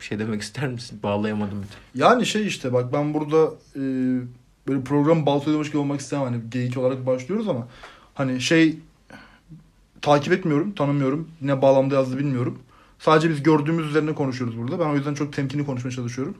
Bir 0.00 0.04
şey 0.04 0.18
demek 0.18 0.42
ister 0.42 0.68
misin? 0.68 1.00
Bağlayamadım. 1.02 1.64
Yani 1.94 2.26
şey 2.26 2.46
işte 2.46 2.72
bak 2.72 2.92
ben 2.92 3.14
burada 3.14 3.50
e, 3.76 3.80
böyle 4.68 4.84
program 4.84 5.26
baltalamış 5.26 5.68
gibi 5.68 5.78
olmak 5.78 6.00
istemem. 6.00 6.24
Hani 6.24 6.50
geyik 6.50 6.76
olarak 6.76 7.06
başlıyoruz 7.06 7.48
ama 7.48 7.68
hani 8.14 8.40
şey 8.40 8.78
takip 10.02 10.32
etmiyorum, 10.32 10.74
tanımıyorum. 10.74 11.28
Ne 11.40 11.62
bağlamda 11.62 11.94
yazdı 11.94 12.18
bilmiyorum. 12.18 12.58
Sadece 12.98 13.30
biz 13.30 13.42
gördüğümüz 13.42 13.86
üzerine 13.86 14.14
konuşuyoruz 14.14 14.58
burada. 14.58 14.78
Ben 14.78 14.88
o 14.88 14.94
yüzden 14.94 15.14
çok 15.14 15.32
temkinli 15.32 15.66
konuşmaya 15.66 15.90
çalışıyorum. 15.90 16.34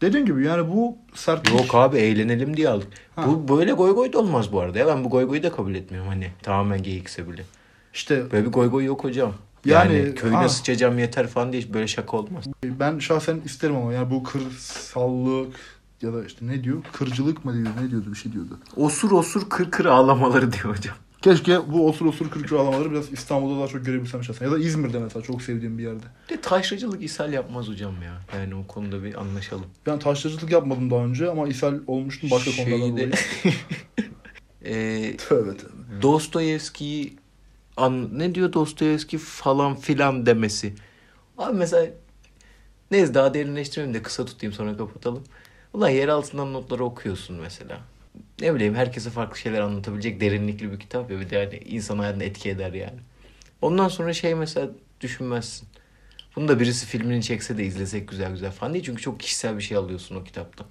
Dediğim 0.00 0.26
gibi 0.26 0.46
yani 0.46 0.68
bu 0.68 0.96
sertlik... 1.14 1.60
Yok 1.60 1.74
abi 1.74 1.96
eğlenelim 1.98 2.56
diye 2.56 2.68
aldık. 2.68 2.88
Ha. 3.16 3.24
Bu 3.26 3.58
böyle 3.58 3.72
goy 3.72 3.94
goy 3.94 4.12
da 4.12 4.18
olmaz 4.18 4.52
bu 4.52 4.60
arada 4.60 4.78
ya. 4.78 4.86
Ben 4.86 5.04
bu 5.04 5.10
goy 5.10 5.26
goyu 5.26 5.42
da 5.42 5.52
kabul 5.52 5.74
etmiyorum 5.74 6.08
hani. 6.08 6.30
Tamamen 6.42 6.82
geyikse 6.82 7.28
bile. 7.28 7.44
İşte 7.94 8.32
Böyle 8.32 8.46
bir 8.46 8.52
goy 8.52 8.68
goy 8.70 8.84
yok 8.84 9.04
hocam. 9.04 9.34
Yani, 9.64 9.96
Yani, 9.98 10.14
köyüne 10.14 10.36
ha. 10.36 10.48
sıçacağım 10.48 10.98
yeter 10.98 11.26
falan 11.26 11.52
diye 11.52 11.72
böyle 11.74 11.86
şaka 11.88 12.16
olmaz. 12.16 12.44
ben 12.64 12.98
şahsen 12.98 13.40
isterim 13.44 13.76
ama 13.76 13.92
yani 13.92 14.10
bu 14.10 14.22
kırsallık 14.22 15.56
ya 16.02 16.12
da 16.12 16.24
işte 16.24 16.46
ne 16.46 16.64
diyor? 16.64 16.82
Kırcılık 16.92 17.44
mı 17.44 17.54
diyor? 17.54 17.66
Ne 17.84 17.90
diyordu? 17.90 18.10
Bir 18.12 18.16
şey 18.16 18.32
diyordu. 18.32 18.58
Osur 18.76 19.10
osur 19.10 19.48
kır 19.48 19.70
kır 19.70 19.84
ağlamaları 19.84 20.52
diyor 20.52 20.76
hocam. 20.76 20.94
Keşke 21.22 21.72
bu 21.72 21.88
osur 21.88 22.06
osur 22.06 22.30
kırk 22.30 22.52
ağlamaları 22.52 22.90
biraz 22.90 23.12
İstanbul'da 23.12 23.58
daha 23.60 23.68
çok 23.68 23.86
görebilsem 23.86 24.24
şahsen. 24.24 24.46
Ya 24.46 24.52
da 24.52 24.58
İzmir'de 24.58 24.98
mesela 24.98 25.22
çok 25.22 25.42
sevdiğim 25.42 25.78
bir 25.78 25.82
yerde. 25.82 26.04
De 26.28 26.40
taşracılık 26.40 27.02
ishal 27.02 27.32
yapmaz 27.32 27.68
hocam 27.68 27.94
ya. 28.02 28.38
Yani 28.40 28.54
o 28.54 28.66
konuda 28.66 29.04
bir 29.04 29.20
anlaşalım. 29.20 29.66
Ben 29.86 29.98
taşlacılık 29.98 30.50
yapmadım 30.50 30.90
daha 30.90 31.04
önce 31.04 31.30
ama 31.30 31.48
ishal 31.48 31.74
olmuştum 31.86 32.30
başka 32.30 32.50
konulardan 32.50 32.78
Şeyi 32.78 32.96
de- 32.96 32.96
dolayı. 32.96 33.12
Ee, 34.64 35.16
Tövbe 35.16 35.56
tövbe. 35.56 36.02
Dostoyevski'yi 36.02 37.16
an, 37.80 38.18
ne 38.18 38.34
diyor 38.34 38.52
Dostoyevski 38.52 39.18
falan 39.18 39.76
filan 39.76 40.26
demesi. 40.26 40.74
Abi 41.38 41.56
mesela 41.56 41.86
neyse 42.90 43.14
daha 43.14 43.34
derinleştirmeyeyim 43.34 43.94
de 43.98 44.02
kısa 44.02 44.24
tutayım 44.24 44.52
sonra 44.52 44.76
kapatalım. 44.76 45.24
Ulan 45.72 45.88
yer 45.88 46.08
altından 46.08 46.52
notları 46.52 46.84
okuyorsun 46.84 47.36
mesela. 47.36 47.80
Ne 48.40 48.54
bileyim 48.54 48.74
herkese 48.74 49.10
farklı 49.10 49.38
şeyler 49.38 49.60
anlatabilecek 49.60 50.20
derinlikli 50.20 50.72
bir 50.72 50.80
kitap 50.80 51.10
ya 51.10 51.20
bir 51.20 51.30
de 51.30 51.36
yani 51.36 51.56
insan 51.56 51.98
hayatını 51.98 52.24
etki 52.24 52.50
eder 52.50 52.72
yani. 52.72 52.98
Ondan 53.62 53.88
sonra 53.88 54.12
şey 54.12 54.34
mesela 54.34 54.70
düşünmezsin. 55.00 55.68
Bunu 56.36 56.48
da 56.48 56.60
birisi 56.60 56.86
filmini 56.86 57.22
çekse 57.22 57.58
de 57.58 57.64
izlesek 57.64 58.08
güzel 58.08 58.32
güzel 58.32 58.50
falan 58.50 58.72
değil. 58.74 58.84
Çünkü 58.84 59.02
çok 59.02 59.20
kişisel 59.20 59.56
bir 59.56 59.62
şey 59.62 59.76
alıyorsun 59.76 60.16
o 60.16 60.24
kitaptan. 60.24 60.66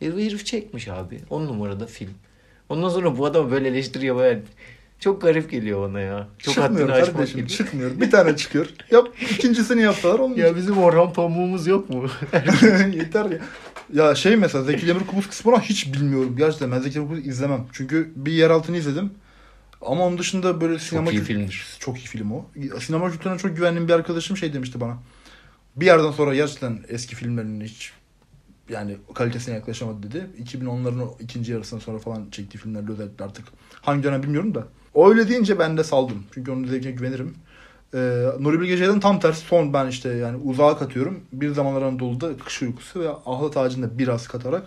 Herif, 0.00 0.46
çekmiş 0.46 0.88
abi. 0.88 1.20
On 1.30 1.46
numarada 1.46 1.86
film. 1.86 2.14
Ondan 2.68 2.88
sonra 2.88 3.18
bu 3.18 3.26
adam 3.26 3.50
böyle 3.50 3.68
eleştiriyor 3.68 4.16
baya. 4.16 4.40
Çok 5.00 5.22
garip 5.22 5.50
geliyor 5.50 5.88
bana 5.88 6.00
ya. 6.00 6.28
Çok 6.38 6.54
çıkmıyor 6.54 6.88
kardeşim 6.88 7.26
geliyor. 7.26 7.48
çıkmıyor. 7.48 8.00
Bir 8.00 8.10
tane 8.10 8.36
çıkıyor. 8.36 8.66
Yap 8.90 9.08
ikincisini 9.30 9.82
yapsalar 9.82 10.18
olmuyor. 10.18 10.48
Ya 10.48 10.56
bizim 10.56 10.78
Orhan 10.78 11.12
Pamuk'umuz 11.12 11.66
yok 11.66 11.90
mu? 11.90 12.06
Yeter 12.94 13.24
ya. 13.24 13.38
Ya 13.92 14.14
şey 14.14 14.36
mesela 14.36 14.64
Zeki 14.64 14.86
Demirkubuz 14.86 15.28
kısmını 15.28 15.60
hiç 15.60 15.92
bilmiyorum. 15.92 16.34
Gerçekten 16.36 16.72
ben 16.72 16.78
Zeki 16.80 16.94
Demirkubuz'u 16.94 17.28
izlemem. 17.28 17.66
Çünkü 17.72 18.12
bir 18.16 18.32
yeraltını 18.32 18.76
izledim. 18.76 19.10
Ama 19.82 20.06
onun 20.06 20.18
dışında 20.18 20.60
böyle 20.60 20.78
sinema... 20.78 21.10
iyi 21.10 21.20
kült- 21.20 21.24
filmdir. 21.24 21.66
Çok 21.78 21.98
iyi 21.98 22.06
film 22.06 22.32
o. 22.32 22.46
Sinema 22.80 23.10
kültürüne 23.10 23.38
çok 23.38 23.56
güvendiğim 23.56 23.88
bir 23.88 23.92
arkadaşım 23.92 24.36
şey 24.36 24.52
demişti 24.52 24.80
bana. 24.80 24.98
Bir 25.76 25.86
yerden 25.86 26.10
sonra 26.10 26.34
gerçekten 26.34 26.78
eski 26.88 27.16
filmlerin 27.16 27.60
hiç 27.60 27.92
yani 28.68 28.96
kalitesine 29.14 29.54
yaklaşamadı 29.54 30.02
dedi. 30.02 30.26
2010'ların 30.44 31.02
o 31.02 31.16
ikinci 31.20 31.52
yarısından 31.52 31.80
sonra 31.80 31.98
falan 31.98 32.30
çektiği 32.30 32.58
filmlerle 32.58 32.92
özellikle 32.92 33.24
artık 33.24 33.44
hangi 33.80 34.02
dönem 34.02 34.22
bilmiyorum 34.22 34.54
da. 34.54 34.66
O 34.98 35.10
öyle 35.10 35.28
deyince 35.28 35.58
ben 35.58 35.76
de 35.76 35.84
saldım. 35.84 36.24
Çünkü 36.34 36.50
onun 36.50 36.64
zevkine 36.64 36.92
güvenirim. 36.92 37.34
Ee, 37.94 37.98
Nuri 38.40 38.60
Bilge 38.60 38.76
Ceylan'ın 38.76 39.00
tam 39.00 39.20
tersi 39.20 39.40
son 39.40 39.72
ben 39.72 39.86
işte 39.86 40.08
yani 40.08 40.36
uzağa 40.36 40.78
katıyorum. 40.78 41.20
Bir 41.32 41.50
zamanlar 41.50 41.82
Anadolu'da 41.82 42.36
kış 42.36 42.62
uykusu 42.62 43.00
ve 43.00 43.08
ahlat 43.08 43.56
ağacında 43.56 43.98
biraz 43.98 44.28
katarak 44.28 44.66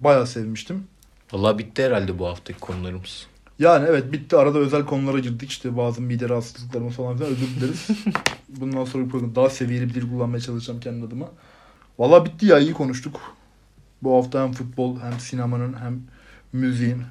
bayağı 0.00 0.26
sevmiştim. 0.26 0.84
Valla 1.32 1.58
bitti 1.58 1.84
herhalde 1.84 2.18
bu 2.18 2.26
haftaki 2.26 2.60
konularımız. 2.60 3.26
Yani 3.58 3.86
evet 3.88 4.12
bitti. 4.12 4.36
Arada 4.36 4.58
özel 4.58 4.84
konulara 4.84 5.18
girdik. 5.18 5.50
İşte 5.50 5.76
bazı 5.76 6.02
mide 6.02 6.28
rahatsızlıklarımız 6.28 6.94
falan 6.94 7.16
filan 7.16 7.32
özür 7.32 7.46
dileriz. 7.46 7.88
Bundan 8.48 8.84
sonra 8.84 9.08
program 9.08 9.34
daha 9.34 9.50
seviyeli 9.50 9.88
bir 9.88 9.94
dil 9.94 10.10
kullanmaya 10.10 10.40
çalışacağım 10.40 10.80
kendi 10.80 11.06
adıma. 11.06 11.28
Valla 11.98 12.24
bitti 12.24 12.46
ya 12.46 12.58
iyi 12.58 12.72
konuştuk. 12.72 13.20
Bu 14.02 14.16
hafta 14.16 14.42
hem 14.42 14.52
futbol 14.52 15.00
hem 15.00 15.20
sinemanın 15.20 15.72
hem 15.80 16.02
müziğin 16.52 17.02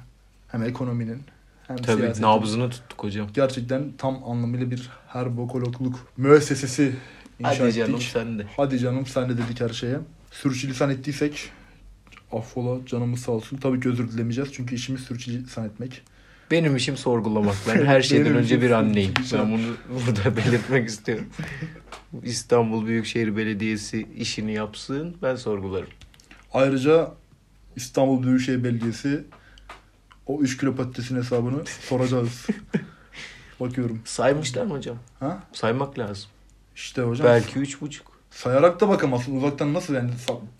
hem 0.48 0.62
ekonominin 0.62 1.22
hem 1.70 1.76
Tabii 1.76 1.96
siyasetin. 2.00 2.22
nabzını 2.22 2.70
tuttuk 2.70 3.04
hocam. 3.04 3.28
Gerçekten 3.34 3.92
tam 3.98 4.24
anlamıyla 4.24 4.70
bir 4.70 4.90
herbokologluk 5.08 6.06
müessesesi 6.16 6.92
inşa 7.38 7.50
Hadi 7.50 7.62
ettik. 7.62 7.76
canım 7.86 8.00
sen 8.00 8.38
de. 8.38 8.46
Hadi 8.56 8.78
canım 8.78 9.06
sen 9.06 9.28
de 9.28 9.38
dedik 9.38 9.60
her 9.60 9.68
şeye. 9.68 9.98
Sürçülisan 10.30 10.90
ettiysek 10.90 11.50
affola 12.32 12.86
canımız 12.86 13.20
sağ 13.20 13.32
olsun. 13.32 13.56
Tabii 13.56 13.80
ki 13.80 13.88
özür 13.88 14.12
dilemeyeceğiz 14.12 14.52
çünkü 14.52 14.74
işimiz 14.74 15.00
sürçülisan 15.02 15.64
etmek. 15.64 16.02
Benim 16.50 16.76
işim 16.76 16.96
sorgulamak. 16.96 17.54
Ben 17.68 17.86
her 17.86 18.02
şeyden 18.02 18.24
Benim 18.26 18.36
önce 18.36 18.62
bir 18.62 18.70
anneyim. 18.70 19.12
Ben 19.32 19.52
bunu 19.52 19.76
burada 20.06 20.36
belirtmek 20.36 20.88
istiyorum. 20.88 21.26
İstanbul 22.22 22.86
Büyükşehir 22.86 23.36
Belediyesi 23.36 24.06
işini 24.16 24.52
yapsın. 24.52 25.16
Ben 25.22 25.36
sorgularım. 25.36 25.88
Ayrıca 26.52 27.12
İstanbul 27.76 28.22
Büyükşehir 28.22 28.64
Belediyesi 28.64 29.24
o 30.26 30.40
3 30.40 30.56
kilo 30.58 30.76
patatesin 30.76 31.16
hesabını 31.16 31.64
soracağız. 31.66 32.46
Bakıyorum. 33.60 34.00
Saymışlar 34.04 34.64
mı 34.64 34.74
hocam? 34.74 34.96
Ha? 35.20 35.42
Saymak 35.52 35.98
lazım. 35.98 36.30
İşte 36.74 37.02
hocam. 37.02 37.26
Belki 37.26 37.58
üç 37.58 37.80
buçuk. 37.80 38.10
Sayarak 38.30 38.80
da 38.80 38.88
bakamazsın. 38.88 39.36
Uzaktan 39.36 39.74
nasıl 39.74 39.94
yani 39.94 40.10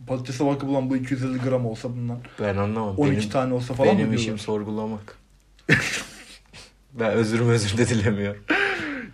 patatese 0.07 0.47
bakıp 0.47 0.69
ulan 0.69 0.91
bu 0.91 0.97
250 0.97 1.39
gram 1.39 1.67
olsa 1.67 1.89
bundan 1.91 2.19
Ben 2.41 2.57
anlamam. 2.57 2.99
12 2.99 3.17
benim, 3.17 3.31
tane 3.31 3.55
olsa 3.55 3.75
falan 3.75 3.93
benim 3.93 4.09
mı 4.09 4.15
işim 4.15 4.25
diyorlar? 4.25 4.45
sorgulamak. 4.45 5.19
ben 6.93 7.13
özür 7.13 7.41
özür 7.41 7.79
de 7.79 7.89
dilemiyorum. 7.89 8.43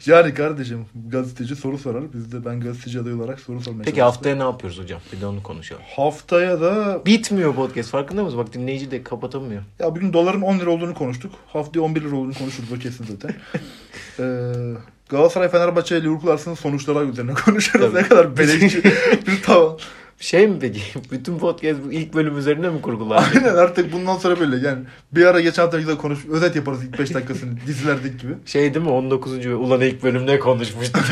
Yani 0.07 0.35
kardeşim 0.35 0.87
gazeteci 1.09 1.57
soru 1.57 1.79
sorar. 1.79 2.05
Biz 2.15 2.33
de 2.33 2.45
ben 2.45 2.61
gazeteci 2.61 3.01
adayı 3.01 3.17
olarak 3.17 3.41
soru 3.41 3.61
sormaya 3.61 3.83
Peki 3.85 3.97
çalıştım. 3.97 4.05
haftaya 4.05 4.37
ne 4.37 4.43
yapıyoruz 4.43 4.79
hocam? 4.79 5.01
Bir 5.13 5.21
de 5.21 5.27
onu 5.27 5.43
konuşalım. 5.43 5.83
Haftaya 5.97 6.61
da 6.61 7.03
Bitmiyor 7.07 7.55
podcast 7.55 7.91
farkında 7.91 8.25
mısın? 8.25 8.39
Bak 8.39 8.53
dinleyici 8.53 8.91
de 8.91 9.03
kapatamıyor. 9.03 9.63
ya 9.79 9.91
bugün 9.97 10.13
doların 10.13 10.41
10 10.43 10.59
lira 10.59 10.71
olduğunu 10.71 10.95
konuştuk. 10.95 11.33
Haftaya 11.47 11.83
11 11.83 12.01
lira 12.01 12.17
olduğunu 12.17 12.35
konuşuruz 12.35 12.73
o 12.73 12.79
kesin 12.79 13.05
zaten. 13.05 13.35
ee, 14.19 14.53
Galatasaray 15.09 15.49
Fenerbahçe 15.49 16.03
Liverpool 16.03 16.31
arasında 16.31 16.57
sonuçlara 16.57 17.05
üzerine 17.05 17.35
konuşuruz. 17.35 17.87
Tabii. 17.87 18.03
Ne 18.03 18.09
kadar 18.09 18.37
beleşçi 18.39 18.85
bir 19.27 19.43
tavan. 19.43 19.79
Şey 20.21 20.49
mi 20.49 20.59
peki? 20.61 20.81
Bütün 21.11 21.39
podcast 21.39 21.81
bu 21.85 21.93
ilk 21.93 22.15
bölüm 22.15 22.39
üzerine 22.39 22.71
mi 22.71 22.83
kurgulandı? 22.83 23.25
Aynen 23.35 23.55
artık 23.57 23.93
bundan 23.93 24.17
sonra 24.17 24.41
böyle 24.41 24.69
yani 24.69 24.85
bir 25.13 25.27
ara 25.27 25.41
geçen 25.41 25.63
hafta 25.63 25.79
güzel 25.79 25.97
konuş 25.97 26.27
özet 26.27 26.57
yaparız 26.57 26.85
ilk 26.85 26.99
5 26.99 27.15
dakikasını 27.15 27.51
dizilerdeki 27.67 28.17
gibi. 28.19 28.35
Şey 28.47 28.75
değil 28.75 28.85
mi 28.87 28.91
19. 28.93 29.39
bölüm. 29.39 29.61
Ulan 29.65 29.81
ilk 29.81 30.03
bölüm 30.03 30.27
ne 30.27 30.39
konuşmuştuk? 30.39 31.03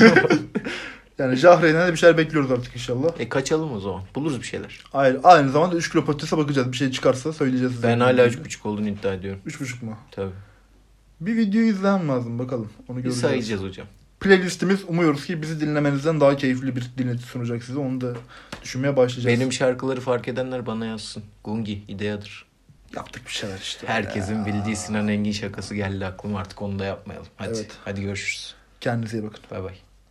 Yani 1.18 1.36
Jahreyn'den 1.36 1.88
de 1.88 1.92
bir 1.92 1.96
şeyler 1.96 2.18
bekliyoruz 2.18 2.52
artık 2.52 2.74
inşallah. 2.74 3.09
e 3.18 3.28
kaçalım 3.28 3.72
o 3.72 3.80
zaman. 3.80 4.02
Buluruz 4.14 4.40
bir 4.40 4.46
şeyler. 4.46 4.80
Aynı, 4.92 5.18
aynı 5.24 5.50
zamanda 5.50 5.76
3 5.76 5.90
kilo 5.90 6.05
patatese 6.05 6.36
bakacağız. 6.36 6.72
Bir 6.72 6.76
şey 6.76 6.90
çıkarsa 6.90 7.32
söyleyeceğiz 7.32 7.72
size. 7.74 7.88
Ben 7.88 8.00
hala 8.00 8.26
3.5 8.26 8.68
olduğunu 8.68 8.88
iddia 8.88 9.12
ediyorum. 9.14 9.40
3,5 9.46 9.84
mu? 9.84 9.96
Tabii. 10.11 10.30
Bir 11.20 11.36
videoyu 11.36 11.66
izlemem 11.66 12.09
lazım 12.09 12.38
bakalım. 12.38 12.68
Onu 12.88 12.96
Bir 12.98 13.02
göreceğiz. 13.02 13.20
sayacağız 13.20 13.62
hocam. 13.62 13.86
Playlistimiz 14.20 14.84
umuyoruz 14.88 15.26
ki 15.26 15.42
bizi 15.42 15.60
dinlemenizden 15.60 16.20
daha 16.20 16.36
keyifli 16.36 16.76
bir 16.76 16.90
dinleti 16.98 17.22
sunacak 17.22 17.62
size. 17.64 17.78
Onu 17.78 18.00
da 18.00 18.14
düşünmeye 18.62 18.96
başlayacağız. 18.96 19.40
Benim 19.40 19.52
şarkıları 19.52 20.00
fark 20.00 20.28
edenler 20.28 20.66
bana 20.66 20.86
yazsın. 20.86 21.22
Gungi 21.44 21.82
ideadır. 21.88 22.44
Yaptık 22.96 23.26
bir 23.26 23.32
şeyler 23.32 23.58
işte. 23.58 23.86
Herkesin 23.86 24.46
bildiği 24.46 24.76
Sinan 24.76 25.08
Engin 25.08 25.32
şakası 25.32 25.74
geldi 25.74 26.06
aklıma 26.06 26.38
artık 26.38 26.62
onu 26.62 26.78
da 26.78 26.84
yapmayalım. 26.84 27.26
Hadi 27.36 27.58
Evet. 27.58 27.70
hadi 27.84 28.02
görüşürüz. 28.02 28.54
Kendinize 28.80 29.18
iyi 29.18 29.22
bakın. 29.24 29.40
Bay 29.50 29.62
bay. 29.62 29.74